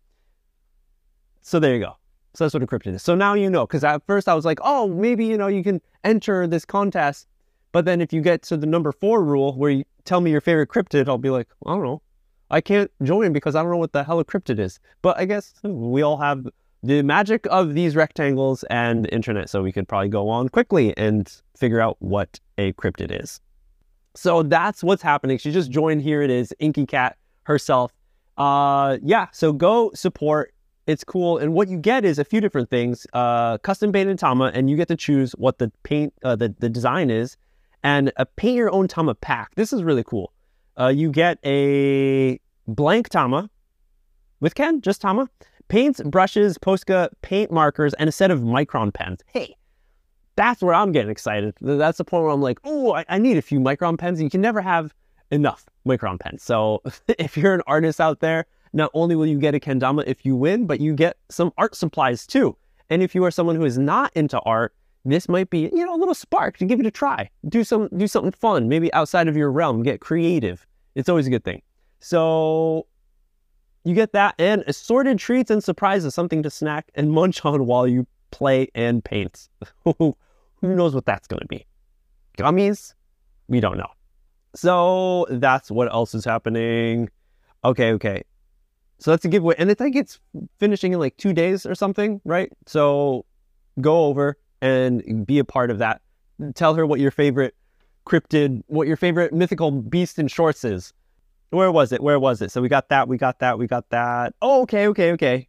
So 1.42 1.58
there 1.58 1.74
you 1.74 1.80
go. 1.80 1.96
So 2.34 2.44
that's 2.44 2.54
what 2.54 2.62
a 2.62 2.66
cryptid 2.66 2.94
is. 2.94 3.02
So 3.02 3.14
now 3.14 3.34
you 3.34 3.48
know, 3.48 3.66
because 3.66 3.84
at 3.84 4.04
first 4.06 4.28
I 4.28 4.34
was 4.34 4.44
like, 4.44 4.58
oh, 4.62 4.88
maybe 4.88 5.24
you 5.24 5.38
know 5.38 5.46
you 5.46 5.62
can 5.62 5.80
enter 6.02 6.46
this 6.46 6.64
contest, 6.64 7.28
but 7.72 7.84
then 7.84 8.00
if 8.00 8.12
you 8.12 8.20
get 8.20 8.42
to 8.44 8.56
the 8.56 8.66
number 8.66 8.92
four 8.92 9.22
rule 9.24 9.56
where 9.56 9.70
you 9.70 9.84
tell 10.04 10.20
me 10.20 10.30
your 10.30 10.40
favorite 10.40 10.68
cryptid, 10.68 11.08
I'll 11.08 11.18
be 11.18 11.30
like, 11.30 11.48
I 11.66 11.70
don't 11.70 11.84
know. 11.84 12.02
I 12.50 12.60
can't 12.60 12.90
join 13.02 13.32
because 13.32 13.54
I 13.54 13.62
don't 13.62 13.70
know 13.70 13.78
what 13.78 13.92
the 13.92 14.04
hell 14.04 14.20
a 14.20 14.24
cryptid 14.24 14.58
is. 14.58 14.78
But 15.02 15.18
I 15.18 15.24
guess 15.24 15.54
we 15.62 16.02
all 16.02 16.16
have 16.18 16.46
the 16.82 17.02
magic 17.02 17.46
of 17.50 17.74
these 17.74 17.96
rectangles 17.96 18.62
and 18.64 19.08
internet, 19.10 19.48
so 19.48 19.62
we 19.62 19.72
could 19.72 19.88
probably 19.88 20.08
go 20.08 20.28
on 20.28 20.48
quickly 20.48 20.96
and 20.96 21.32
figure 21.56 21.80
out 21.80 21.96
what 22.00 22.38
a 22.58 22.72
cryptid 22.74 23.22
is. 23.22 23.40
So 24.14 24.42
that's 24.42 24.84
what's 24.84 25.02
happening. 25.02 25.38
She 25.38 25.50
just 25.50 25.70
joined. 25.70 26.02
Here 26.02 26.22
it 26.22 26.30
is, 26.30 26.54
Inky 26.58 26.86
Cat 26.86 27.16
herself. 27.44 27.92
Uh, 28.36 28.98
yeah, 29.02 29.28
so 29.32 29.52
go 29.52 29.90
support. 29.94 30.53
It's 30.86 31.02
cool, 31.02 31.38
and 31.38 31.54
what 31.54 31.68
you 31.68 31.78
get 31.78 32.04
is 32.04 32.18
a 32.18 32.24
few 32.24 32.40
different 32.40 32.68
things. 32.68 33.06
Uh, 33.14 33.56
custom 33.58 33.90
painted 33.90 34.18
Tama, 34.18 34.50
and 34.54 34.68
you 34.68 34.76
get 34.76 34.88
to 34.88 34.96
choose 34.96 35.32
what 35.32 35.58
the 35.58 35.72
paint, 35.82 36.12
uh, 36.22 36.36
the 36.36 36.54
the 36.58 36.68
design 36.68 37.10
is, 37.10 37.38
and 37.82 38.12
a 38.16 38.26
paint 38.26 38.56
your 38.56 38.70
own 38.70 38.86
Tama 38.86 39.14
pack. 39.14 39.54
This 39.54 39.72
is 39.72 39.82
really 39.82 40.04
cool. 40.04 40.32
Uh, 40.78 40.88
you 40.88 41.10
get 41.10 41.38
a 41.44 42.38
blank 42.66 43.08
Tama 43.08 43.48
with 44.40 44.54
Ken, 44.54 44.82
just 44.82 45.00
Tama, 45.00 45.30
paints, 45.68 46.02
brushes, 46.04 46.58
Posca, 46.58 47.08
paint 47.22 47.50
markers, 47.50 47.94
and 47.94 48.08
a 48.08 48.12
set 48.12 48.30
of 48.30 48.40
Micron 48.40 48.92
pens. 48.92 49.20
Hey, 49.32 49.56
that's 50.36 50.62
where 50.62 50.74
I'm 50.74 50.92
getting 50.92 51.10
excited. 51.10 51.54
That's 51.60 51.98
the 51.98 52.04
point 52.04 52.24
where 52.24 52.32
I'm 52.32 52.42
like, 52.42 52.58
oh, 52.64 52.94
I, 52.94 53.04
I, 53.08 53.18
need 53.18 53.36
a 53.36 53.42
few 53.42 53.60
Micron 53.60 53.98
pens. 53.98 54.20
You 54.20 54.30
can 54.30 54.40
never 54.40 54.60
have 54.60 54.94
enough 55.30 55.66
Micron 55.86 56.18
pens. 56.20 56.42
So 56.42 56.82
if 57.18 57.36
you're 57.36 57.54
an 57.54 57.62
artist 57.66 58.00
out 58.00 58.20
there, 58.20 58.46
not 58.74 58.90
only 58.92 59.14
will 59.14 59.26
you 59.26 59.38
get 59.38 59.54
a 59.54 59.60
kendama 59.60 60.02
if 60.06 60.26
you 60.26 60.36
win, 60.36 60.66
but 60.66 60.80
you 60.80 60.94
get 60.94 61.16
some 61.30 61.52
art 61.56 61.74
supplies 61.76 62.26
too. 62.26 62.56
And 62.90 63.02
if 63.02 63.14
you 63.14 63.24
are 63.24 63.30
someone 63.30 63.56
who 63.56 63.64
is 63.64 63.78
not 63.78 64.12
into 64.14 64.38
art, 64.40 64.74
this 65.04 65.28
might 65.28 65.48
be, 65.48 65.70
you 65.72 65.86
know, 65.86 65.94
a 65.94 65.96
little 65.96 66.14
spark 66.14 66.58
to 66.58 66.64
give 66.64 66.80
it 66.80 66.86
a 66.86 66.90
try. 66.90 67.30
Do 67.48 67.62
some 67.62 67.88
do 67.96 68.06
something 68.06 68.32
fun, 68.32 68.68
maybe 68.68 68.92
outside 68.92 69.28
of 69.28 69.36
your 69.36 69.50
realm, 69.50 69.82
get 69.82 70.00
creative. 70.00 70.66
It's 70.94 71.08
always 71.08 71.26
a 71.26 71.30
good 71.30 71.44
thing. 71.44 71.62
So 72.00 72.86
you 73.84 73.94
get 73.94 74.12
that 74.12 74.34
and 74.38 74.64
assorted 74.66 75.18
treats 75.18 75.50
and 75.50 75.62
surprises, 75.62 76.14
something 76.14 76.42
to 76.42 76.50
snack 76.50 76.90
and 76.94 77.10
munch 77.18 77.44
on 77.44 77.66
while 77.66 77.86
you 77.86 78.06
play 78.30 78.68
and 78.74 79.04
paint. 79.04 79.48
Who 79.84 80.16
knows 80.62 80.94
what 80.94 81.06
that's 81.06 81.28
going 81.28 81.40
to 81.40 81.46
be? 81.46 81.66
Gummies? 82.38 82.94
We 83.48 83.60
don't 83.60 83.76
know. 83.76 83.90
So 84.54 85.26
that's 85.30 85.70
what 85.70 85.92
else 85.92 86.14
is 86.14 86.24
happening. 86.24 87.10
Okay, 87.64 87.92
okay. 87.92 88.24
So 88.98 89.10
that's 89.10 89.24
a 89.24 89.28
giveaway. 89.28 89.54
And 89.58 89.70
I 89.70 89.74
think 89.74 89.96
it's 89.96 90.20
finishing 90.58 90.92
in 90.92 90.98
like 90.98 91.16
two 91.16 91.32
days 91.32 91.66
or 91.66 91.74
something, 91.74 92.20
right? 92.24 92.50
So 92.66 93.24
go 93.80 94.04
over 94.06 94.38
and 94.62 95.26
be 95.26 95.38
a 95.38 95.44
part 95.44 95.70
of 95.70 95.78
that. 95.78 96.00
Tell 96.54 96.74
her 96.74 96.86
what 96.86 97.00
your 97.00 97.10
favorite 97.10 97.54
cryptid, 98.06 98.62
what 98.66 98.86
your 98.86 98.96
favorite 98.96 99.32
mythical 99.32 99.70
beast 99.70 100.18
in 100.18 100.28
shorts 100.28 100.64
is 100.64 100.92
where 101.54 101.72
was 101.72 101.92
it? 101.92 102.02
Where 102.02 102.18
was 102.18 102.42
it? 102.42 102.50
So 102.50 102.60
we 102.60 102.68
got 102.68 102.88
that, 102.88 103.08
we 103.08 103.16
got 103.16 103.38
that, 103.38 103.58
we 103.58 103.66
got 103.66 103.88
that. 103.90 104.34
Oh, 104.42 104.62
okay, 104.62 104.88
okay, 104.88 105.12
okay. 105.12 105.48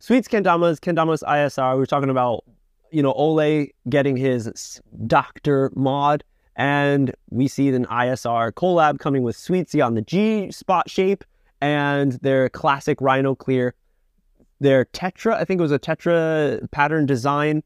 Sweets 0.00 0.28
Kendamas, 0.28 0.80
Kendamas 0.80 1.22
ISR. 1.22 1.74
We 1.74 1.78
were 1.78 1.86
talking 1.86 2.10
about, 2.10 2.44
you 2.90 3.02
know, 3.02 3.12
Ole 3.12 3.68
getting 3.88 4.16
his 4.16 4.80
Doctor 5.06 5.70
mod, 5.74 6.24
and 6.56 7.14
we 7.30 7.48
see 7.48 7.68
an 7.68 7.86
ISR 7.86 8.52
collab 8.52 8.98
coming 8.98 9.22
with 9.22 9.36
Sweetsy 9.36 9.84
on 9.84 9.94
the 9.94 10.02
G 10.02 10.50
spot 10.50 10.90
shape 10.90 11.24
and 11.60 12.12
their 12.22 12.48
classic 12.48 13.00
Rhino 13.00 13.34
Clear. 13.34 13.74
Their 14.60 14.84
Tetra, 14.86 15.34
I 15.34 15.44
think 15.44 15.58
it 15.58 15.62
was 15.62 15.72
a 15.72 15.78
Tetra 15.78 16.70
pattern 16.70 17.06
design 17.06 17.62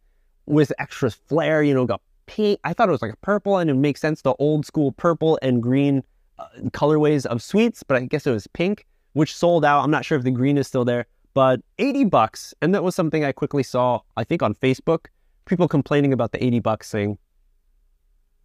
with 0.46 0.72
extra 0.78 1.10
flair, 1.10 1.62
you 1.62 1.74
know, 1.74 1.84
got 1.84 2.00
pink. 2.26 2.58
I 2.64 2.72
thought 2.72 2.88
it 2.88 2.92
was 2.92 3.02
like 3.02 3.12
a 3.12 3.16
purple, 3.18 3.58
and 3.58 3.68
it 3.70 3.74
makes 3.74 4.00
sense 4.00 4.22
the 4.22 4.34
old 4.38 4.64
school 4.64 4.92
purple 4.92 5.38
and 5.42 5.62
green 5.62 6.02
uh, 6.38 6.46
colorways 6.70 7.26
of 7.26 7.42
sweets, 7.42 7.82
but 7.82 7.96
I 7.96 8.06
guess 8.06 8.26
it 8.26 8.30
was 8.30 8.46
pink, 8.46 8.86
which 9.12 9.34
sold 9.34 9.64
out. 9.64 9.82
I'm 9.82 9.90
not 9.90 10.04
sure 10.04 10.16
if 10.16 10.24
the 10.24 10.30
green 10.30 10.56
is 10.56 10.66
still 10.66 10.84
there, 10.84 11.06
but 11.34 11.60
80 11.78 12.04
bucks. 12.04 12.54
And 12.62 12.74
that 12.74 12.82
was 12.82 12.94
something 12.94 13.24
I 13.24 13.32
quickly 13.32 13.62
saw, 13.62 14.00
I 14.16 14.24
think 14.24 14.42
on 14.42 14.54
Facebook, 14.54 15.06
people 15.44 15.68
complaining 15.68 16.12
about 16.12 16.32
the 16.32 16.42
80 16.42 16.60
bucks 16.60 16.90
thing. 16.90 17.18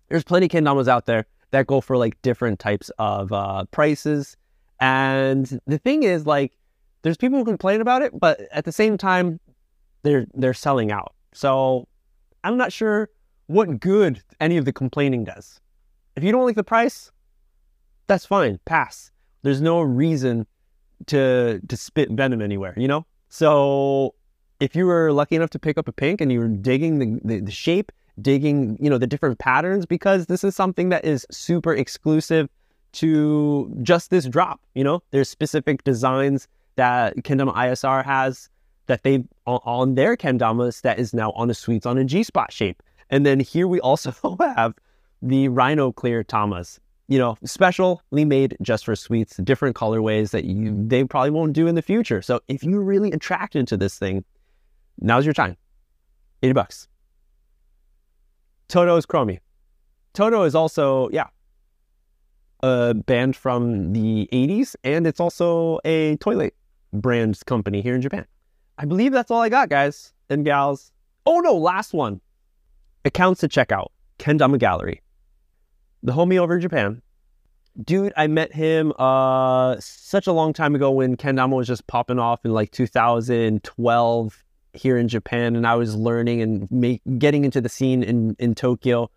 There's 0.10 0.24
plenty 0.24 0.48
of 0.48 0.52
kendamas 0.52 0.88
out 0.88 1.06
there 1.06 1.26
that 1.52 1.68
go 1.68 1.82
for 1.82 1.98
like 1.98 2.22
different 2.22 2.60
types 2.60 2.92
of 2.98 3.32
uh, 3.32 3.66
prices. 3.72 4.36
And 4.84 5.62
the 5.66 5.78
thing 5.78 6.04
is, 6.04 6.26
like, 6.26 6.58
there's 7.04 7.16
people 7.16 7.40
who 7.40 7.46
complain 7.46 7.80
about 7.80 8.02
it, 8.02 8.20
but 8.20 8.42
at 8.52 8.66
the 8.66 8.72
same 8.74 8.98
time, 8.98 9.40
they're 10.02 10.26
they're 10.34 10.54
selling 10.54 10.92
out. 10.92 11.14
So 11.34 11.88
I'm 12.44 12.58
not 12.58 12.74
sure 12.74 13.10
what 13.48 13.80
good 13.80 14.22
any 14.42 14.58
of 14.58 14.66
the 14.66 14.74
complaining 14.74 15.24
does. 15.24 15.62
If 16.18 16.24
you 16.24 16.34
don't 16.34 16.46
like 16.46 16.58
the 16.58 16.66
price, 16.66 17.14
that's 18.08 18.26
fine. 18.26 18.60
Pass. 18.66 19.10
There's 19.44 19.62
no 19.62 19.80
reason 19.80 20.46
to 21.08 21.62
to 21.70 21.78
spit 21.78 22.12
venom 22.12 22.42
anywhere, 22.42 22.74
you 22.76 22.90
know? 22.90 23.06
So 23.30 24.16
if 24.60 24.76
you 24.76 24.86
were 24.86 25.14
lucky 25.14 25.38
enough 25.38 25.52
to 25.52 25.60
pick 25.60 25.78
up 25.78 25.88
a 25.88 25.94
pink 25.94 26.20
and 26.20 26.30
you 26.30 26.40
were 26.40 26.50
digging 26.50 27.00
the, 27.00 27.22
the, 27.24 27.40
the 27.40 27.52
shape, 27.52 27.94
digging, 28.22 28.78
you 28.82 28.90
know, 28.90 28.98
the 28.98 29.08
different 29.08 29.40
patterns, 29.40 29.86
because 29.86 30.26
this 30.26 30.44
is 30.44 30.58
something 30.58 30.90
that 30.90 31.06
is 31.06 31.26
super 31.32 31.74
exclusive 31.74 32.50
to 32.94 33.72
just 33.82 34.10
this 34.10 34.26
drop, 34.26 34.62
you 34.76 34.84
know? 34.84 35.02
There's 35.12 35.30
specific 35.30 35.84
designs 35.84 36.48
that 36.76 37.16
Kendama 37.18 37.54
ISR 37.56 38.04
has 38.04 38.50
that 38.88 39.04
they 39.04 39.24
on, 39.46 39.96
their 39.96 40.18
kendamas 40.18 40.82
that 40.82 41.00
is 41.00 41.14
now 41.14 41.32
on 41.32 41.50
a 41.50 41.54
sweets 41.54 41.86
on 41.86 41.98
a 41.98 42.04
G 42.04 42.24
spot 42.24 42.52
shape. 42.52 42.82
And 43.10 43.26
then 43.26 43.40
here 43.40 43.68
we 43.68 43.80
also 43.80 44.14
have 44.40 44.74
the 45.22 45.48
Rhino 45.48 45.92
Clear 45.92 46.24
Tamas, 46.24 46.80
you 47.08 47.18
know, 47.18 47.38
specially 47.46 48.00
made 48.12 48.58
just 48.62 48.86
for 48.86 48.96
sweets, 48.96 49.38
different 49.38 49.76
colorways 49.76 50.32
that 50.32 50.46
you 50.46 50.76
they 50.88 51.04
probably 51.04 51.30
won't 51.30 51.54
do 51.54 51.68
in 51.68 51.76
the 51.76 51.82
future. 51.82 52.22
So 52.22 52.42
if 52.48 52.64
you're 52.64 52.84
really 52.84 53.12
attracted 53.12 53.68
to 53.70 53.78
this 53.78 53.98
thing, 53.98 54.24
now's 55.00 55.26
your 55.26 55.34
time. 55.34 55.56
80 56.42 56.54
bucks. 56.54 56.88
Toto 58.68 58.98
is 58.98 59.06
Chromie. 59.06 59.40
Toto 60.14 60.44
is 60.44 60.56
also, 60.56 61.10
yeah, 61.10 61.28
a 62.64 62.96
band 62.96 63.36
from 63.36 63.94
the 63.94 64.28
80s, 64.34 64.76
and 64.84 65.06
it's 65.06 65.20
also 65.20 65.80
a 65.86 66.16
toilet 66.18 66.56
brand 66.92 67.40
company 67.46 67.82
here 67.82 67.94
in 67.94 68.02
Japan. 68.02 68.26
I 68.80 68.86
believe 68.86 69.12
that's 69.12 69.30
all 69.30 69.42
I 69.42 69.50
got, 69.50 69.70
guys 69.70 70.14
and 70.34 70.44
gals. 70.44 70.92
Oh 71.26 71.40
no, 71.40 71.56
last 71.56 71.94
one. 71.94 72.20
Accounts 73.06 73.40
to 73.42 73.48
check 73.48 73.72
out. 73.72 73.92
Kendama 74.20 74.60
Gallery. 74.60 75.02
The 76.02 76.12
homie 76.12 76.38
over 76.38 76.56
in 76.56 76.62
Japan. 76.62 77.02
Dude, 77.82 78.14
I 78.18 78.28
met 78.28 78.54
him 78.54 78.94
uh 79.00 79.78
such 79.80 80.28
a 80.28 80.32
long 80.34 80.54
time 80.54 80.76
ago 80.76 80.92
when 80.92 81.16
Kendama 81.16 81.56
was 81.56 81.68
just 81.68 81.88
popping 81.88 82.20
off 82.20 82.46
in 82.46 82.52
like 82.52 82.72
2012 82.72 84.44
here 84.74 84.98
in 84.98 85.08
Japan 85.08 85.56
and 85.56 85.66
I 85.66 85.76
was 85.76 85.96
learning 85.96 86.42
and 86.42 86.70
make, 86.72 87.02
getting 87.18 87.46
into 87.46 87.62
the 87.62 87.70
scene 87.70 88.04
in, 88.04 88.36
in 88.40 88.56
Tokyo. 88.56 89.10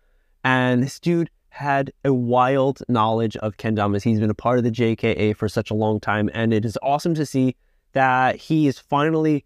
And 0.43 0.83
this 0.83 0.99
dude 0.99 1.29
had 1.57 1.91
a 2.05 2.13
wild 2.13 2.83
knowledge 2.87 3.35
of 3.37 3.57
kendamas. 3.57 4.03
He's 4.03 4.19
been 4.19 4.29
a 4.29 4.35
part 4.35 4.59
of 4.59 4.63
the 4.63 4.71
JKA 4.71 5.35
for 5.35 5.49
such 5.49 5.71
a 5.71 5.73
long 5.73 5.99
time, 5.99 6.29
and 6.33 6.53
it 6.53 6.63
is 6.63 6.77
awesome 6.83 7.15
to 7.15 7.25
see 7.25 7.55
that 7.93 8.35
he 8.35 8.67
is 8.67 8.77
finally 8.77 9.43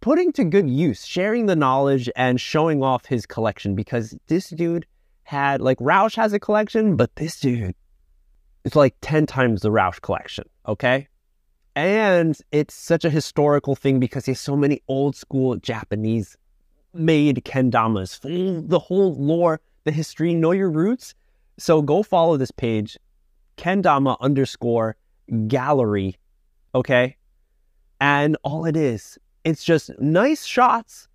putting 0.00 0.32
to 0.32 0.44
good 0.44 0.68
use, 0.68 1.04
sharing 1.04 1.44
the 1.44 1.56
knowledge 1.56 2.08
and 2.16 2.40
showing 2.40 2.82
off 2.82 3.04
his 3.04 3.26
collection 3.26 3.74
because 3.74 4.16
this 4.28 4.48
dude 4.48 4.86
had, 5.24 5.60
like, 5.60 5.78
Roush 5.78 6.16
has 6.16 6.32
a 6.32 6.40
collection, 6.40 6.96
but 6.96 7.14
this 7.16 7.38
dude, 7.38 7.74
it's 8.64 8.76
like 8.76 8.94
10 9.02 9.26
times 9.26 9.60
the 9.60 9.70
Roush 9.70 10.00
collection, 10.00 10.44
okay? 10.66 11.08
And 11.76 12.38
it's 12.50 12.72
such 12.72 13.04
a 13.04 13.10
historical 13.10 13.74
thing 13.74 14.00
because 14.00 14.24
he 14.24 14.32
has 14.32 14.40
so 14.40 14.56
many 14.56 14.80
old 14.88 15.16
school 15.16 15.56
Japanese 15.56 16.38
made 16.94 17.44
kendamas, 17.44 18.20
the 18.68 18.78
whole 18.78 19.14
lore, 19.16 19.60
the 19.84 19.92
history, 19.92 20.34
know 20.34 20.50
your 20.52 20.70
roots. 20.70 21.14
So 21.58 21.82
go 21.82 22.02
follow 22.02 22.36
this 22.36 22.50
page, 22.50 22.98
kendama 23.56 24.16
underscore 24.20 24.96
gallery, 25.46 26.16
okay? 26.74 27.16
And 28.00 28.36
all 28.42 28.64
it 28.64 28.76
is, 28.76 29.18
it's 29.44 29.62
just 29.62 29.90
nice 30.00 30.44
shots 30.44 31.08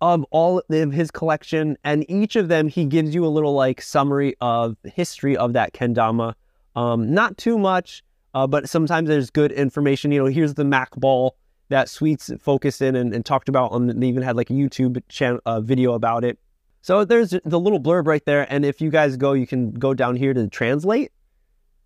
of 0.00 0.24
all 0.30 0.62
of 0.68 0.92
his 0.92 1.10
collection. 1.10 1.76
And 1.84 2.08
each 2.10 2.36
of 2.36 2.48
them, 2.48 2.68
he 2.68 2.84
gives 2.84 3.14
you 3.14 3.24
a 3.24 3.28
little 3.28 3.54
like 3.54 3.80
summary 3.80 4.36
of 4.40 4.76
history 4.84 5.36
of 5.36 5.54
that 5.54 5.72
kendama. 5.72 6.34
Um, 6.74 7.14
not 7.14 7.38
too 7.38 7.58
much, 7.58 8.02
uh, 8.34 8.46
but 8.46 8.68
sometimes 8.68 9.08
there's 9.08 9.30
good 9.30 9.52
information. 9.52 10.12
You 10.12 10.24
know, 10.24 10.26
here's 10.26 10.54
the 10.54 10.64
Mac 10.64 10.90
ball 10.96 11.36
that 11.70 11.88
Sweets 11.88 12.30
focused 12.38 12.82
in 12.82 12.94
and, 12.94 13.14
and 13.14 13.24
talked 13.24 13.48
about. 13.48 13.72
On, 13.72 13.86
they 13.98 14.06
even 14.06 14.22
had 14.22 14.36
like 14.36 14.50
a 14.50 14.52
YouTube 14.52 15.02
channel 15.08 15.40
uh, 15.46 15.60
video 15.60 15.94
about 15.94 16.24
it. 16.24 16.38
So 16.86 17.04
there's 17.04 17.30
the 17.30 17.58
little 17.58 17.80
blurb 17.80 18.06
right 18.06 18.24
there. 18.24 18.46
And 18.48 18.64
if 18.64 18.80
you 18.80 18.90
guys 18.90 19.16
go, 19.16 19.32
you 19.32 19.44
can 19.44 19.72
go 19.72 19.92
down 19.92 20.14
here 20.14 20.32
to 20.32 20.46
translate, 20.46 21.10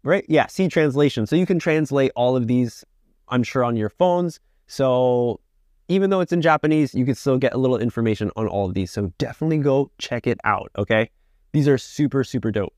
right? 0.02 0.26
Yeah, 0.28 0.46
see 0.48 0.68
translation. 0.68 1.26
So 1.26 1.36
you 1.36 1.46
can 1.46 1.58
translate 1.58 2.12
all 2.16 2.36
of 2.36 2.46
these 2.48 2.84
I'm 3.30 3.42
sure, 3.42 3.64
on 3.64 3.76
your 3.76 3.88
phones. 3.88 4.40
So 4.66 5.40
even 5.88 6.10
though 6.10 6.20
it's 6.20 6.32
in 6.34 6.42
Japanese, 6.42 6.94
you 6.94 7.06
can 7.06 7.14
still 7.14 7.38
get 7.38 7.54
a 7.54 7.56
little 7.56 7.78
information 7.78 8.30
on 8.36 8.46
all 8.46 8.66
of 8.66 8.74
these. 8.74 8.90
So 8.90 9.10
definitely 9.16 9.56
go 9.56 9.90
check 9.96 10.26
it 10.26 10.38
out. 10.44 10.70
Okay. 10.76 11.08
These 11.52 11.66
are 11.66 11.78
super, 11.78 12.22
super 12.22 12.50
dope. 12.50 12.74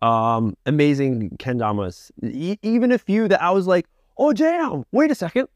Um, 0.00 0.56
amazing 0.64 1.30
kendamas. 1.38 2.12
E- 2.22 2.58
even 2.62 2.92
a 2.92 2.98
few 2.98 3.26
that 3.26 3.42
I 3.42 3.50
was 3.50 3.66
like, 3.66 3.86
oh, 4.16 4.32
damn, 4.32 4.84
wait 4.92 5.10
a 5.10 5.14
second. 5.16 5.48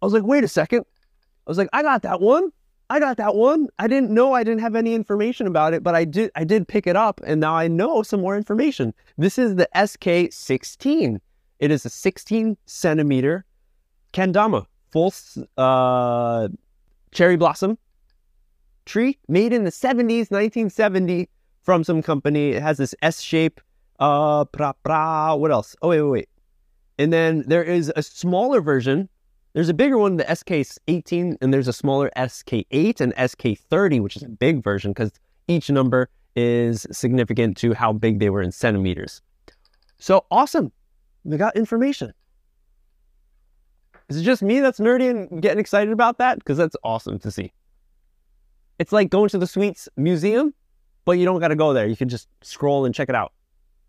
I 0.00 0.06
was 0.06 0.14
like, 0.14 0.22
wait 0.22 0.42
a 0.42 0.48
second. 0.48 0.86
I 1.46 1.50
was 1.50 1.58
like, 1.58 1.68
I 1.74 1.82
got 1.82 2.00
that 2.00 2.22
one. 2.22 2.50
I 2.92 3.00
got 3.00 3.16
that 3.16 3.36
one. 3.36 3.68
I 3.78 3.88
didn't 3.88 4.10
know 4.10 4.34
I 4.34 4.44
didn't 4.44 4.60
have 4.60 4.76
any 4.76 4.94
information 4.94 5.46
about 5.46 5.72
it, 5.72 5.82
but 5.82 5.94
I 5.94 6.04
did 6.04 6.30
I 6.36 6.44
did 6.44 6.68
pick 6.68 6.86
it 6.86 6.94
up 6.94 7.22
and 7.24 7.40
now 7.40 7.54
I 7.54 7.66
know 7.66 8.02
some 8.02 8.20
more 8.20 8.36
information. 8.36 8.92
This 9.16 9.38
is 9.38 9.54
the 9.54 9.66
SK16. 9.74 11.18
It 11.58 11.70
is 11.70 11.86
a 11.86 11.88
16 11.88 12.54
centimeter 12.66 13.46
kendama, 14.12 14.66
full 14.90 15.10
uh, 15.56 16.48
cherry 17.12 17.36
blossom 17.36 17.78
tree 18.84 19.18
made 19.26 19.54
in 19.54 19.64
the 19.64 19.70
70s, 19.70 20.30
1970 20.30 21.30
from 21.62 21.84
some 21.84 22.02
company. 22.02 22.50
It 22.50 22.62
has 22.62 22.76
this 22.76 22.94
S 23.00 23.22
shape. 23.22 23.62
Uh, 24.00 24.44
pra, 24.44 24.74
pra, 24.84 25.34
what 25.34 25.50
else? 25.50 25.74
Oh, 25.80 25.88
wait, 25.88 26.02
wait, 26.02 26.10
wait. 26.10 26.28
And 26.98 27.10
then 27.10 27.44
there 27.46 27.64
is 27.64 27.90
a 27.96 28.02
smaller 28.02 28.60
version. 28.60 29.08
There's 29.54 29.68
a 29.68 29.74
bigger 29.74 29.98
one, 29.98 30.16
the 30.16 30.24
SK18, 30.24 31.36
and 31.42 31.52
there's 31.52 31.68
a 31.68 31.72
smaller 31.72 32.10
SK8 32.16 33.00
and 33.00 33.14
SK30, 33.16 34.00
which 34.00 34.16
is 34.16 34.22
a 34.22 34.28
big 34.28 34.62
version 34.62 34.92
because 34.92 35.12
each 35.46 35.68
number 35.68 36.08
is 36.34 36.86
significant 36.90 37.58
to 37.58 37.74
how 37.74 37.92
big 37.92 38.18
they 38.18 38.30
were 38.30 38.40
in 38.40 38.50
centimeters. 38.50 39.20
So 39.98 40.24
awesome. 40.30 40.72
We 41.24 41.36
got 41.36 41.54
information. 41.54 42.14
Is 44.08 44.16
it 44.16 44.22
just 44.22 44.42
me 44.42 44.60
that's 44.60 44.80
nerdy 44.80 45.10
and 45.10 45.42
getting 45.42 45.58
excited 45.58 45.92
about 45.92 46.18
that? 46.18 46.38
Because 46.38 46.56
that's 46.56 46.76
awesome 46.82 47.18
to 47.20 47.30
see. 47.30 47.52
It's 48.78 48.92
like 48.92 49.10
going 49.10 49.28
to 49.30 49.38
the 49.38 49.46
Sweets 49.46 49.88
Museum, 49.96 50.54
but 51.04 51.12
you 51.12 51.24
don't 51.24 51.40
got 51.40 51.48
to 51.48 51.56
go 51.56 51.72
there. 51.72 51.86
You 51.86 51.96
can 51.96 52.08
just 52.08 52.28
scroll 52.40 52.84
and 52.84 52.94
check 52.94 53.08
it 53.08 53.14
out. 53.14 53.32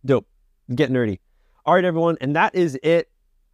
Dope. 0.06 0.28
Get 0.76 0.92
nerdy. 0.92 1.20
All 1.66 1.74
right, 1.74 1.86
everyone. 1.86 2.18
And 2.22 2.36
that 2.36 2.54
is 2.54 2.78
it. 2.84 3.10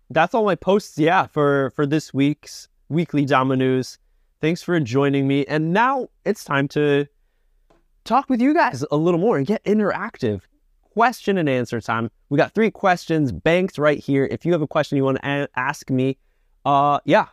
That's 0.09 0.33
all 0.33 0.43
my 0.43 0.55
posts, 0.55 0.97
yeah, 0.97 1.27
for, 1.27 1.71
for 1.75 1.85
this 1.85 2.13
week's 2.13 2.67
weekly 2.89 3.25
Dama 3.25 3.55
News. 3.55 3.99
Thanks 4.41 4.63
for 4.63 4.79
joining 4.79 5.27
me. 5.27 5.45
And 5.45 5.71
now 5.71 6.07
it's 6.25 6.43
time 6.43 6.67
to 6.69 7.05
talk 8.05 8.29
with 8.29 8.41
you 8.41 8.53
guys 8.53 8.83
a 8.89 8.97
little 8.97 9.19
more 9.19 9.37
and 9.37 9.45
get 9.45 9.63
interactive 9.65 10.41
question 10.81 11.37
and 11.37 11.47
answer 11.47 11.79
time. 11.79 12.09
We 12.29 12.37
got 12.37 12.53
three 12.53 12.71
questions 12.71 13.31
banked 13.31 13.77
right 13.77 13.99
here. 13.99 14.27
If 14.31 14.45
you 14.45 14.51
have 14.51 14.63
a 14.63 14.67
question 14.67 14.97
you 14.97 15.03
want 15.03 15.17
to 15.21 15.47
ask 15.55 15.89
me, 15.89 16.17
uh, 16.65 16.99
yeah, 17.05 17.27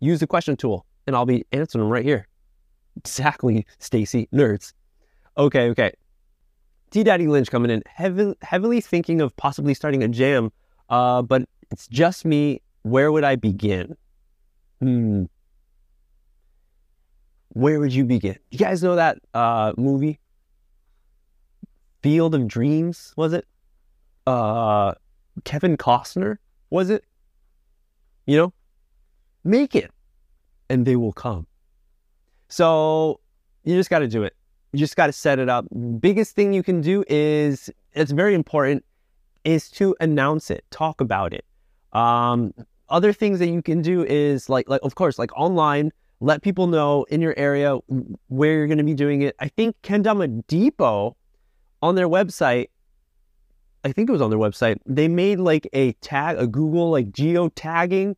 use 0.00 0.20
the 0.20 0.26
question 0.26 0.56
tool 0.56 0.84
and 1.06 1.16
I'll 1.16 1.26
be 1.26 1.46
answering 1.52 1.82
them 1.82 1.90
right 1.90 2.04
here. 2.04 2.26
Exactly, 2.96 3.66
Stacy, 3.78 4.28
nerds. 4.34 4.74
Okay, 5.38 5.70
okay. 5.70 5.92
T 6.90 7.04
Daddy 7.04 7.26
Lynch 7.26 7.50
coming 7.50 7.70
in, 7.70 7.82
heavy, 7.86 8.34
heavily 8.42 8.80
thinking 8.80 9.20
of 9.20 9.34
possibly 9.36 9.72
starting 9.72 10.02
a 10.02 10.08
jam, 10.08 10.52
uh, 10.90 11.22
but 11.22 11.48
it's 11.70 11.86
just 11.88 12.24
me. 12.24 12.62
Where 12.82 13.12
would 13.12 13.24
I 13.24 13.36
begin? 13.36 13.96
Hmm. 14.80 15.24
Where 17.50 17.80
would 17.80 17.92
you 17.92 18.04
begin? 18.04 18.38
You 18.50 18.58
guys 18.58 18.82
know 18.82 18.96
that 18.96 19.18
uh, 19.34 19.72
movie, 19.76 20.20
Field 22.02 22.34
of 22.34 22.46
Dreams, 22.46 23.12
was 23.16 23.32
it? 23.32 23.46
Uh, 24.26 24.94
Kevin 25.44 25.76
Costner, 25.76 26.36
was 26.70 26.90
it? 26.90 27.04
You 28.26 28.36
know, 28.36 28.52
make 29.44 29.74
it 29.74 29.90
and 30.68 30.86
they 30.86 30.96
will 30.96 31.12
come. 31.12 31.46
So 32.48 33.20
you 33.64 33.76
just 33.76 33.90
got 33.90 33.98
to 33.98 34.08
do 34.08 34.22
it. 34.22 34.34
You 34.72 34.78
just 34.78 34.96
got 34.96 35.06
to 35.06 35.12
set 35.12 35.38
it 35.38 35.48
up. 35.48 35.66
Biggest 35.98 36.36
thing 36.36 36.52
you 36.52 36.62
can 36.62 36.80
do 36.80 37.04
is, 37.08 37.68
it's 37.92 38.12
very 38.12 38.34
important, 38.34 38.84
is 39.44 39.68
to 39.72 39.96
announce 40.00 40.50
it, 40.50 40.64
talk 40.70 41.00
about 41.00 41.34
it. 41.34 41.44
Um, 41.92 42.52
other 42.88 43.12
things 43.12 43.38
that 43.38 43.48
you 43.48 43.62
can 43.62 43.82
do 43.82 44.04
is 44.04 44.48
like, 44.48 44.68
like 44.68 44.80
of 44.82 44.94
course, 44.94 45.18
like 45.18 45.36
online, 45.36 45.92
let 46.20 46.42
people 46.42 46.66
know 46.66 47.04
in 47.04 47.20
your 47.20 47.34
area 47.36 47.78
where 48.28 48.52
you're 48.52 48.66
going 48.66 48.78
to 48.78 48.84
be 48.84 48.94
doing 48.94 49.22
it. 49.22 49.34
I 49.38 49.48
think 49.48 49.76
Kendama 49.82 50.46
Depot 50.46 51.16
on 51.82 51.94
their 51.94 52.08
website, 52.08 52.68
I 53.84 53.92
think 53.92 54.08
it 54.08 54.12
was 54.12 54.20
on 54.20 54.30
their 54.30 54.38
website, 54.38 54.78
they 54.84 55.08
made 55.08 55.38
like 55.40 55.68
a 55.72 55.92
tag, 55.94 56.38
a 56.38 56.46
Google 56.46 56.90
like 56.90 57.10
geo 57.12 57.48
tagging 57.48 58.16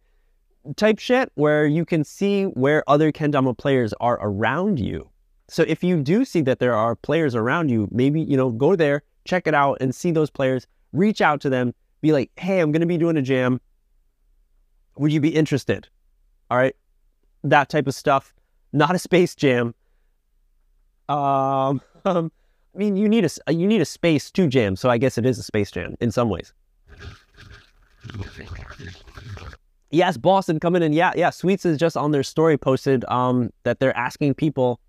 type 0.76 0.98
shit 0.98 1.30
where 1.34 1.66
you 1.66 1.84
can 1.84 2.02
see 2.02 2.44
where 2.44 2.82
other 2.88 3.12
Kendama 3.12 3.56
players 3.56 3.92
are 4.00 4.18
around 4.20 4.80
you. 4.80 5.08
So 5.48 5.64
if 5.68 5.84
you 5.84 6.02
do 6.02 6.24
see 6.24 6.40
that 6.42 6.58
there 6.58 6.74
are 6.74 6.96
players 6.96 7.34
around 7.34 7.68
you, 7.68 7.88
maybe, 7.92 8.20
you 8.20 8.36
know, 8.36 8.50
go 8.50 8.74
there, 8.74 9.02
check 9.24 9.46
it 9.46 9.54
out 9.54 9.78
and 9.80 9.94
see 9.94 10.10
those 10.10 10.30
players, 10.30 10.66
reach 10.92 11.20
out 11.20 11.40
to 11.42 11.50
them, 11.50 11.74
be 12.02 12.12
like, 12.12 12.30
hey, 12.36 12.60
I'm 12.60 12.72
going 12.72 12.80
to 12.80 12.86
be 12.86 12.98
doing 12.98 13.16
a 13.16 13.22
jam. 13.22 13.60
Would 14.98 15.12
you 15.12 15.20
be 15.20 15.30
interested? 15.30 15.88
All 16.50 16.58
right. 16.58 16.76
That 17.42 17.70
type 17.70 17.86
of 17.86 17.94
stuff, 17.94 18.34
not 18.72 18.94
a 18.94 18.98
space 18.98 19.34
jam. 19.34 19.74
Um, 21.08 21.80
um 22.04 22.30
I 22.74 22.78
mean, 22.78 22.96
you 22.96 23.08
need 23.08 23.24
a 23.24 23.52
you 23.52 23.66
need 23.66 23.82
a 23.82 23.86
space 23.86 24.30
to 24.30 24.46
jam, 24.46 24.76
so 24.76 24.88
I 24.88 24.96
guess 24.96 25.18
it 25.18 25.26
is 25.26 25.38
a 25.38 25.42
space 25.42 25.70
jam 25.70 25.94
in 26.00 26.10
some 26.10 26.30
ways. 26.30 26.54
Yes, 29.90 30.16
Boston 30.16 30.58
coming 30.58 30.82
in. 30.82 30.94
Yeah, 30.94 31.12
yeah. 31.14 31.28
Sweets 31.28 31.66
is 31.66 31.76
just 31.76 31.98
on 31.98 32.12
their 32.12 32.22
story 32.22 32.56
posted 32.56 33.04
um, 33.06 33.50
that 33.64 33.78
they're 33.78 33.96
asking 33.96 34.34
people 34.34 34.80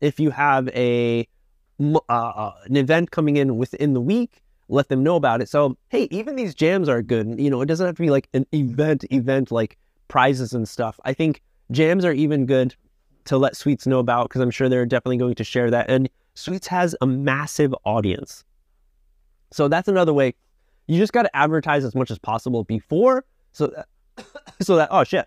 if 0.00 0.18
you 0.18 0.30
have 0.30 0.68
a 0.70 1.28
uh, 1.80 2.00
uh, 2.08 2.52
an 2.64 2.76
event 2.76 3.12
coming 3.12 3.36
in 3.36 3.56
within 3.56 3.94
the 3.94 4.00
week, 4.00 4.42
let 4.68 4.88
them 4.88 5.02
know 5.02 5.16
about 5.16 5.40
it. 5.40 5.48
So 5.48 5.76
hey, 5.88 6.08
even 6.10 6.36
these 6.36 6.54
jams 6.54 6.88
are 6.88 7.02
good. 7.02 7.40
You 7.40 7.50
know, 7.50 7.60
it 7.60 7.66
doesn't 7.66 7.86
have 7.86 7.96
to 7.96 8.02
be 8.02 8.10
like 8.10 8.28
an 8.34 8.46
event 8.52 9.04
event 9.10 9.50
like 9.50 9.78
prizes 10.08 10.52
and 10.52 10.68
stuff. 10.68 10.98
I 11.04 11.12
think 11.12 11.42
jams 11.70 12.04
are 12.04 12.12
even 12.12 12.46
good 12.46 12.74
to 13.26 13.36
let 13.36 13.56
Sweets 13.56 13.86
know 13.86 13.98
about 13.98 14.28
because 14.28 14.40
I'm 14.40 14.50
sure 14.50 14.68
they're 14.68 14.86
definitely 14.86 15.18
going 15.18 15.34
to 15.34 15.44
share 15.44 15.70
that. 15.70 15.90
And 15.90 16.08
Sweets 16.34 16.66
has 16.68 16.96
a 17.00 17.06
massive 17.06 17.74
audience. 17.84 18.44
So 19.50 19.68
that's 19.68 19.88
another 19.88 20.14
way. 20.14 20.34
You 20.86 20.98
just 20.98 21.12
got 21.12 21.22
to 21.22 21.36
advertise 21.36 21.84
as 21.84 21.94
much 21.94 22.10
as 22.10 22.18
possible 22.18 22.64
before 22.64 23.24
so 23.52 23.66
that, 23.68 23.86
so 24.60 24.76
that 24.76 24.88
oh 24.90 25.04
shit. 25.04 25.26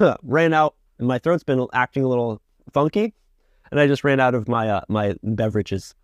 ran 0.22 0.54
out 0.54 0.74
and 0.98 1.06
my 1.06 1.18
throat's 1.18 1.44
been 1.44 1.66
acting 1.74 2.02
a 2.02 2.08
little 2.08 2.40
funky 2.72 3.12
and 3.70 3.80
I 3.80 3.86
just 3.86 4.04
ran 4.04 4.20
out 4.20 4.34
of 4.34 4.48
my 4.48 4.68
uh, 4.68 4.80
my 4.88 5.14
beverages. 5.22 5.94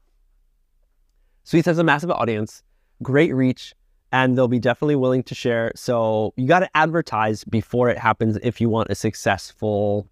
Sweets 1.45 1.67
has 1.67 1.79
a 1.79 1.85
massive 1.85 2.11
audience, 2.11 2.63
great 3.03 3.35
reach, 3.35 3.75
and 4.13 4.37
they'll 4.37 4.49
be 4.49 4.59
definitely 4.59 4.97
willing 4.97 5.23
to 5.25 5.35
share. 5.35 5.73
So 5.75 6.35
you 6.37 6.47
got 6.47 6.61
to 6.61 6.77
advertise 6.77 7.45
before 7.45 7.89
it 7.89 7.99
happens 7.99 8.39
if 8.43 8.61
you 8.61 8.69
want 8.69 8.91
a 8.91 8.95
successful 8.95 10.07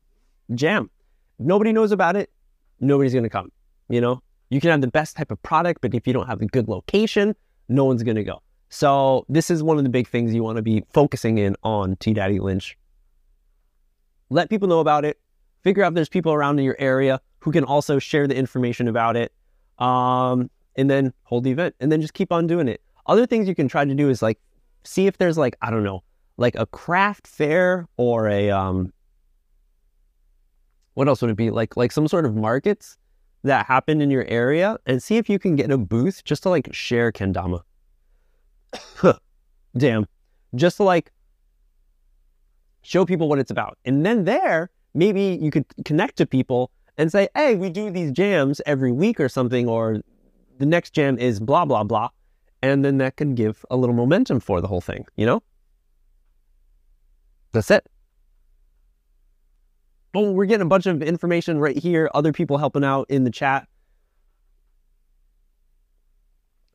jam. 0.55 0.91
If 1.39 1.47
nobody 1.47 1.73
knows 1.73 1.93
about 1.93 2.17
it, 2.17 2.31
nobody's 2.81 3.13
going 3.13 3.25
to 3.25 3.31
come. 3.31 3.53
You 3.89 4.01
know, 4.01 4.23
you 4.49 4.61
can 4.61 4.71
have 4.71 4.81
the 4.81 4.89
best 4.89 5.17
type 5.17 5.31
of 5.31 5.41
product, 5.43 5.81
but 5.83 5.95
if 5.95 6.07
you 6.07 6.13
don't 6.13 6.27
have 6.27 6.41
a 6.41 6.47
good 6.47 6.69
location, 6.69 7.37
no 7.69 7.85
one's 7.85 8.03
going 8.03 8.17
to 8.17 8.25
go. 8.25 8.43
So 8.71 9.27
this 9.29 9.51
is 9.51 9.63
one 9.63 9.79
of 9.79 9.85
the 9.85 9.91
big 9.91 10.09
things 10.09 10.35
you 10.35 10.43
want 10.43 10.57
to 10.57 10.63
be 10.63 10.85
focusing 10.93 11.39
in 11.39 11.57
on 11.63 11.97
T 11.97 12.15
Daddy 12.15 12.41
Lynch. 12.41 12.77
Let 14.31 14.49
people 14.49 14.69
know 14.69 14.81
about 14.81 15.05
it. 15.05 15.19
Figure 15.63 15.83
out 15.83 15.89
if 15.89 15.95
there's 15.95 16.09
people 16.09 16.33
around 16.33 16.59
in 16.59 16.65
your 16.65 16.77
area 16.79 17.21
who 17.41 17.53
can 17.53 17.65
also 17.65 17.99
share 17.99 18.27
the 18.27 18.37
information 18.37 18.89
about 18.89 19.17
it. 19.17 19.33
Um, 19.79 20.51
and 20.81 20.91
then 20.91 21.13
hold 21.25 21.45
the 21.45 21.51
event 21.51 21.75
and 21.79 21.93
then 21.93 22.01
just 22.01 22.15
keep 22.15 22.33
on 22.33 22.47
doing 22.47 22.67
it. 22.67 22.81
Other 23.07 23.27
things 23.27 23.47
you 23.47 23.55
can 23.55 23.69
try 23.69 23.85
to 23.85 23.95
do 23.95 24.09
is 24.09 24.23
like 24.23 24.39
see 24.83 25.07
if 25.07 25.19
there's 25.19 25.39
like, 25.39 25.57
I 25.63 25.71
don't 25.71 25.85
know, 25.85 26.03
like 26.37 26.55
a 26.55 26.67
craft 26.67 27.27
fair 27.27 27.87
or 27.97 28.29
a 28.29 28.51
um 28.51 28.93
what 30.95 31.07
else 31.07 31.21
would 31.23 31.31
it 31.31 31.37
be? 31.37 31.51
Like 31.51 31.77
like 31.77 31.93
some 31.93 32.09
sort 32.09 32.25
of 32.25 32.35
markets 32.35 32.97
that 33.45 33.67
happen 33.67 34.01
in 34.01 34.11
your 34.11 34.25
area 34.25 34.79
and 34.87 35.03
see 35.03 35.17
if 35.17 35.29
you 35.29 35.39
can 35.39 35.57
get 35.57 35.71
a 35.71 35.79
booth 35.79 36.25
just 36.25 36.43
to 36.45 36.51
like 36.51 36.73
share 36.73 37.13
kendama. 37.13 37.61
Damn. 39.77 40.07
Just 40.55 40.79
to 40.79 40.83
like 40.83 41.13
show 42.83 43.05
people 43.05 43.29
what 43.29 43.39
it's 43.39 43.51
about. 43.51 43.79
And 43.85 44.05
then 44.05 44.25
there, 44.25 44.71
maybe 44.95 45.39
you 45.41 45.51
could 45.51 45.65
connect 45.85 46.17
to 46.17 46.27
people 46.27 46.71
and 46.99 47.11
say, 47.11 47.29
hey, 47.35 47.55
we 47.55 47.71
do 47.71 47.91
these 47.91 48.13
jams 48.13 48.61
every 48.67 48.93
week 48.93 49.21
or 49.21 49.29
something, 49.29 49.69
or 49.69 50.01
the 50.61 50.67
next 50.67 50.91
jam 50.91 51.19
is 51.19 51.41
blah, 51.41 51.65
blah, 51.65 51.83
blah. 51.83 52.11
And 52.63 52.85
then 52.85 52.99
that 52.99 53.17
can 53.17 53.35
give 53.35 53.65
a 53.71 53.77
little 53.77 53.95
momentum 53.95 54.39
for 54.39 54.61
the 54.61 54.69
whole 54.69 54.83
thing, 54.83 55.07
you 55.17 55.25
know? 55.25 55.43
That's 57.53 57.71
it. 57.71 57.87
Oh, 60.15 60.33
we're 60.33 60.45
getting 60.45 60.67
a 60.67 60.69
bunch 60.69 60.87
of 60.87 61.03
information 61.03 61.59
right 61.59 61.77
here. 61.77 62.11
Other 62.15 62.33
people 62.33 62.59
helping 62.59 62.85
out 62.85 63.07
in 63.09 63.25
the 63.25 63.31
chat. 63.31 63.67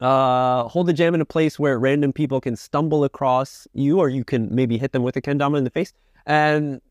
Uh, 0.02 0.68
hold 0.68 0.88
the 0.88 0.94
jam 0.94 1.14
in 1.14 1.22
a 1.22 1.26
place 1.26 1.60
where 1.60 1.78
random 1.78 2.12
people 2.12 2.42
can 2.42 2.56
stumble 2.56 3.04
across 3.04 3.68
you, 3.74 4.00
or 4.00 4.10
you 4.10 4.24
can 4.24 4.54
maybe 4.54 4.78
hit 4.78 4.92
them 4.92 5.04
with 5.04 5.16
a 5.16 5.22
kendama 5.22 5.58
in 5.58 5.64
the 5.64 5.70
face 5.70 5.94
and 6.26 6.82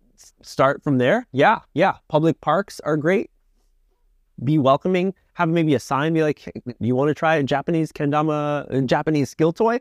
start 0.42 0.82
from 0.82 0.98
there. 0.98 1.26
Yeah, 1.32 1.60
yeah. 1.74 1.94
Public 2.08 2.40
parks 2.40 2.80
are 2.80 2.96
great. 2.96 3.30
Be 4.42 4.58
welcoming. 4.58 5.14
Have 5.34 5.48
maybe 5.48 5.74
a 5.74 5.80
sign. 5.80 6.14
Be 6.14 6.22
like, 6.22 6.38
hey, 6.38 6.52
you 6.80 6.94
want 6.94 7.08
to 7.08 7.14
try 7.14 7.36
a 7.36 7.42
Japanese 7.42 7.92
kendama, 7.92 8.66
a 8.70 8.82
Japanese 8.82 9.30
skill 9.30 9.52
toy? 9.52 9.80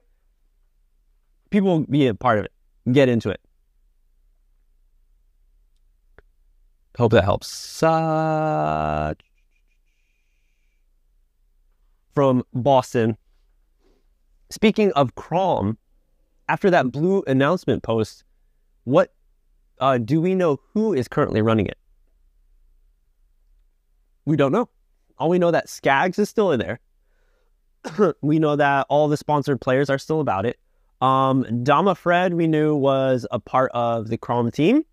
People 1.50 1.70
will 1.70 1.86
be 1.86 2.08
a 2.08 2.16
part 2.16 2.40
of 2.40 2.46
it. 2.46 2.52
Get 2.92 3.10
into 3.10 3.30
it. 3.30 3.40
Hope 6.98 7.12
that 7.12 7.24
helps. 7.24 7.82
Uh, 7.82 9.14
from 12.14 12.44
Boston. 12.54 13.18
Speaking 14.50 14.92
of 14.94 15.16
Krom, 15.16 15.78
after 16.50 16.70
that 16.70 16.92
blue 16.92 17.24
announcement 17.26 17.82
post, 17.82 18.24
what 18.84 19.14
uh, 19.80 19.98
do 19.98 20.22
we 20.22 20.36
know 20.36 20.60
who 20.74 20.94
is 20.94 21.08
currently 21.08 21.42
running 21.42 21.66
it? 21.66 21.78
We 24.26 24.38
don't 24.38 24.52
know. 24.52 24.70
All 25.24 25.30
we 25.30 25.40
know 25.40 25.52
that 25.52 25.68
Skags 25.68 26.20
is 26.20 26.30
still 26.30 26.52
in 26.52 26.60
there. 26.60 26.82
we 28.22 28.40
know 28.40 28.58
that 28.58 28.86
all 28.90 29.08
the 29.08 29.16
sponsored 29.16 29.62
players 29.62 29.90
are 29.90 29.98
still 29.98 30.20
about 30.20 30.46
it. 30.46 30.60
Um, 31.00 31.64
Dama 31.64 31.96
Fred, 31.96 32.34
we 32.34 32.46
knew 32.46 32.76
was 32.76 33.26
a 33.32 33.40
part 33.40 33.72
of 33.74 34.10
the 34.10 34.18
Krom 34.18 34.52
team. 34.52 34.84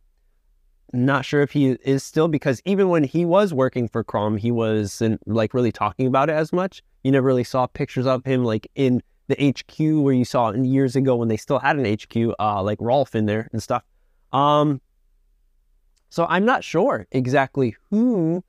Not 0.93 1.25
sure 1.25 1.43
if 1.43 1.51
he 1.51 1.71
is 1.83 2.05
still 2.05 2.29
because 2.29 2.63
even 2.65 2.91
when 2.91 3.03
he 3.03 3.25
was 3.25 3.53
working 3.53 3.89
for 3.89 4.05
Krom, 4.05 4.37
he 4.37 4.53
wasn't 4.53 5.21
like 5.27 5.53
really 5.53 5.73
talking 5.73 6.07
about 6.07 6.31
it 6.31 6.35
as 6.35 6.53
much. 6.53 6.81
You 7.03 7.11
never 7.11 7.27
really 7.27 7.43
saw 7.43 7.67
pictures 7.67 8.07
of 8.07 8.25
him 8.25 8.45
like 8.45 8.71
in 8.77 9.03
the 9.27 9.35
HQ 9.35 10.05
where 10.05 10.15
you 10.15 10.25
saw 10.25 10.53
years 10.53 10.95
ago 10.95 11.17
when 11.17 11.27
they 11.27 11.39
still 11.39 11.59
had 11.59 11.77
an 11.77 11.93
HQ, 11.93 12.37
uh, 12.39 12.63
like 12.63 12.79
Rolf 12.81 13.17
in 13.17 13.27
there 13.27 13.49
and 13.51 13.61
stuff. 13.61 13.83
Um, 14.33 14.81
so 16.09 16.25
I'm 16.29 16.45
not 16.45 16.63
sure 16.63 17.09
exactly 17.11 17.75
who 17.91 18.45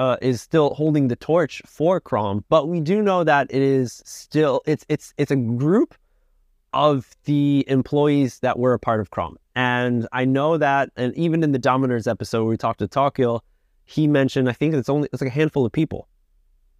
uh, 0.00 0.16
is 0.22 0.40
still 0.40 0.72
holding 0.72 1.08
the 1.08 1.16
torch 1.16 1.60
for 1.66 2.00
Krom, 2.00 2.42
but 2.48 2.68
we 2.68 2.80
do 2.80 3.02
know 3.02 3.22
that 3.22 3.48
it 3.50 3.60
is 3.60 4.02
still 4.06 4.62
it's 4.64 4.82
it's 4.88 5.12
it's 5.18 5.30
a 5.30 5.36
group 5.36 5.94
of 6.72 7.10
the 7.24 7.66
employees 7.68 8.38
that 8.38 8.58
were 8.58 8.72
a 8.72 8.78
part 8.78 9.00
of 9.00 9.10
Krom. 9.10 9.36
And 9.54 10.08
I 10.10 10.24
know 10.24 10.56
that, 10.56 10.88
and 10.96 11.14
even 11.16 11.42
in 11.42 11.52
the 11.52 11.58
Dominators 11.58 12.06
episode 12.06 12.44
where 12.44 12.48
we 12.48 12.56
talked 12.56 12.78
to 12.78 12.88
Talkiel, 12.88 13.40
he 13.84 14.06
mentioned 14.06 14.48
I 14.48 14.52
think 14.52 14.72
it's 14.72 14.88
only 14.88 15.06
it's 15.12 15.20
like 15.20 15.30
a 15.30 15.34
handful 15.34 15.66
of 15.66 15.72
people, 15.72 16.08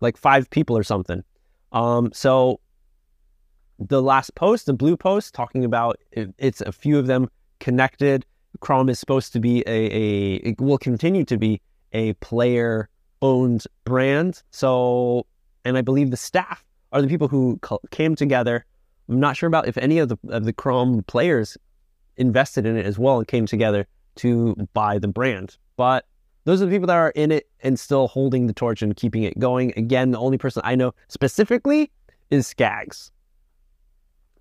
like 0.01 0.17
five 0.17 0.49
people 0.49 0.79
or 0.79 0.83
something. 0.83 1.23
Um, 1.73 2.11
so 2.15 2.59
the 3.79 4.01
last 4.01 4.35
post, 4.35 4.65
the 4.65 4.73
blue 4.73 4.97
post, 4.97 5.35
talking 5.35 5.67
about 5.67 6.01
it, 6.13 6.33
it's 6.39 6.63
a 6.63 6.73
few 6.73 6.99
of 6.99 7.07
them 7.07 7.29
connected. 7.59 8.25
Krom 8.61 8.89
is 8.89 8.99
supposed 8.99 9.35
to 9.35 9.41
be 9.41 9.63
a, 9.67 9.95
a 9.95 10.35
it 10.37 10.59
will 10.59 10.79
continue 10.79 11.27
to 11.27 11.37
be 11.37 11.61
a 11.93 12.15
player 12.15 12.89
owned 13.23 13.65
brand. 13.85 14.43
So, 14.51 15.27
and 15.65 15.77
I 15.77 15.83
believe 15.83 16.11
the 16.11 16.17
staff 16.17 16.65
are 16.93 17.03
the 17.03 17.09
people 17.09 17.29
who 17.29 17.61
came 17.91 18.15
together. 18.15 18.65
I'm 19.09 19.21
not 19.21 19.37
sure 19.37 19.47
about 19.47 19.69
if 19.69 19.77
any 19.79 19.99
of 19.99 20.09
the 20.09 20.19
of 20.29 20.45
the 20.45 20.53
Krom 20.53 21.03
players 21.05 21.57
invested 22.17 22.67
in 22.67 22.77
it 22.77 22.87
as 22.87 22.99
well 22.99 23.19
and 23.19 23.27
came 23.27 23.47
together 23.47 23.87
to 24.17 24.55
buy 24.75 24.99
the 24.99 25.09
brand. 25.09 25.57
But 25.77 26.07
those 26.45 26.63
are 26.63 26.67
the 26.67 26.71
people 26.71 26.87
that 26.87 26.97
are 26.97 27.11
in 27.11 27.33
it 27.33 27.49
and 27.61 27.79
still 27.79 28.09
holding 28.09 28.47
the 28.47 28.53
torch 28.53 28.83
and 28.83 28.97
keeping 28.97 29.23
it 29.23 29.39
going. 29.39 29.73
Again, 29.77 30.11
the 30.11 30.19
only 30.19 30.39
person 30.39 30.63
I 30.65 30.75
know 30.75 30.95
specifically 31.09 31.91
is 32.31 32.53
Skags. 32.53 33.11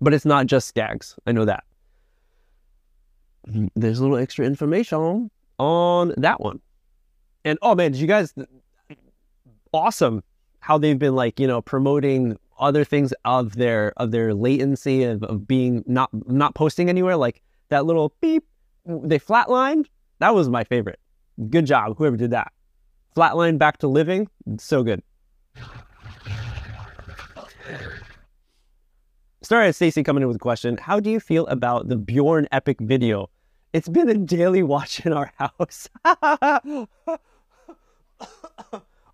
But 0.00 0.14
it's 0.14 0.24
not 0.24 0.46
just 0.46 0.74
Skags. 0.74 1.18
I 1.26 1.32
know 1.32 1.44
that. 1.44 1.64
Mm, 3.48 3.70
there's 3.74 3.98
a 3.98 4.02
little 4.02 4.16
extra 4.16 4.46
information 4.46 5.30
on 5.58 6.14
that 6.16 6.40
one. 6.40 6.60
And 7.44 7.58
oh 7.62 7.74
man, 7.74 7.92
did 7.92 8.00
you 8.00 8.06
guys 8.06 8.34
awesome 9.72 10.22
how 10.60 10.78
they've 10.78 10.98
been 10.98 11.14
like, 11.14 11.40
you 11.40 11.46
know, 11.46 11.60
promoting 11.62 12.38
other 12.58 12.84
things 12.84 13.14
of 13.24 13.56
their 13.56 13.92
of 13.96 14.10
their 14.10 14.34
latency 14.34 15.04
of, 15.04 15.22
of 15.22 15.48
being 15.48 15.82
not 15.86 16.10
not 16.28 16.54
posting 16.54 16.88
anywhere, 16.88 17.16
like 17.16 17.42
that 17.70 17.86
little 17.86 18.14
beep 18.20 18.44
they 18.86 19.18
flatlined. 19.18 19.86
That 20.18 20.34
was 20.34 20.48
my 20.48 20.64
favorite. 20.64 20.98
Good 21.48 21.66
job, 21.66 21.96
whoever 21.96 22.16
did 22.16 22.30
that. 22.32 22.52
Flatline 23.16 23.58
back 23.58 23.78
to 23.78 23.88
living, 23.88 24.28
so 24.58 24.82
good. 24.82 25.02
Started 29.42 29.72
Stacy 29.72 30.02
coming 30.02 30.22
in 30.22 30.28
with 30.28 30.36
a 30.36 30.40
question. 30.40 30.76
How 30.76 31.00
do 31.00 31.10
you 31.10 31.18
feel 31.18 31.46
about 31.46 31.88
the 31.88 31.96
Bjorn 31.96 32.46
epic 32.52 32.76
video? 32.80 33.30
It's 33.72 33.88
been 33.88 34.08
a 34.08 34.14
daily 34.14 34.62
watch 34.62 35.04
in 35.06 35.12
our 35.12 35.32
house. 35.38 35.88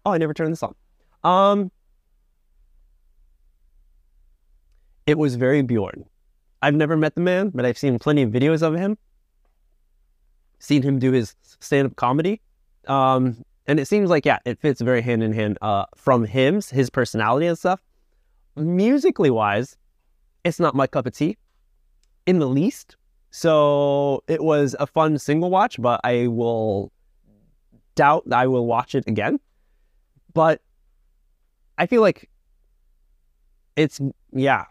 Oh, 0.06 0.12
I 0.12 0.18
never 0.18 0.32
turned 0.32 0.52
this 0.52 0.62
on. 0.62 0.74
Um, 1.24 1.70
it 5.06 5.18
was 5.18 5.34
very 5.34 5.62
Bjorn. 5.62 6.04
I've 6.62 6.74
never 6.74 6.96
met 6.96 7.14
the 7.16 7.20
man, 7.20 7.50
but 7.50 7.66
I've 7.66 7.76
seen 7.76 7.98
plenty 7.98 8.22
of 8.22 8.30
videos 8.30 8.62
of 8.62 8.74
him. 8.74 8.96
Seen 10.58 10.82
him 10.82 10.98
do 10.98 11.12
his 11.12 11.34
stand-up 11.60 11.96
comedy, 11.96 12.40
um, 12.86 13.44
and 13.66 13.78
it 13.78 13.86
seems 13.86 14.08
like 14.08 14.24
yeah, 14.24 14.38
it 14.46 14.58
fits 14.58 14.80
very 14.80 15.02
hand 15.02 15.22
in 15.22 15.32
hand 15.32 15.58
uh, 15.60 15.84
from 15.96 16.24
him, 16.24 16.62
his 16.70 16.88
personality 16.88 17.46
and 17.46 17.58
stuff. 17.58 17.80
Musically 18.54 19.28
wise, 19.28 19.76
it's 20.44 20.58
not 20.58 20.74
my 20.74 20.86
cup 20.86 21.04
of 21.04 21.14
tea 21.14 21.36
in 22.24 22.38
the 22.38 22.46
least. 22.46 22.96
So 23.30 24.22
it 24.28 24.42
was 24.42 24.74
a 24.80 24.86
fun 24.86 25.18
single 25.18 25.50
watch, 25.50 25.80
but 25.80 26.00
I 26.04 26.28
will 26.28 26.90
doubt 27.96 28.24
I 28.32 28.46
will 28.46 28.66
watch 28.66 28.94
it 28.94 29.04
again. 29.06 29.40
But 30.36 30.60
I 31.78 31.86
feel 31.86 32.02
like 32.02 32.28
it's 33.74 34.02
yeah, 34.34 34.66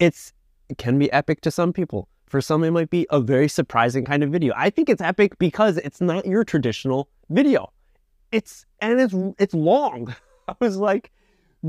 it's 0.00 0.32
it 0.68 0.78
can 0.78 0.98
be 0.98 1.12
epic 1.12 1.42
to 1.42 1.52
some 1.52 1.72
people. 1.72 2.08
For 2.26 2.40
some, 2.40 2.64
it 2.64 2.72
might 2.72 2.90
be 2.90 3.06
a 3.10 3.20
very 3.20 3.46
surprising 3.48 4.04
kind 4.04 4.24
of 4.24 4.30
video. 4.30 4.52
I 4.56 4.70
think 4.70 4.88
it's 4.88 5.00
epic 5.00 5.38
because 5.38 5.76
it's 5.76 6.00
not 6.00 6.26
your 6.26 6.42
traditional 6.42 7.08
video. 7.30 7.72
It's 8.32 8.66
and 8.80 9.00
it's 9.00 9.14
it's 9.38 9.54
long. 9.54 10.12
I 10.48 10.56
was 10.58 10.76
like, 10.76 11.12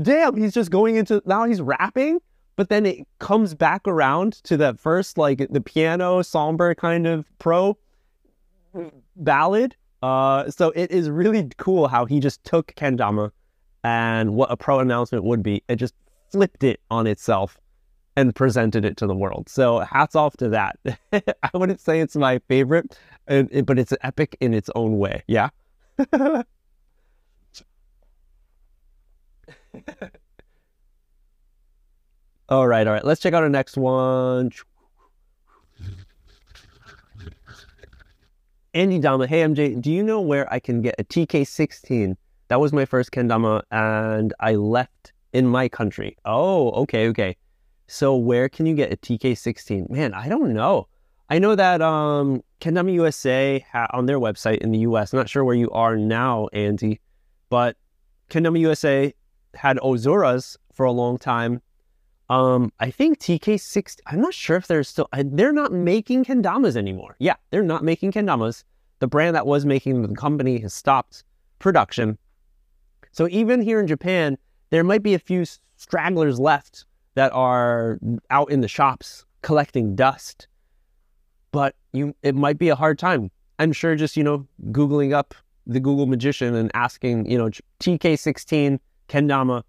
damn, 0.02 0.36
he's 0.36 0.52
just 0.52 0.72
going 0.72 0.96
into 0.96 1.22
now 1.26 1.44
he's 1.44 1.60
rapping, 1.60 2.18
but 2.56 2.70
then 2.70 2.84
it 2.86 3.06
comes 3.20 3.54
back 3.54 3.86
around 3.86 4.32
to 4.42 4.56
that 4.56 4.80
first 4.80 5.16
like 5.16 5.46
the 5.48 5.60
piano 5.60 6.22
somber 6.22 6.74
kind 6.74 7.06
of 7.06 7.24
pro 7.38 7.78
mm, 8.74 8.90
ballad. 9.14 9.76
Uh, 10.06 10.48
so 10.48 10.70
it 10.76 10.92
is 10.92 11.10
really 11.10 11.48
cool 11.56 11.88
how 11.88 12.04
he 12.04 12.20
just 12.20 12.44
took 12.44 12.72
kendama 12.76 13.32
and 13.82 14.36
what 14.36 14.52
a 14.52 14.56
pro 14.56 14.78
announcement 14.78 15.24
would 15.24 15.42
be 15.42 15.64
and 15.68 15.80
just 15.80 15.94
flipped 16.30 16.62
it 16.62 16.78
on 16.92 17.08
itself 17.08 17.58
and 18.14 18.32
presented 18.32 18.84
it 18.84 18.96
to 18.96 19.08
the 19.08 19.16
world. 19.16 19.48
So 19.48 19.80
hats 19.80 20.14
off 20.14 20.36
to 20.36 20.48
that. 20.50 20.78
I 21.12 21.50
wouldn't 21.54 21.80
say 21.80 21.98
it's 21.98 22.14
my 22.14 22.38
favorite, 22.46 22.96
but 23.26 23.80
it's 23.80 23.92
epic 24.02 24.36
in 24.38 24.54
its 24.54 24.70
own 24.76 24.98
way. 24.98 25.24
Yeah. 25.26 25.48
all 32.48 32.68
right, 32.68 32.86
all 32.86 32.92
right. 32.92 33.04
Let's 33.04 33.20
check 33.20 33.34
out 33.34 33.42
our 33.42 33.48
next 33.48 33.76
one. 33.76 34.52
Andy 38.76 38.98
Dama, 38.98 39.26
hey 39.26 39.40
MJ, 39.40 39.80
do 39.80 39.90
you 39.90 40.02
know 40.02 40.20
where 40.20 40.52
I 40.52 40.60
can 40.60 40.82
get 40.82 40.96
a 40.98 41.04
TK16? 41.04 42.14
That 42.48 42.60
was 42.60 42.74
my 42.74 42.84
first 42.84 43.10
kendama, 43.10 43.62
and 43.70 44.34
I 44.38 44.56
left 44.56 45.14
in 45.32 45.46
my 45.46 45.66
country. 45.66 46.18
Oh, 46.26 46.72
okay, 46.82 47.08
okay. 47.08 47.36
So 47.86 48.14
where 48.14 48.50
can 48.50 48.66
you 48.66 48.74
get 48.74 48.92
a 48.92 48.96
TK16? 48.98 49.88
Man, 49.88 50.12
I 50.12 50.28
don't 50.28 50.52
know. 50.52 50.88
I 51.30 51.38
know 51.38 51.54
that 51.54 51.80
um, 51.80 52.42
Kendama 52.60 52.92
USA 52.92 53.64
ha- 53.72 53.88
on 53.94 54.04
their 54.04 54.20
website 54.20 54.58
in 54.58 54.72
the 54.72 54.80
US. 54.80 55.14
I'm 55.14 55.20
not 55.20 55.30
sure 55.30 55.42
where 55.42 55.54
you 55.54 55.70
are 55.70 55.96
now, 55.96 56.48
Andy, 56.52 57.00
but 57.48 57.78
Kendama 58.28 58.60
USA 58.60 59.14
had 59.54 59.78
Ozoras 59.78 60.58
for 60.74 60.84
a 60.84 60.92
long 60.92 61.16
time. 61.16 61.62
Um, 62.28 62.72
I 62.80 62.90
think 62.90 63.18
TK6. 63.18 64.00
I'm 64.06 64.20
not 64.20 64.34
sure 64.34 64.56
if 64.56 64.66
they're 64.66 64.82
still. 64.82 65.08
They're 65.12 65.52
not 65.52 65.72
making 65.72 66.24
kendamas 66.24 66.76
anymore. 66.76 67.16
Yeah, 67.18 67.36
they're 67.50 67.62
not 67.62 67.84
making 67.84 68.12
kendamas. 68.12 68.64
The 68.98 69.06
brand 69.06 69.36
that 69.36 69.46
was 69.46 69.64
making 69.64 70.02
the 70.02 70.14
company 70.14 70.58
has 70.60 70.74
stopped 70.74 71.24
production. 71.58 72.18
So 73.12 73.28
even 73.28 73.60
here 73.60 73.80
in 73.80 73.86
Japan, 73.86 74.36
there 74.70 74.84
might 74.84 75.02
be 75.02 75.14
a 75.14 75.18
few 75.18 75.44
stragglers 75.76 76.38
left 76.40 76.84
that 77.14 77.32
are 77.32 77.98
out 78.30 78.50
in 78.50 78.60
the 78.60 78.68
shops 78.68 79.24
collecting 79.42 79.94
dust. 79.94 80.48
But 81.52 81.74
you, 81.92 82.14
it 82.22 82.34
might 82.34 82.58
be 82.58 82.68
a 82.68 82.74
hard 82.74 82.98
time. 82.98 83.30
I'm 83.58 83.72
sure 83.72 83.94
just, 83.94 84.16
you 84.16 84.24
know, 84.24 84.46
Googling 84.70 85.14
up 85.14 85.34
the 85.66 85.80
Google 85.80 86.06
Magician 86.06 86.54
and 86.54 86.70
asking, 86.74 87.30
you 87.30 87.38
know, 87.38 87.50
TK16 87.80 88.78
Kendama 89.08 89.62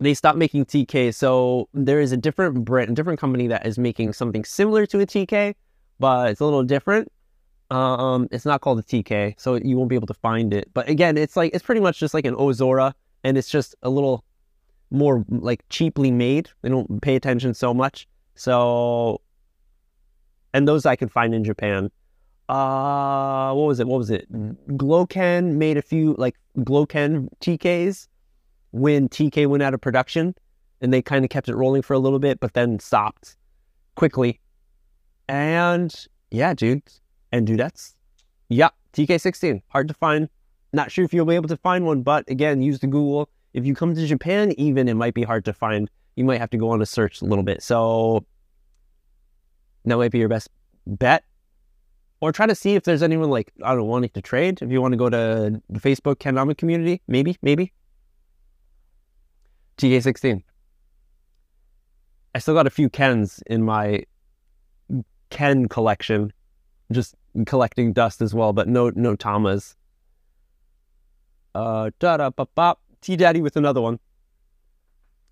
They 0.00 0.14
stopped 0.14 0.38
making 0.38 0.66
TK. 0.66 1.14
So 1.14 1.68
there 1.72 2.00
is 2.00 2.12
a 2.12 2.16
different 2.16 2.64
brand, 2.64 2.90
a 2.90 2.94
different 2.94 3.20
company 3.20 3.46
that 3.48 3.66
is 3.66 3.78
making 3.78 4.12
something 4.12 4.44
similar 4.44 4.86
to 4.86 5.00
a 5.00 5.06
TK, 5.06 5.54
but 5.98 6.30
it's 6.30 6.40
a 6.40 6.44
little 6.44 6.64
different. 6.64 7.10
Um, 7.70 8.28
it's 8.30 8.44
not 8.44 8.60
called 8.60 8.78
a 8.78 8.82
TK, 8.82 9.34
so 9.38 9.54
you 9.54 9.76
won't 9.76 9.88
be 9.88 9.94
able 9.94 10.06
to 10.08 10.14
find 10.14 10.52
it. 10.52 10.70
But 10.74 10.88
again, 10.88 11.16
it's 11.16 11.36
like 11.36 11.54
it's 11.54 11.64
pretty 11.64 11.80
much 11.80 11.98
just 11.98 12.14
like 12.14 12.24
an 12.24 12.34
Ozora, 12.34 12.92
and 13.22 13.38
it's 13.38 13.48
just 13.48 13.74
a 13.82 13.90
little 13.90 14.24
more 14.90 15.24
like 15.28 15.64
cheaply 15.70 16.10
made. 16.10 16.50
They 16.62 16.68
don't 16.68 17.00
pay 17.00 17.16
attention 17.16 17.54
so 17.54 17.72
much. 17.72 18.06
So, 18.34 19.20
and 20.52 20.68
those 20.68 20.86
I 20.86 20.96
can 20.96 21.08
find 21.08 21.34
in 21.34 21.44
Japan. 21.44 21.90
Uh, 22.48 23.54
what 23.54 23.66
was 23.66 23.80
it? 23.80 23.86
What 23.86 23.98
was 23.98 24.10
it? 24.10 24.30
Gloken 24.76 25.54
made 25.54 25.78
a 25.78 25.82
few 25.82 26.14
like 26.18 26.36
Gloken 26.58 27.28
TKs 27.40 28.08
when 28.74 29.08
TK 29.08 29.46
went 29.46 29.62
out 29.62 29.72
of 29.72 29.80
production, 29.80 30.34
and 30.80 30.92
they 30.92 31.00
kind 31.00 31.24
of 31.24 31.30
kept 31.30 31.48
it 31.48 31.54
rolling 31.54 31.80
for 31.80 31.94
a 31.94 31.98
little 31.98 32.18
bit, 32.18 32.40
but 32.40 32.54
then 32.54 32.80
stopped 32.80 33.36
quickly. 33.94 34.40
And 35.28 35.94
yeah, 36.30 36.54
dude, 36.54 36.82
and 37.30 37.46
dudettes, 37.46 37.94
yeah, 38.48 38.70
TK16 38.92 39.62
hard 39.68 39.88
to 39.88 39.94
find. 39.94 40.28
Not 40.72 40.90
sure 40.90 41.04
if 41.04 41.14
you'll 41.14 41.24
be 41.24 41.36
able 41.36 41.48
to 41.48 41.56
find 41.56 41.86
one, 41.86 42.02
but 42.02 42.28
again, 42.28 42.60
use 42.60 42.80
the 42.80 42.88
Google 42.88 43.28
if 43.52 43.64
you 43.64 43.76
come 43.76 43.94
to 43.94 44.06
Japan, 44.06 44.52
even 44.58 44.88
it 44.88 44.94
might 44.94 45.14
be 45.14 45.22
hard 45.22 45.44
to 45.44 45.52
find. 45.52 45.88
You 46.16 46.24
might 46.24 46.38
have 46.38 46.50
to 46.50 46.58
go 46.58 46.70
on 46.70 46.82
a 46.82 46.86
search 46.86 47.22
a 47.22 47.24
little 47.24 47.44
bit. 47.44 47.62
So 47.62 48.26
that 49.84 49.96
might 49.96 50.10
be 50.10 50.18
your 50.18 50.28
best 50.28 50.50
bet. 50.86 51.24
Or 52.20 52.32
try 52.32 52.46
to 52.46 52.54
see 52.54 52.74
if 52.74 52.82
there's 52.82 53.02
anyone 53.02 53.30
like, 53.30 53.52
I 53.62 53.68
don't 53.68 53.78
know, 53.78 53.84
wanting 53.84 54.10
to 54.10 54.22
trade. 54.22 54.60
If 54.60 54.70
you 54.72 54.82
want 54.82 54.92
to 54.92 54.96
go 54.96 55.08
to 55.08 55.62
the 55.70 55.80
Facebook 55.80 56.16
Kendama 56.16 56.56
community, 56.56 57.00
maybe, 57.06 57.36
maybe. 57.42 57.72
TK16. 59.78 60.42
I 62.34 62.38
still 62.38 62.54
got 62.54 62.66
a 62.66 62.70
few 62.70 62.88
Kens 62.88 63.42
in 63.46 63.62
my 63.62 64.04
Ken 65.30 65.68
collection, 65.68 66.32
just 66.92 67.14
collecting 67.46 67.92
dust 67.92 68.22
as 68.22 68.34
well, 68.34 68.52
but 68.52 68.68
no 68.68 68.90
no 68.94 69.16
Tamas. 69.16 69.76
Uh, 71.54 71.90
da 71.98 72.16
da 72.16 72.30
ba. 72.30 72.76
T 73.00 73.16
Daddy 73.16 73.42
with 73.42 73.56
another 73.56 73.80
one. 73.80 73.98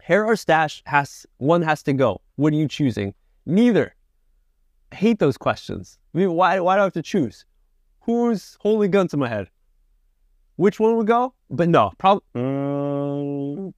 Hair 0.03 0.26
or 0.26 0.36
stash 0.36 0.82
has 0.86 1.26
one 1.38 1.62
has 1.62 1.82
to 1.84 1.93
go. 1.93 2.20
What 2.36 2.53
are 2.53 2.57
you 2.57 2.68
choosing? 2.68 3.14
Neither. 3.47 3.95
I 4.93 4.97
hate 4.97 5.18
those 5.18 5.38
questions. 5.38 5.99
I 6.14 6.18
mean, 6.18 6.32
why 6.32 6.61
why 6.61 6.76
do 6.76 6.80
I 6.80 6.84
have 6.84 6.93
to 6.95 7.03
choose? 7.03 7.47
Who's 8.01 8.59
holding 8.61 8.90
gun 8.90 9.09
to 9.09 9.16
my 9.16 9.28
head? 9.28 9.49
Which 10.57 10.78
one 10.78 10.97
would 10.97 11.07
go? 11.07 11.34
But 11.51 11.68
no, 11.68 11.93
probably 11.99 12.24
um, 12.34 13.72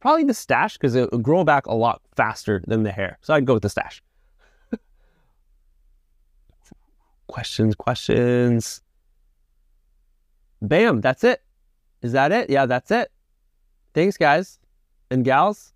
probably 0.00 0.24
the 0.24 0.34
stash 0.34 0.74
because 0.74 0.94
it 0.94 1.10
will 1.10 1.18
grow 1.18 1.44
back 1.44 1.66
a 1.66 1.74
lot 1.74 2.00
faster 2.16 2.62
than 2.66 2.82
the 2.82 2.92
hair. 2.92 3.18
So 3.22 3.34
I'd 3.34 3.44
go 3.44 3.54
with 3.54 3.62
the 3.62 3.68
stash. 3.68 4.02
questions, 7.26 7.74
questions. 7.74 8.82
Bam, 10.62 11.00
that's 11.00 11.24
it. 11.24 11.42
Is 12.02 12.12
that 12.12 12.32
it? 12.32 12.50
Yeah, 12.50 12.66
that's 12.66 12.90
it. 12.90 13.10
Thanks, 13.94 14.16
guys 14.16 14.58
and 15.10 15.24
gals. 15.24 15.72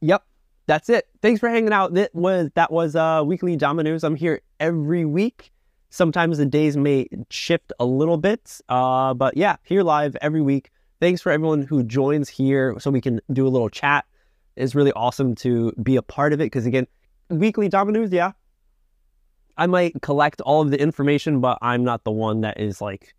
yep, 0.00 0.22
that's 0.66 0.88
it. 0.88 1.08
Thanks 1.20 1.40
for 1.40 1.48
hanging 1.48 1.72
out. 1.72 1.94
That 1.94 2.14
was 2.14 2.50
that 2.54 2.72
was 2.72 2.94
uh, 2.96 3.22
weekly 3.24 3.56
Dama 3.56 3.82
News. 3.82 4.04
I'm 4.04 4.14
here 4.14 4.40
every 4.58 5.04
week. 5.04 5.52
Sometimes 5.90 6.38
the 6.38 6.46
days 6.46 6.76
may 6.76 7.08
shift 7.30 7.72
a 7.80 7.84
little 7.84 8.16
bit, 8.16 8.60
uh, 8.68 9.12
but 9.12 9.36
yeah, 9.36 9.56
here 9.64 9.82
live 9.82 10.16
every 10.22 10.40
week. 10.40 10.70
Thanks 11.00 11.20
for 11.20 11.32
everyone 11.32 11.62
who 11.62 11.82
joins 11.82 12.28
here, 12.28 12.76
so 12.78 12.90
we 12.90 13.00
can 13.00 13.20
do 13.32 13.46
a 13.46 13.48
little 13.48 13.68
chat 13.68 14.04
It's 14.54 14.74
really 14.74 14.92
awesome 14.92 15.34
to 15.36 15.72
be 15.82 15.96
a 15.96 16.02
part 16.02 16.32
of 16.32 16.40
it 16.40 16.44
because 16.44 16.64
again, 16.64 16.86
weekly 17.28 17.68
Dama 17.68 17.90
news, 17.90 18.12
yeah. 18.12 18.32
I 19.56 19.66
might 19.66 20.00
collect 20.00 20.40
all 20.42 20.62
of 20.62 20.70
the 20.70 20.80
information, 20.80 21.40
but 21.40 21.58
I'm 21.60 21.82
not 21.82 22.04
the 22.04 22.12
one 22.12 22.42
that 22.42 22.60
is 22.60 22.80
like 22.80 23.14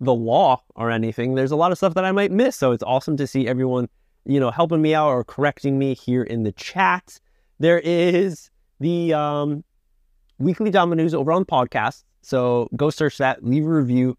the 0.00 0.14
law 0.14 0.62
or 0.74 0.90
anything. 0.90 1.34
There's 1.34 1.50
a 1.50 1.56
lot 1.56 1.72
of 1.72 1.78
stuff 1.78 1.94
that 1.94 2.04
I 2.04 2.12
might 2.12 2.30
miss. 2.30 2.56
So 2.56 2.72
it's 2.72 2.82
awesome 2.82 3.16
to 3.16 3.26
see 3.26 3.48
everyone, 3.48 3.88
you 4.24 4.38
know, 4.38 4.50
helping 4.50 4.82
me 4.82 4.94
out 4.94 5.08
or 5.08 5.24
correcting 5.24 5.78
me 5.78 5.94
here 5.94 6.22
in 6.22 6.42
the 6.42 6.52
chat. 6.52 7.18
There 7.58 7.78
is 7.78 8.50
the 8.80 9.14
um, 9.14 9.64
weekly 10.38 10.70
Dama 10.70 10.96
news 10.96 11.14
over 11.14 11.32
on 11.32 11.44
podcast. 11.44 12.04
So 12.22 12.68
go 12.76 12.90
search 12.90 13.18
that, 13.18 13.44
leave 13.44 13.64
a 13.64 13.68
review, 13.68 14.16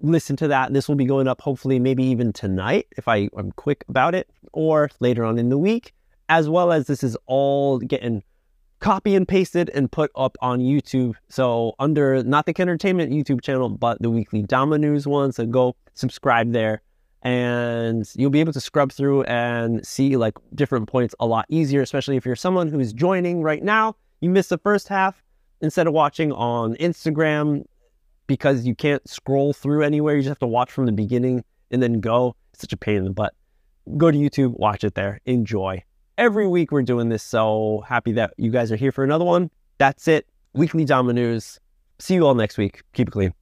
listen 0.00 0.36
to 0.36 0.48
that. 0.48 0.72
This 0.72 0.88
will 0.88 0.94
be 0.94 1.04
going 1.04 1.28
up 1.28 1.40
hopefully 1.40 1.78
maybe 1.78 2.04
even 2.04 2.32
tonight 2.32 2.86
if 2.96 3.08
I 3.08 3.28
am 3.36 3.52
quick 3.52 3.84
about 3.88 4.14
it, 4.14 4.28
or 4.52 4.90
later 5.00 5.24
on 5.24 5.38
in 5.38 5.48
the 5.48 5.58
week, 5.58 5.94
as 6.28 6.48
well 6.48 6.72
as 6.72 6.86
this 6.86 7.02
is 7.02 7.16
all 7.26 7.78
getting 7.78 8.22
copy 8.78 9.14
and 9.14 9.28
pasted 9.28 9.70
and 9.74 9.92
put 9.92 10.10
up 10.14 10.38
on 10.40 10.60
YouTube. 10.60 11.14
So 11.28 11.74
under 11.78 12.22
not 12.22 12.46
the 12.46 12.54
entertainment 12.58 13.12
YouTube 13.12 13.42
channel, 13.42 13.68
but 13.68 14.00
the 14.00 14.10
weekly 14.10 14.42
Dama 14.42 14.78
News 14.78 15.06
one. 15.06 15.32
So 15.32 15.44
go 15.44 15.76
subscribe 15.94 16.52
there 16.52 16.82
and 17.22 18.10
you'll 18.14 18.30
be 18.30 18.40
able 18.40 18.54
to 18.54 18.60
scrub 18.60 18.90
through 18.92 19.24
and 19.24 19.86
see 19.86 20.16
like 20.16 20.38
different 20.54 20.88
points 20.88 21.14
a 21.20 21.26
lot 21.26 21.44
easier, 21.50 21.82
especially 21.82 22.16
if 22.16 22.24
you're 22.24 22.36
someone 22.36 22.68
who's 22.68 22.92
joining 22.92 23.42
right 23.42 23.62
now. 23.62 23.96
You 24.20 24.30
missed 24.30 24.48
the 24.48 24.58
first 24.58 24.88
half 24.88 25.22
instead 25.60 25.86
of 25.86 25.92
watching 25.92 26.32
on 26.32 26.74
Instagram 26.76 27.64
because 28.26 28.64
you 28.64 28.74
can't 28.74 29.06
scroll 29.08 29.52
through 29.52 29.82
anywhere. 29.82 30.14
You 30.14 30.22
just 30.22 30.28
have 30.28 30.38
to 30.40 30.46
watch 30.46 30.70
from 30.70 30.86
the 30.86 30.92
beginning 30.92 31.44
and 31.70 31.82
then 31.82 32.00
go. 32.00 32.36
It's 32.52 32.60
such 32.62 32.72
a 32.72 32.76
pain 32.76 32.96
in 32.96 33.04
the 33.04 33.10
butt. 33.10 33.34
Go 33.96 34.10
to 34.10 34.16
YouTube, 34.16 34.58
watch 34.58 34.84
it 34.84 34.94
there, 34.94 35.20
enjoy 35.24 35.84
every 36.20 36.46
week 36.46 36.70
we're 36.70 36.82
doing 36.82 37.08
this. 37.08 37.22
So 37.22 37.82
happy 37.88 38.12
that 38.12 38.34
you 38.36 38.50
guys 38.50 38.70
are 38.70 38.76
here 38.76 38.92
for 38.92 39.02
another 39.02 39.24
one. 39.24 39.50
That's 39.78 40.06
it. 40.06 40.26
Weekly 40.52 40.84
Dama 40.84 41.14
News. 41.14 41.58
See 41.98 42.14
you 42.14 42.26
all 42.26 42.34
next 42.34 42.58
week. 42.58 42.82
Keep 42.92 43.08
it 43.08 43.12
clean. 43.12 43.39